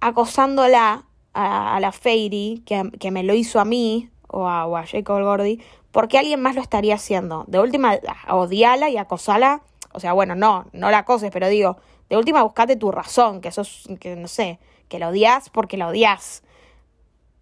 acosándola 0.00 1.06
a, 1.32 1.78
la 1.80 1.92
Fairy, 1.92 2.62
que, 2.66 2.90
que, 2.98 3.10
me 3.10 3.22
lo 3.22 3.32
hizo 3.32 3.60
a 3.60 3.64
mí, 3.64 4.10
o 4.28 4.46
a, 4.46 4.66
o 4.66 4.76
a 4.76 4.86
Jacob 4.86 5.22
Gordy, 5.22 5.62
porque 5.90 6.18
alguien 6.18 6.42
más 6.42 6.54
lo 6.54 6.60
estaría 6.60 6.94
haciendo. 6.94 7.44
De 7.46 7.58
última, 7.58 7.98
odiala 8.28 8.90
y 8.90 8.98
acosala. 8.98 9.62
O 9.96 10.00
sea, 10.00 10.12
bueno, 10.12 10.34
no, 10.34 10.66
no 10.72 10.90
la 10.90 10.98
acoses, 10.98 11.30
pero 11.32 11.48
digo, 11.48 11.78
de 12.10 12.16
última 12.16 12.42
buscate 12.42 12.76
tu 12.76 12.92
razón, 12.92 13.40
que 13.40 13.50
sos, 13.50 13.88
que 13.98 14.14
no 14.14 14.28
sé, 14.28 14.58
que 14.88 14.98
la 14.98 15.08
odias 15.08 15.48
porque 15.50 15.76
la 15.76 15.88
odias. 15.88 16.42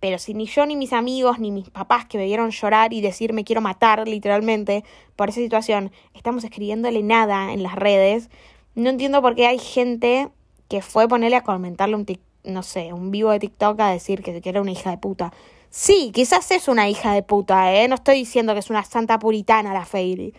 Pero 0.01 0.19
si 0.19 0.35
ni 0.35 0.47
yo, 0.47 0.65
ni 0.65 0.77
mis 0.77 0.93
amigos, 0.93 1.39
ni 1.39 1.51
mis 1.51 1.69
papás 1.71 2.07
que 2.07 2.17
me 2.17 2.27
vieron 2.27 2.51
llorar 2.51 2.93
y 2.93 3.01
decir 3.01 3.33
me 3.33 3.45
quiero 3.45 3.61
matar 3.61 4.07
literalmente 4.07 4.85
por 5.17 5.31
esa 5.31 5.41
situación, 5.41 5.91
estamos 6.15 6.45
escribiéndole 6.45 7.03
nada 7.03 7.53
en 7.53 7.63
las 7.63 7.75
redes, 7.75 8.31
no 8.75 8.91
entiendo 8.91 9.21
por 9.21 9.35
qué 9.35 9.47
hay 9.47 9.59
gente 9.59 10.29
que 10.69 10.81
fue 10.81 11.09
ponerle 11.09 11.37
a 11.37 11.43
comentarle 11.43 11.97
un 11.97 12.05
TikTok 12.05 12.35
no 12.45 12.63
sé, 12.63 12.93
un 12.93 13.11
vivo 13.11 13.31
de 13.31 13.39
TikTok 13.39 13.81
a 13.81 13.91
decir 13.91 14.23
que, 14.23 14.41
era 14.45 14.61
una 14.61 14.71
hija 14.71 14.91
de 14.91 14.99
puta. 14.99 15.33
Sí, 15.71 16.13
quizás 16.15 16.51
es 16.51 16.69
una 16.69 16.89
hija 16.89 17.15
de 17.15 17.23
puta, 17.23 17.75
¿eh? 17.75 17.89
No 17.89 17.97
estoy 17.97 18.17
diciendo 18.17 18.53
que 18.53 18.61
es 18.61 18.71
una 18.71 18.85
santa 18.85 19.19
puritana 19.19 19.73
la 19.73 19.85
Fairy. 19.85 20.35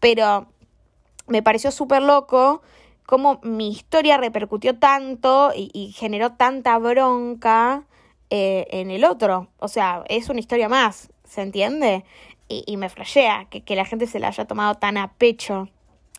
Pero 0.00 0.46
me 1.28 1.42
pareció 1.42 1.70
súper 1.70 2.02
loco 2.02 2.62
cómo 3.08 3.40
mi 3.42 3.70
historia 3.70 4.18
repercutió 4.18 4.78
tanto 4.78 5.52
y, 5.56 5.92
generó 5.96 6.32
tanta 6.32 6.76
bronca 6.78 7.84
eh, 8.28 8.66
en 8.70 8.90
el 8.90 9.04
otro. 9.04 9.48
O 9.58 9.68
sea, 9.68 10.04
es 10.08 10.28
una 10.28 10.40
historia 10.40 10.68
más, 10.68 11.10
¿se 11.24 11.40
entiende? 11.40 12.04
Y, 12.48 12.76
me 12.76 12.90
flashea 12.90 13.46
que, 13.46 13.76
la 13.76 13.86
gente 13.86 14.06
se 14.06 14.18
la 14.18 14.28
haya 14.28 14.44
tomado 14.44 14.74
tan 14.74 14.98
a 14.98 15.12
pecho. 15.14 15.68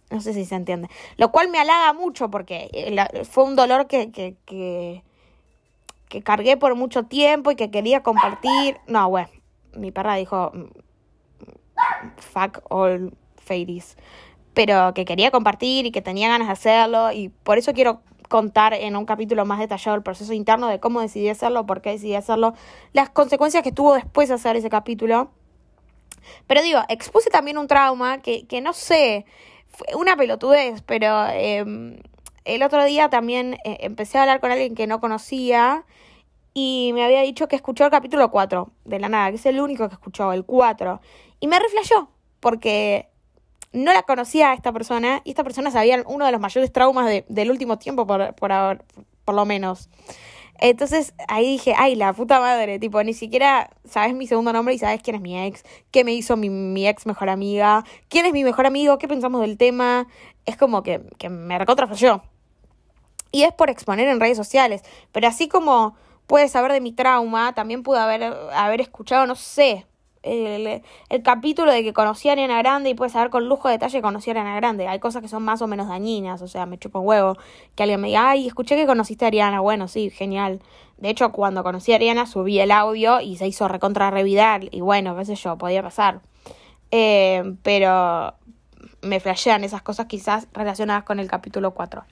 No 0.10 0.20
sé 0.20 0.34
si 0.34 0.46
se 0.46 0.56
entiende. 0.56 0.90
Lo 1.18 1.32
cual 1.32 1.50
me 1.50 1.60
halaga 1.60 1.94
mucho 1.94 2.32
porque 2.32 2.70
eh, 2.74 3.24
fue 3.24 3.44
un 3.44 3.56
dolor 3.56 3.86
que, 3.86 4.12
que, 4.12 4.36
que, 4.48 5.04
cargué 6.24 6.58
por 6.58 6.74
mucho 6.74 7.04
tiempo 7.04 7.52
y 7.52 7.56
que 7.56 7.70
quería 7.70 8.02
compartir. 8.02 8.78
No, 8.88 9.08
bueno, 9.10 9.30
mi 9.74 9.92
perra 9.92 10.16
dijo 10.16 10.52
fuck 12.18 12.64
all 12.70 13.14
fairies. 13.38 13.96
Pero 14.60 14.94
que 14.94 15.06
quería 15.06 15.32
compartir 15.32 15.86
y 15.86 15.92
que 15.92 16.02
tenía 16.02 16.28
ganas 16.28 16.50
de 16.50 16.52
hacerlo 16.52 17.14
y 17.14 17.30
por 17.30 17.58
eso 17.58 17.72
quiero 17.72 18.02
contar 18.28 18.74
en 18.74 18.98
un 18.98 19.06
capítulo 19.06 19.46
más 19.46 19.58
detallado 19.58 19.96
el 19.96 20.04
proceso 20.04 20.34
interno 20.34 20.68
de 20.68 20.82
cómo 20.82 21.00
decidí 21.00 21.30
hacerlo, 21.30 21.66
por 21.66 21.82
qué 21.82 21.92
decidí 21.92 22.14
hacerlo, 22.16 22.54
las 22.92 23.10
consecuencias 23.10 23.64
que 23.64 23.72
tuvo 23.72 23.94
después 23.94 24.28
de 24.28 24.36
hacer 24.36 24.58
ese 24.58 24.70
capítulo. 24.70 25.32
Pero 26.46 26.62
digo, 26.62 26.82
expuse 26.90 27.30
también 27.30 27.58
un 27.58 27.68
trauma 27.68 28.18
que, 28.18 28.48
que 28.48 28.60
no 28.60 28.74
sé, 28.74 29.26
fue 29.70 29.96
una 29.96 30.18
pelotudez, 30.18 30.82
pero 30.82 31.26
em, 31.30 32.02
el 32.44 32.62
otro 32.62 32.84
día 32.84 33.10
también 33.10 33.54
eh, 33.64 33.78
empecé 33.80 34.18
a 34.18 34.24
hablar 34.24 34.42
con 34.42 34.52
alguien 34.52 34.76
que 34.76 34.88
no 34.88 35.00
conocía 35.00 35.86
y 36.54 36.92
me 36.94 37.06
había 37.06 37.22
dicho 37.22 37.48
que 37.48 37.56
escuchó 37.56 37.86
el 37.86 37.92
capítulo 37.92 38.30
4 38.30 38.70
de 38.84 39.00
la 39.00 39.08
nada, 39.08 39.30
que 39.30 39.38
es 39.38 39.46
el 39.46 39.62
único 39.62 39.88
que 39.88 39.96
escuchó, 39.96 40.34
el 40.34 40.44
4. 40.44 41.00
Y 41.40 41.48
me 41.48 41.58
reflejó, 41.60 42.12
porque 42.42 43.08
no 43.72 43.94
la 43.94 44.04
conocía 44.04 44.52
a 44.52 44.54
esta 44.54 44.72
persona 44.72 45.22
y 45.24 45.32
esta 45.32 45.44
persona 45.44 45.72
sabía 45.72 46.04
uno 46.08 46.26
de 46.26 46.32
los 46.32 46.42
mayores 46.42 46.72
traumas 46.72 47.06
de, 47.08 47.26
del 47.30 47.52
último 47.52 47.78
tiempo, 47.78 48.08
por, 48.08 48.34
por, 48.36 48.84
por 49.26 49.36
lo 49.36 49.46
menos. 49.46 49.90
Entonces 50.62 51.14
ahí 51.28 51.46
dije, 51.46 51.74
ay, 51.78 51.96
la 51.96 52.12
puta 52.14 52.40
madre, 52.40 52.80
tipo, 52.80 53.02
ni 53.04 53.14
siquiera 53.14 53.70
sabes 53.86 54.14
mi 54.14 54.28
segundo 54.28 54.52
nombre 54.52 54.74
y 54.74 54.80
sabes 54.80 55.02
quién 55.02 55.16
es 55.16 55.22
mi 55.22 55.40
ex, 55.40 55.64
qué 55.92 56.04
me 56.04 56.14
hizo 56.14 56.36
mi, 56.36 56.50
mi 56.50 56.88
ex 56.88 57.06
mejor 57.06 57.30
amiga, 57.30 57.86
quién 58.10 58.26
es 58.26 58.34
mi 58.34 58.44
mejor 58.44 58.66
amigo, 58.66 58.98
qué 58.98 59.08
pensamos 59.08 59.42
del 59.42 59.58
tema. 59.58 60.08
Es 60.46 60.58
como 60.58 60.84
que, 60.84 61.02
que 61.18 61.30
me 61.30 61.58
recontrafalló. 61.58 62.24
Y 63.32 63.44
es 63.44 63.54
por 63.54 63.70
exponer 63.70 64.08
en 64.08 64.20
redes 64.20 64.36
sociales. 64.36 64.82
Pero 65.12 65.28
así 65.28 65.48
como 65.48 65.96
puedes 66.28 66.52
saber 66.52 66.74
de 66.74 66.82
mi 66.82 66.92
trauma, 66.92 67.54
también 67.54 67.84
pude 67.84 68.00
haber, 68.00 68.24
haber 68.54 68.82
escuchado, 68.82 69.26
no 69.26 69.36
sé, 69.36 69.86
el, 70.24 70.82
el, 71.10 71.24
capítulo 71.24 71.72
de 71.72 71.84
que 71.84 71.94
conocí 71.94 72.30
a 72.30 72.34
Ariana 72.34 72.58
Grande 72.60 72.90
y 72.90 72.94
puedes 72.94 73.14
saber 73.14 73.30
con 73.30 73.48
lujo 73.48 73.68
de 73.68 73.76
detalle 73.76 74.02
conocí 74.02 74.30
a 74.30 74.34
Ariana 74.34 74.56
Grande. 74.56 74.88
Hay 74.88 75.00
cosas 75.00 75.22
que 75.22 75.28
son 75.28 75.44
más 75.44 75.62
o 75.62 75.68
menos 75.68 75.88
dañinas, 75.88 76.42
o 76.42 76.48
sea, 76.48 76.66
me 76.66 76.78
chupo 76.78 77.00
un 77.00 77.08
huevo. 77.08 77.38
Que 77.76 77.84
alguien 77.84 78.02
me 78.02 78.08
diga, 78.08 78.30
ay, 78.30 78.48
escuché 78.48 78.76
que 78.76 78.86
conociste 78.86 79.26
a 79.26 79.30
Ariana. 79.30 79.60
Bueno, 79.62 79.88
sí, 79.88 80.10
genial. 80.10 80.62
De 80.98 81.10
hecho, 81.10 81.32
cuando 81.32 81.64
conocí 81.64 81.94
a 81.94 81.96
Ariana 81.96 82.26
subí 82.26 82.60
el 82.60 82.72
audio 82.72 83.22
y 83.22 83.38
se 83.38 83.48
hizo 83.48 83.68
recontra 83.68 84.12
revidar. 84.12 84.64
Y 84.72 84.82
bueno, 84.82 85.16
qué 85.16 85.26
sé 85.26 85.36
yo, 85.36 85.58
podía 85.58 85.82
pasar. 85.82 86.22
Eh, 86.92 87.56
pero 87.64 88.34
me 89.02 89.20
flashean 89.20 89.64
esas 89.64 89.82
cosas 89.82 90.08
quizás 90.08 90.48
relacionadas 90.54 91.04
con 91.04 91.20
el 91.20 91.28
capítulo 91.28 91.72
4. 91.72 92.04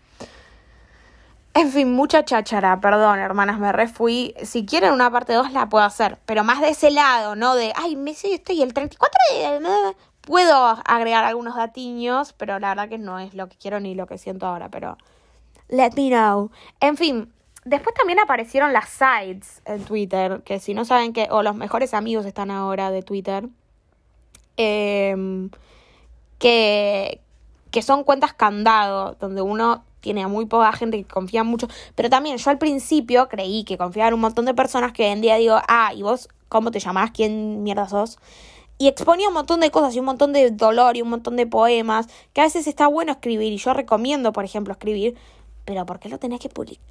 En 1.58 1.72
fin, 1.72 1.91
mucha 1.91 2.24
cháchara, 2.24 2.80
perdón, 2.80 3.17
hermanas, 3.17 3.58
me 3.58 3.72
refui. 3.72 4.36
Si 4.43 4.63
quieren 4.63 4.93
una 4.93 5.10
parte 5.10 5.34
2 5.34 5.54
la 5.54 5.67
puedo 5.67 5.84
hacer, 5.84 6.20
pero 6.28 6.43
más 6.43 6.62
de 6.62 6.70
ese 6.70 6.91
lado, 6.91 7.36
¿no? 7.36 7.56
De, 7.56 7.74
ay, 7.76 7.96
me 7.96 8.13
sé, 8.13 8.36
estoy 8.36 8.62
el 8.62 8.76
34 8.76 9.20
de... 9.32 9.96
Puedo 10.22 10.54
agregar 10.86 11.24
algunos 11.24 11.56
datiños, 11.56 12.34
pero 12.34 12.60
la 12.60 12.70
verdad 12.70 12.89
que 12.89 13.00
no 13.00 13.17
es 13.17 13.34
lo 13.34 13.50
que 13.50 13.58
quiero 13.58 13.80
ni 13.80 13.96
lo 13.96 14.06
que 14.06 14.20
siento 14.20 14.46
ahora, 14.46 14.70
pero... 14.70 15.00
Let 15.67 15.93
me 15.96 16.10
know. 16.10 16.52
En 16.80 16.96
fin, 16.96 17.34
después 17.65 17.96
también 17.96 18.20
aparecieron 18.20 18.72
las 18.72 18.89
sides 18.89 19.63
en 19.65 19.84
Twitter, 19.84 20.43
que 20.43 20.60
si 20.60 20.76
no 20.76 20.86
saben 20.86 21.12
que, 21.12 21.28
o 21.32 21.41
los 21.41 21.56
mejores 21.56 21.96
amigos 21.96 22.28
están 22.28 22.52
ahora 22.52 22.91
de 22.91 23.02
Twitter, 23.02 23.50
em, 24.58 25.50
que, 26.38 27.20
que 27.72 27.82
son 27.82 28.04
cuentas 28.04 28.34
candado, 28.34 29.15
donde 29.20 29.41
uno 29.41 29.87
tiene 29.99 30.23
a 30.23 30.27
muy 30.27 30.45
poca 30.45 30.71
gente 30.73 30.97
que 30.97 31.05
confía 31.05 31.43
mucho, 31.43 31.67
pero 31.95 32.10
también 32.10 32.38
yo 32.38 32.49
al 32.49 32.57
principio 32.57 33.27
creí 33.29 33.63
que 33.63 33.77
confiaba 33.77 34.10
en 34.10 34.13
un 34.13 34.21
montón 34.21 34.45
de 34.45 34.53
personas 34.53 34.91
que 34.93 35.03
hoy 35.03 35.10
en 35.10 35.21
día 35.21 35.36
digo, 35.36 35.57
ah, 35.67 35.91
¿y 35.93 36.03
vos 36.03 36.29
cómo 36.49 36.71
te 36.71 36.79
llamás? 36.79 37.12
¿Quién 37.12 37.63
mierda 37.63 37.89
sos? 37.89 38.17
Y 38.79 38.88
exponía 38.88 39.27
un 39.27 39.33
montón 39.33 39.60
de 39.60 39.71
cosas 39.71 39.95
y 39.95 39.99
un 39.99 40.05
montón 40.05 40.33
de 40.33 40.51
dolor 40.51 40.97
y 40.97 41.01
un 41.01 41.10
montón 41.10 41.36
de 41.36 41.47
poemas, 41.47 42.07
que 42.33 42.41
a 42.41 42.43
veces 42.43 42.67
está 42.67 42.88
bueno 42.88 43.12
escribir 43.12 43.51
y 43.51 43.57
yo 43.57 43.73
recomiendo, 43.73 44.31
por 44.33 44.45
ejemplo, 44.45 44.71
escribir, 44.71 45.15
pero 45.65 45.86
¿por 45.86 45.99
qué 45.99 46.10
lo 46.10 46.19
tenés 46.19 46.39
que 46.39 46.49
publicar? 46.49 46.83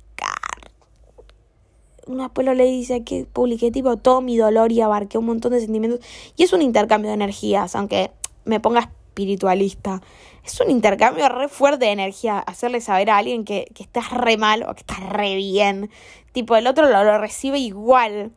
Un 2.06 2.20
abuelo 2.20 2.54
le 2.54 2.64
dice 2.64 3.04
que 3.04 3.24
publiqué 3.24 3.70
tipo 3.70 3.96
todo 3.96 4.20
mi 4.20 4.36
dolor 4.36 4.72
y 4.72 4.80
abarqué 4.80 5.18
un 5.18 5.26
montón 5.26 5.52
de 5.52 5.60
sentimientos. 5.60 6.00
Y 6.36 6.42
es 6.42 6.52
un 6.52 6.62
intercambio 6.62 7.08
de 7.08 7.14
energías, 7.14 7.74
aunque 7.74 8.10
me 8.44 8.60
ponga 8.60 8.92
espiritualista 9.16 10.02
es 10.44 10.60
un 10.60 10.70
intercambio 10.70 11.28
re 11.30 11.48
fuerte 11.48 11.86
de 11.86 11.92
energía 11.92 12.38
hacerle 12.38 12.82
saber 12.82 13.08
a 13.10 13.16
alguien 13.16 13.44
que, 13.44 13.66
que 13.74 13.82
estás 13.82 14.10
re 14.10 14.36
mal 14.36 14.62
o 14.62 14.74
que 14.74 14.80
estás 14.80 15.00
re 15.08 15.34
bien. 15.34 15.90
Tipo, 16.32 16.54
el 16.54 16.66
otro 16.66 16.88
lo, 16.88 17.18
recibe 17.18 17.58
igual. 17.58 18.30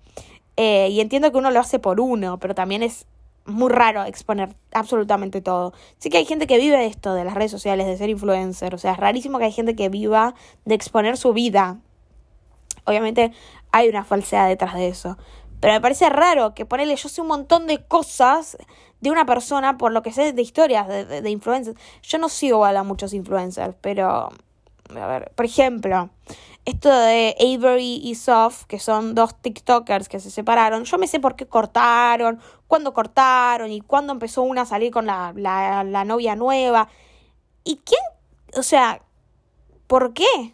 Eh, 0.55 0.87
y 0.89 1.01
entiendo 1.01 1.31
que 1.31 1.37
uno 1.37 1.51
lo 1.51 1.59
hace 1.59 1.79
por 1.79 1.99
uno, 1.99 2.39
pero 2.39 2.55
también 2.55 2.81
es 2.81 3.05
muy 3.45 3.69
raro 3.69 4.03
exponer 4.05 4.55
absolutamente 4.71 5.41
todo. 5.41 5.73
Sí 5.97 6.09
que 6.09 6.17
hay 6.17 6.25
gente 6.25 6.47
que 6.47 6.57
vive 6.57 6.77
de 6.77 6.87
esto, 6.87 7.13
de 7.13 7.25
las 7.25 7.35
redes 7.35 7.51
sociales, 7.51 7.85
de 7.85 7.97
ser 7.97 8.09
influencer. 8.09 8.73
O 8.73 8.77
sea, 8.77 8.93
es 8.93 8.97
rarísimo 8.97 9.37
que 9.37 9.45
hay 9.45 9.51
gente 9.51 9.75
que 9.75 9.89
viva 9.89 10.33
de 10.65 10.75
exponer 10.75 11.17
su 11.17 11.33
vida. 11.33 11.77
Obviamente 12.85 13.33
hay 13.71 13.89
una 13.89 14.03
falsedad 14.03 14.47
detrás 14.47 14.73
de 14.75 14.87
eso. 14.87 15.17
Pero 15.59 15.73
me 15.73 15.81
parece 15.81 16.09
raro 16.09 16.55
que 16.55 16.65
ponerle 16.65 16.95
yo 16.95 17.09
sé 17.09 17.21
un 17.21 17.27
montón 17.27 17.67
de 17.67 17.83
cosas 17.85 18.57
de 19.01 19.11
una 19.11 19.25
persona 19.25 19.77
por 19.77 19.91
lo 19.91 20.01
que 20.01 20.11
sé 20.11 20.33
de 20.33 20.41
historias 20.41 20.87
de, 20.87 21.21
de, 21.21 21.29
influencers. 21.29 21.79
Yo 22.03 22.17
no 22.17 22.29
sigo 22.29 22.65
a 22.65 22.83
muchos 22.83 23.13
influencers, 23.13 23.75
pero 23.81 24.29
a 24.97 25.07
ver, 25.07 25.31
por 25.35 25.45
ejemplo, 25.45 26.09
esto 26.65 26.89
de 26.89 27.35
Avery 27.39 28.01
y 28.03 28.15
Soft, 28.15 28.65
que 28.65 28.79
son 28.79 29.15
dos 29.15 29.35
TikTokers 29.41 30.09
que 30.09 30.19
se 30.19 30.31
separaron, 30.31 30.83
yo 30.83 30.97
me 30.97 31.07
sé 31.07 31.19
por 31.19 31.35
qué 31.35 31.45
cortaron, 31.45 32.39
cuándo 32.67 32.93
cortaron 32.93 33.71
y 33.71 33.81
cuándo 33.81 34.13
empezó 34.13 34.41
una 34.41 34.61
a 34.61 34.65
salir 34.65 34.91
con 34.91 35.05
la, 35.05 35.33
la, 35.35 35.83
la 35.83 36.05
novia 36.05 36.35
nueva. 36.35 36.89
¿Y 37.63 37.77
quién? 37.77 38.01
O 38.57 38.63
sea, 38.63 39.01
¿por 39.87 40.13
qué? 40.13 40.53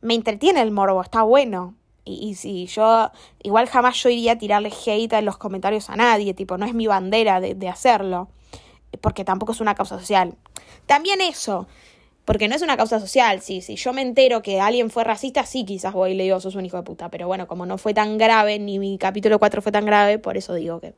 Me 0.00 0.14
entretiene 0.14 0.62
el 0.62 0.70
morbo, 0.70 1.02
está 1.02 1.22
bueno. 1.22 1.74
Y, 2.08 2.36
si 2.36 2.66
yo, 2.66 3.10
igual 3.42 3.66
jamás 3.66 4.00
yo 4.00 4.08
iría 4.08 4.32
a 4.32 4.38
tirarle 4.38 4.70
hate 4.70 5.12
en 5.12 5.24
los 5.24 5.38
comentarios 5.38 5.90
a 5.90 5.96
nadie, 5.96 6.34
tipo, 6.34 6.56
no 6.56 6.64
es 6.64 6.72
mi 6.72 6.86
bandera 6.86 7.40
de, 7.40 7.56
de 7.56 7.68
hacerlo, 7.68 8.28
porque 9.00 9.24
tampoco 9.24 9.52
es 9.52 9.60
una 9.60 9.74
causa 9.74 9.98
social. 9.98 10.36
También 10.86 11.20
eso, 11.20 11.66
porque 12.24 12.48
no 12.48 12.54
es 12.54 12.62
una 12.62 12.76
causa 12.76 13.00
social. 13.00 13.40
Si, 13.40 13.60
si 13.60 13.76
yo 13.76 13.92
me 13.92 14.02
entero 14.02 14.42
que 14.42 14.60
alguien 14.60 14.90
fue 14.90 15.04
racista, 15.04 15.44
sí, 15.46 15.64
quizás 15.64 15.94
voy 15.94 16.12
y 16.12 16.14
le 16.14 16.24
digo, 16.24 16.40
sos 16.40 16.54
un 16.54 16.64
hijo 16.64 16.76
de 16.76 16.82
puta. 16.82 17.08
Pero 17.08 17.26
bueno, 17.26 17.46
como 17.46 17.66
no 17.66 17.78
fue 17.78 17.94
tan 17.94 18.18
grave, 18.18 18.58
ni 18.58 18.78
mi 18.78 18.98
capítulo 18.98 19.38
4 19.38 19.62
fue 19.62 19.72
tan 19.72 19.86
grave, 19.86 20.18
por 20.18 20.36
eso 20.36 20.54
digo 20.54 20.80
que 20.80 20.94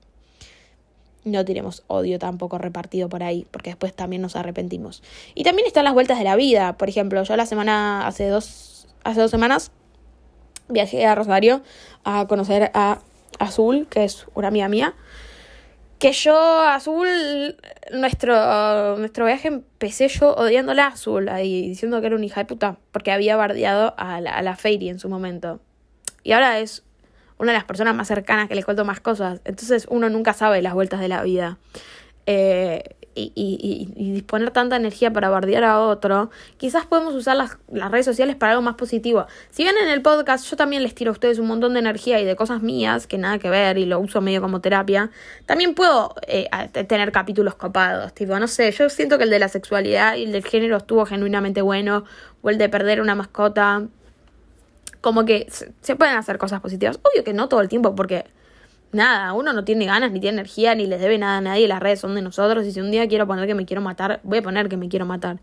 no 1.24 1.44
tenemos 1.44 1.84
odio 1.86 2.18
tampoco 2.18 2.56
repartido 2.58 3.08
por 3.08 3.22
ahí, 3.22 3.46
porque 3.50 3.70
después 3.70 3.94
también 3.94 4.22
nos 4.22 4.36
arrepentimos. 4.36 5.02
Y 5.34 5.44
también 5.44 5.66
están 5.66 5.84
las 5.84 5.92
vueltas 5.92 6.18
de 6.18 6.24
la 6.24 6.36
vida. 6.36 6.78
Por 6.78 6.88
ejemplo, 6.88 7.22
yo 7.22 7.36
la 7.36 7.46
semana, 7.46 8.06
hace 8.06 8.28
dos, 8.28 8.88
hace 9.04 9.20
dos 9.20 9.30
semanas, 9.30 9.70
viajé 10.68 11.06
a 11.06 11.14
Rosario 11.14 11.62
a 12.04 12.26
conocer 12.26 12.70
a 12.74 12.98
Azul, 13.38 13.86
que 13.90 14.04
es 14.04 14.26
una 14.34 14.48
amiga 14.48 14.68
mía. 14.68 14.94
Que 15.98 16.12
yo, 16.12 16.60
Azul, 16.62 17.08
nuestro, 17.92 18.96
nuestro 18.98 19.26
viaje 19.26 19.48
empecé 19.48 20.06
yo 20.08 20.34
odiándola 20.34 20.84
a 20.84 20.88
Azul, 20.88 21.28
ahí 21.28 21.68
diciendo 21.68 22.00
que 22.00 22.06
era 22.06 22.16
una 22.16 22.24
hija 22.24 22.42
de 22.42 22.46
puta, 22.46 22.78
porque 22.92 23.10
había 23.10 23.36
bardeado 23.36 23.94
a 23.96 24.20
la, 24.20 24.30
a 24.30 24.42
la 24.42 24.54
Fairy 24.56 24.90
en 24.90 25.00
su 25.00 25.08
momento. 25.08 25.60
Y 26.22 26.32
ahora 26.32 26.60
es 26.60 26.84
una 27.38 27.52
de 27.52 27.58
las 27.58 27.64
personas 27.64 27.94
más 27.94 28.08
cercanas 28.08 28.48
que 28.48 28.54
le 28.54 28.62
cuento 28.62 28.84
más 28.84 29.00
cosas. 29.00 29.40
Entonces 29.44 29.86
uno 29.90 30.08
nunca 30.10 30.34
sabe 30.34 30.62
las 30.62 30.74
vueltas 30.74 31.00
de 31.00 31.08
la 31.08 31.22
vida. 31.22 31.58
Eh, 32.26 32.96
y, 33.18 34.12
disponer 34.12 34.50
tanta 34.50 34.76
energía 34.76 35.12
para 35.12 35.28
bardear 35.28 35.64
a 35.64 35.80
otro, 35.80 36.30
quizás 36.56 36.86
podemos 36.86 37.14
usar 37.14 37.36
las, 37.36 37.58
las, 37.70 37.90
redes 37.90 38.06
sociales 38.06 38.36
para 38.36 38.52
algo 38.52 38.62
más 38.62 38.74
positivo. 38.74 39.26
Si 39.50 39.62
bien 39.62 39.76
en 39.82 39.88
el 39.88 40.02
podcast 40.02 40.48
yo 40.48 40.56
también 40.56 40.82
les 40.82 40.94
tiro 40.94 41.10
a 41.10 41.12
ustedes 41.12 41.38
un 41.38 41.46
montón 41.46 41.74
de 41.74 41.80
energía 41.80 42.20
y 42.20 42.24
de 42.24 42.36
cosas 42.36 42.62
mías 42.62 43.06
que 43.06 43.18
nada 43.18 43.38
que 43.38 43.50
ver 43.50 43.78
y 43.78 43.86
lo 43.86 43.98
uso 43.98 44.20
medio 44.20 44.40
como 44.40 44.60
terapia, 44.60 45.10
también 45.46 45.74
puedo 45.74 46.14
eh, 46.26 46.48
tener 46.86 47.12
capítulos 47.12 47.54
copados. 47.54 48.14
Tipo, 48.14 48.38
no 48.38 48.48
sé, 48.48 48.70
yo 48.72 48.88
siento 48.88 49.18
que 49.18 49.24
el 49.24 49.30
de 49.30 49.38
la 49.38 49.48
sexualidad 49.48 50.16
y 50.16 50.24
el 50.24 50.32
del 50.32 50.44
género 50.44 50.76
estuvo 50.76 51.06
genuinamente 51.06 51.62
bueno, 51.62 52.04
o 52.42 52.50
el 52.50 52.58
de 52.58 52.68
perder 52.68 53.00
una 53.00 53.14
mascota 53.14 53.86
como 55.00 55.24
que 55.24 55.46
se 55.80 55.96
pueden 55.96 56.16
hacer 56.16 56.38
cosas 56.38 56.60
positivas. 56.60 56.98
Obvio 57.02 57.24
que 57.24 57.32
no 57.32 57.48
todo 57.48 57.60
el 57.60 57.68
tiempo, 57.68 57.94
porque 57.94 58.24
nada, 58.92 59.32
uno 59.32 59.52
no 59.52 59.64
tiene 59.64 59.86
ganas, 59.86 60.12
ni 60.12 60.20
tiene 60.20 60.36
energía, 60.36 60.74
ni 60.74 60.86
les 60.86 61.00
debe 61.00 61.18
nada 61.18 61.38
a 61.38 61.40
nadie, 61.40 61.68
las 61.68 61.80
redes 61.80 62.00
son 62.00 62.14
de 62.14 62.22
nosotros, 62.22 62.66
y 62.66 62.72
si 62.72 62.80
un 62.80 62.90
día 62.90 63.06
quiero 63.08 63.26
poner 63.26 63.46
que 63.46 63.54
me 63.54 63.66
quiero 63.66 63.82
matar, 63.82 64.20
voy 64.22 64.38
a 64.38 64.42
poner 64.42 64.68
que 64.68 64.76
me 64.76 64.88
quiero 64.88 65.06
matar. 65.06 65.40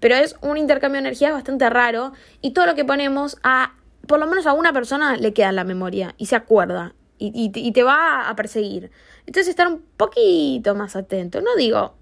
Pero 0.00 0.16
es 0.16 0.36
un 0.42 0.58
intercambio 0.58 1.00
de 1.00 1.08
energía 1.08 1.32
bastante 1.32 1.68
raro, 1.70 2.12
y 2.40 2.52
todo 2.52 2.66
lo 2.66 2.74
que 2.74 2.84
ponemos 2.84 3.38
a, 3.42 3.74
por 4.06 4.20
lo 4.20 4.26
menos 4.26 4.46
a 4.46 4.52
una 4.52 4.72
persona 4.72 5.16
le 5.16 5.32
queda 5.32 5.48
en 5.48 5.56
la 5.56 5.64
memoria, 5.64 6.14
y 6.18 6.26
se 6.26 6.36
acuerda, 6.36 6.94
y, 7.18 7.28
y, 7.28 7.50
y 7.58 7.72
te 7.72 7.82
va 7.82 8.28
a 8.28 8.36
perseguir. 8.36 8.90
Entonces 9.26 9.48
estar 9.48 9.66
un 9.68 9.82
poquito 9.96 10.74
más 10.74 10.96
atento, 10.96 11.40
no 11.40 11.54
digo 11.56 11.94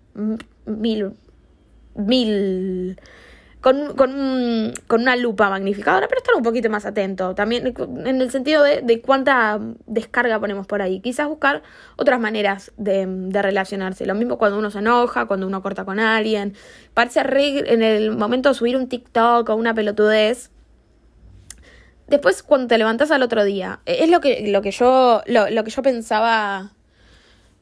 mil, 0.66 1.12
mil 1.95 2.99
con, 3.63 3.95
con, 3.95 4.75
con, 4.89 5.03
una 5.03 5.15
lupa 5.15 5.49
magnificadora, 5.49 6.09
pero 6.09 6.21
estar 6.21 6.35
un 6.35 6.43
poquito 6.43 6.69
más 6.69 6.85
atento. 6.85 7.35
También 7.37 7.73
en 8.05 8.21
el 8.21 8.31
sentido 8.31 8.65
de, 8.65 8.83
de, 8.83 9.01
cuánta 9.01 9.61
descarga 9.87 10.41
ponemos 10.41 10.67
por 10.67 10.83
ahí. 10.83 11.01
Quizás 11.01 11.29
buscar 11.29 11.63
otras 11.97 12.19
maneras 12.19 12.73
de, 12.77 13.07
de, 13.07 13.41
relacionarse. 13.41 14.05
Lo 14.05 14.17
mismo 14.17 14.37
cuando 14.37 14.59
uno 14.59 14.73
se 14.73 14.81
enoja, 14.81 15.27
cuando 15.27 15.47
uno 15.47 15.63
corta 15.63 15.85
con 15.85 16.01
alguien. 16.01 16.55
Parece 16.93 17.23
re 17.23 17.73
en 17.73 17.83
el 17.83 18.11
momento 18.17 18.49
de 18.49 18.57
subir 18.57 18.77
un 18.77 18.89
TikTok 18.89 19.49
o 19.49 19.55
una 19.55 19.73
pelotudez. 19.73 20.51
Después, 22.09 22.43
cuando 22.43 22.67
te 22.67 22.79
levantas 22.79 23.13
al 23.13 23.23
otro 23.23 23.45
día, 23.45 23.79
es 23.87 24.11
lo 24.11 24.21
que, 24.21 24.49
lo 24.49 24.61
que 24.61 24.73
yo, 24.73 25.23
lo, 25.27 25.49
lo 25.51 25.63
que 25.63 25.71
yo 25.71 25.83
pensaba 25.83 26.73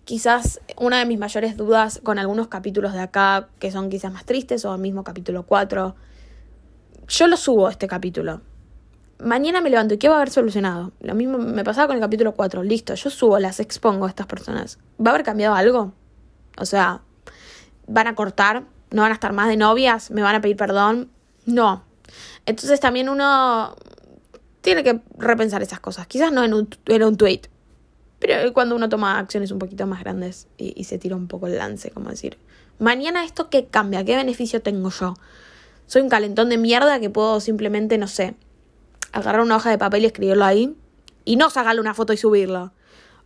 quizás 0.04 0.60
una 0.76 0.98
de 0.98 1.06
mis 1.06 1.18
mayores 1.18 1.56
dudas 1.56 2.00
con 2.02 2.18
algunos 2.18 2.48
capítulos 2.48 2.92
de 2.92 3.00
acá, 3.00 3.48
que 3.58 3.70
son 3.70 3.90
quizás 3.90 4.12
más 4.12 4.24
tristes, 4.24 4.64
o 4.64 4.74
el 4.74 4.80
mismo 4.80 5.04
capítulo 5.04 5.44
4. 5.44 5.94
Yo 7.08 7.26
lo 7.26 7.36
subo 7.36 7.68
este 7.68 7.86
capítulo. 7.86 8.40
Mañana 9.18 9.60
me 9.60 9.68
levanto 9.68 9.94
y 9.94 9.98
¿qué 9.98 10.08
va 10.08 10.14
a 10.14 10.18
haber 10.18 10.30
solucionado? 10.30 10.92
Lo 11.00 11.14
mismo 11.14 11.38
me 11.38 11.62
pasaba 11.62 11.88
con 11.88 11.96
el 11.96 12.02
capítulo 12.02 12.32
4. 12.32 12.62
Listo, 12.62 12.94
yo 12.94 13.10
subo, 13.10 13.38
las 13.38 13.60
expongo 13.60 14.06
a 14.06 14.08
estas 14.08 14.26
personas. 14.26 14.78
¿Va 14.98 15.10
a 15.10 15.14
haber 15.14 15.24
cambiado 15.24 15.54
algo? 15.54 15.92
O 16.56 16.64
sea, 16.64 17.02
¿van 17.86 18.06
a 18.06 18.14
cortar? 18.14 18.64
¿No 18.90 19.02
van 19.02 19.10
a 19.10 19.14
estar 19.14 19.32
más 19.32 19.48
de 19.48 19.56
novias? 19.56 20.10
¿Me 20.10 20.22
van 20.22 20.34
a 20.34 20.40
pedir 20.40 20.56
perdón? 20.56 21.10
No. 21.44 21.84
Entonces 22.46 22.80
también 22.80 23.08
uno 23.08 23.76
tiene 24.62 24.82
que 24.82 25.00
repensar 25.18 25.62
esas 25.62 25.80
cosas. 25.80 26.06
Quizás 26.06 26.32
no 26.32 26.42
en 26.42 26.54
un, 26.54 26.68
en 26.86 27.02
un 27.02 27.16
tweet, 27.16 27.42
pero 28.20 28.52
cuando 28.52 28.76
uno 28.76 28.88
toma 28.88 29.18
acciones 29.18 29.50
un 29.50 29.58
poquito 29.58 29.86
más 29.86 30.00
grandes 30.00 30.46
y, 30.58 30.84
se 30.84 30.98
tira 30.98 31.16
un 31.16 31.26
poco 31.26 31.46
el 31.46 31.56
lance, 31.56 31.90
como 31.90 32.10
decir, 32.10 32.38
mañana 32.78 33.24
esto 33.24 33.48
qué 33.48 33.66
cambia, 33.66 34.04
qué 34.04 34.14
beneficio 34.14 34.60
tengo 34.60 34.90
yo. 34.90 35.14
Soy 35.86 36.02
un 36.02 36.10
calentón 36.10 36.50
de 36.50 36.58
mierda 36.58 37.00
que 37.00 37.08
puedo 37.08 37.40
simplemente, 37.40 37.96
no 37.96 38.06
sé, 38.06 38.34
agarrar 39.12 39.40
una 39.40 39.56
hoja 39.56 39.70
de 39.70 39.78
papel 39.78 40.02
y 40.02 40.06
escribirlo 40.06 40.44
ahí 40.44 40.76
y 41.24 41.36
no 41.36 41.48
sacarle 41.48 41.80
una 41.80 41.94
foto 41.94 42.12
y 42.12 42.18
subirlo. 42.18 42.72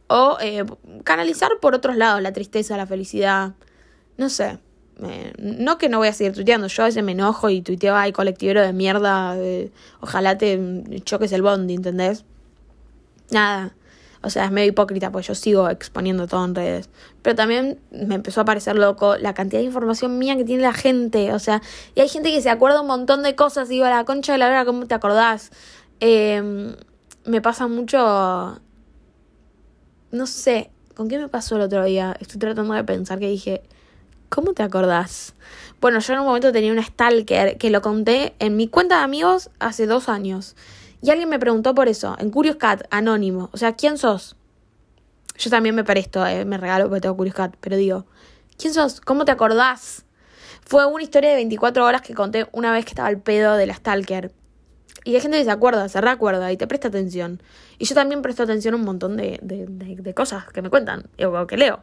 O 0.06 0.38
eh, 0.40 0.64
canalizar 1.02 1.50
por 1.60 1.74
otros 1.74 1.96
lados 1.96 2.22
la 2.22 2.32
tristeza, 2.32 2.76
la 2.76 2.86
felicidad, 2.86 3.54
no 4.16 4.28
sé. 4.28 4.60
No 5.38 5.76
que 5.76 5.88
no 5.88 5.98
voy 5.98 6.06
a 6.06 6.12
seguir 6.12 6.34
tuiteando, 6.34 6.68
yo 6.68 6.84
a 6.84 6.86
veces 6.86 7.02
me 7.02 7.12
enojo 7.12 7.50
y 7.50 7.62
tuiteo, 7.62 7.96
ay, 7.96 8.12
colectivero 8.12 8.62
de 8.62 8.72
mierda, 8.72 9.36
ojalá 10.00 10.38
te 10.38 11.02
choques 11.02 11.32
el 11.32 11.42
bondi, 11.42 11.74
¿entendés? 11.74 12.24
Nada 13.32 13.74
o 14.24 14.30
sea, 14.30 14.46
es 14.46 14.50
medio 14.50 14.68
hipócrita 14.68 15.12
porque 15.12 15.28
yo 15.28 15.34
sigo 15.34 15.68
exponiendo 15.68 16.26
todo 16.26 16.44
en 16.44 16.54
redes. 16.54 16.88
Pero 17.22 17.36
también 17.36 17.78
me 17.90 18.14
empezó 18.14 18.40
a 18.40 18.44
parecer 18.44 18.76
loco 18.76 19.16
la 19.16 19.34
cantidad 19.34 19.60
de 19.60 19.66
información 19.66 20.18
mía 20.18 20.36
que 20.36 20.44
tiene 20.44 20.62
la 20.62 20.72
gente. 20.72 21.32
O 21.32 21.38
sea, 21.38 21.62
y 21.94 22.00
hay 22.00 22.08
gente 22.08 22.30
que 22.32 22.40
se 22.40 22.50
acuerda 22.50 22.80
un 22.80 22.86
montón 22.86 23.22
de 23.22 23.34
cosas 23.34 23.68
digo, 23.68 23.84
a 23.84 23.90
la 23.90 24.04
concha 24.04 24.32
de 24.32 24.38
la 24.38 24.48
hora, 24.48 24.64
¿cómo 24.64 24.86
te 24.86 24.94
acordás? 24.94 25.50
Eh, 26.00 26.74
me 27.24 27.40
pasa 27.40 27.66
mucho... 27.66 28.60
No 30.10 30.26
sé, 30.26 30.70
¿con 30.94 31.08
qué 31.08 31.18
me 31.18 31.28
pasó 31.28 31.56
el 31.56 31.62
otro 31.62 31.84
día? 31.84 32.16
Estoy 32.20 32.38
tratando 32.38 32.72
de 32.74 32.84
pensar 32.84 33.18
que 33.18 33.28
dije, 33.28 33.62
¿cómo 34.28 34.52
te 34.52 34.62
acordás? 34.62 35.34
Bueno, 35.80 35.98
yo 35.98 36.12
en 36.12 36.20
un 36.20 36.26
momento 36.26 36.52
tenía 36.52 36.72
un 36.72 36.82
stalker 36.82 37.58
que 37.58 37.70
lo 37.70 37.82
conté 37.82 38.34
en 38.38 38.56
mi 38.56 38.68
cuenta 38.68 38.98
de 38.98 39.04
amigos 39.04 39.50
hace 39.58 39.86
dos 39.86 40.08
años. 40.08 40.56
Y 41.04 41.10
alguien 41.10 41.28
me 41.28 41.38
preguntó 41.38 41.74
por 41.74 41.88
eso, 41.88 42.16
en 42.18 42.30
Curious 42.30 42.56
Cat, 42.56 42.84
anónimo. 42.88 43.50
O 43.52 43.58
sea, 43.58 43.76
¿quién 43.76 43.98
sos? 43.98 44.36
Yo 45.36 45.50
también 45.50 45.74
me 45.74 45.84
presto, 45.84 46.26
eh, 46.26 46.46
me 46.46 46.56
regalo 46.56 46.86
porque 46.86 47.02
tengo 47.02 47.14
Curious 47.14 47.36
Cat, 47.36 47.56
pero 47.60 47.76
digo, 47.76 48.06
¿quién 48.56 48.72
sos? 48.72 49.02
¿Cómo 49.02 49.26
te 49.26 49.30
acordás? 49.30 50.06
Fue 50.62 50.86
una 50.86 51.02
historia 51.02 51.28
de 51.28 51.36
24 51.36 51.84
horas 51.84 52.00
que 52.00 52.14
conté 52.14 52.46
una 52.52 52.72
vez 52.72 52.86
que 52.86 52.92
estaba 52.92 53.10
el 53.10 53.18
pedo 53.18 53.56
de 53.56 53.66
la 53.66 53.74
Stalker. 53.74 54.32
Y 55.04 55.14
hay 55.14 55.20
gente 55.20 55.36
que 55.36 55.44
se 55.44 55.50
acuerda, 55.50 55.90
se 55.90 56.00
recuerda 56.00 56.50
y 56.50 56.56
te 56.56 56.66
presta 56.66 56.88
atención. 56.88 57.42
Y 57.78 57.84
yo 57.84 57.94
también 57.94 58.22
presto 58.22 58.42
atención 58.42 58.72
a 58.72 58.78
un 58.78 58.84
montón 58.84 59.18
de, 59.18 59.38
de 59.42 60.14
cosas 60.14 60.46
que 60.54 60.62
me 60.62 60.70
cuentan 60.70 61.10
o 61.22 61.46
que 61.46 61.58
leo. 61.58 61.80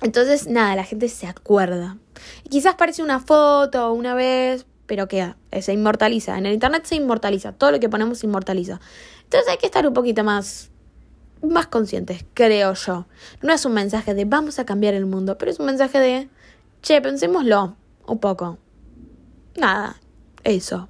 Entonces, 0.00 0.46
nada, 0.46 0.76
la 0.76 0.84
gente 0.84 1.10
se 1.10 1.26
acuerda. 1.26 1.98
Y 2.42 2.48
quizás 2.48 2.74
parece 2.76 3.02
una 3.02 3.20
foto 3.20 3.92
una 3.92 4.14
vez, 4.14 4.64
pero 4.86 5.08
queda, 5.08 5.36
se 5.60 5.72
inmortaliza. 5.72 6.38
En 6.38 6.46
el 6.46 6.54
internet 6.54 6.84
se 6.84 6.96
inmortaliza, 6.96 7.52
todo 7.52 7.70
lo 7.70 7.80
que 7.80 7.88
ponemos 7.88 8.18
se 8.18 8.26
inmortaliza. 8.26 8.80
Entonces 9.24 9.50
hay 9.50 9.58
que 9.58 9.66
estar 9.66 9.86
un 9.86 9.94
poquito 9.94 10.24
más 10.24 10.70
más 11.42 11.66
conscientes, 11.66 12.24
creo 12.34 12.74
yo. 12.74 13.06
No 13.42 13.52
es 13.52 13.64
un 13.64 13.74
mensaje 13.74 14.14
de 14.14 14.24
vamos 14.24 14.58
a 14.58 14.64
cambiar 14.64 14.94
el 14.94 15.06
mundo, 15.06 15.36
pero 15.38 15.50
es 15.50 15.58
un 15.58 15.66
mensaje 15.66 15.98
de 15.98 16.28
che, 16.82 17.00
pensémoslo 17.00 17.76
un 18.06 18.18
poco. 18.18 18.58
Nada, 19.56 19.96
eso. 20.42 20.88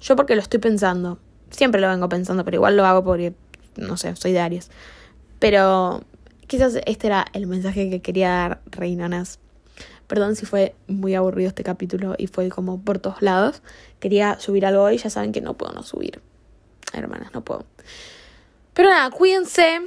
Yo 0.00 0.16
porque 0.16 0.34
lo 0.34 0.42
estoy 0.42 0.60
pensando. 0.60 1.18
Siempre 1.50 1.80
lo 1.80 1.88
vengo 1.88 2.08
pensando, 2.08 2.44
pero 2.44 2.56
igual 2.56 2.76
lo 2.76 2.84
hago 2.84 3.04
porque 3.04 3.34
no 3.76 3.96
sé, 3.96 4.16
soy 4.16 4.32
de 4.32 4.40
Aries. 4.40 4.70
Pero 5.38 6.02
quizás 6.46 6.78
este 6.86 7.06
era 7.06 7.26
el 7.32 7.46
mensaje 7.46 7.90
que 7.90 8.02
quería 8.02 8.28
dar 8.28 8.62
Reinanas 8.66 9.38
Perdón 10.12 10.36
si 10.36 10.44
fue 10.44 10.74
muy 10.88 11.14
aburrido 11.14 11.48
este 11.48 11.64
capítulo 11.64 12.14
y 12.18 12.26
fue 12.26 12.50
como 12.50 12.82
por 12.82 12.98
todos 12.98 13.22
lados. 13.22 13.62
Quería 13.98 14.38
subir 14.38 14.66
algo 14.66 14.82
hoy, 14.82 14.98
ya 14.98 15.08
saben 15.08 15.32
que 15.32 15.40
no 15.40 15.54
puedo 15.54 15.72
no 15.72 15.82
subir. 15.82 16.20
Hermanas, 16.92 17.32
no 17.32 17.42
puedo. 17.42 17.64
Pero 18.74 18.90
nada, 18.90 19.08
cuídense. 19.08 19.80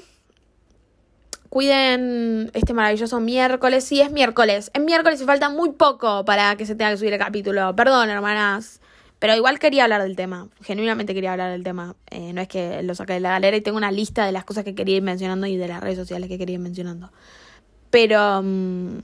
Cuiden 1.49 2.49
este 2.55 2.73
maravilloso 2.73 3.19
miércoles. 3.19 3.83
Sí, 3.83 4.01
es 4.01 4.11
miércoles. 4.11 4.71
Es 4.73 4.81
miércoles 4.81 5.21
y 5.21 5.25
falta 5.25 5.49
muy 5.49 5.73
poco 5.73 6.25
para 6.25 6.55
que 6.55 6.65
se 6.65 6.73
tenga 6.73 6.89
que 6.89 6.97
subir 6.97 7.13
el 7.13 7.19
capítulo. 7.19 7.75
Perdón, 7.75 8.09
hermanas. 8.09 8.81
Pero 9.19 9.35
igual 9.35 9.59
quería 9.59 9.83
hablar 9.83 10.01
del 10.01 10.15
tema, 10.15 10.49
genuinamente 10.61 11.13
quería 11.13 11.33
hablar 11.33 11.51
del 11.51 11.63
tema. 11.63 11.95
Eh, 12.09 12.33
no 12.33 12.41
es 12.41 12.47
que 12.47 12.81
lo 12.81 12.95
saqué 12.95 13.13
de 13.13 13.19
la 13.19 13.29
galera 13.29 13.57
y 13.57 13.61
tengo 13.61 13.77
una 13.77 13.91
lista 13.91 14.25
de 14.25 14.31
las 14.31 14.43
cosas 14.43 14.63
que 14.63 14.73
quería 14.73 14.97
ir 14.97 15.03
mencionando 15.03 15.45
y 15.45 15.55
de 15.55 15.67
las 15.67 15.81
redes 15.81 15.99
sociales 15.99 16.29
que 16.29 16.39
quería 16.39 16.55
ir 16.55 16.61
mencionando. 16.61 17.11
Pero, 17.91 18.41
mm, 18.41 18.97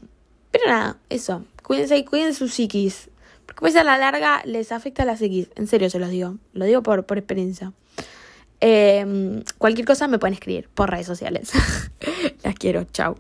pero 0.52 0.66
nada, 0.68 0.98
eso. 1.10 1.46
Cuídense 1.64 1.98
y 1.98 2.06
cuiden 2.06 2.34
sus 2.34 2.54
psiquis. 2.54 3.10
Porque 3.46 3.60
pues 3.60 3.76
a 3.76 3.84
la 3.84 3.98
larga 3.98 4.42
les 4.46 4.72
afecta 4.72 5.04
a 5.04 5.06
la 5.06 5.18
psiquis. 5.18 5.50
En 5.56 5.68
serio 5.68 5.90
se 5.90 6.00
los 6.00 6.10
digo. 6.10 6.36
Lo 6.54 6.66
digo 6.66 6.84
por, 6.84 7.06
por 7.06 7.18
experiencia. 7.18 7.74
Eh, 8.60 9.44
cualquier 9.58 9.88
cosa 9.88 10.08
me 10.08 10.20
pueden 10.20 10.36
escribir 10.36 10.70
por 10.74 10.90
redes 10.92 11.08
sociales. 11.08 11.52
Las 12.44 12.56
quiero. 12.56 12.84
Chao. 12.86 13.18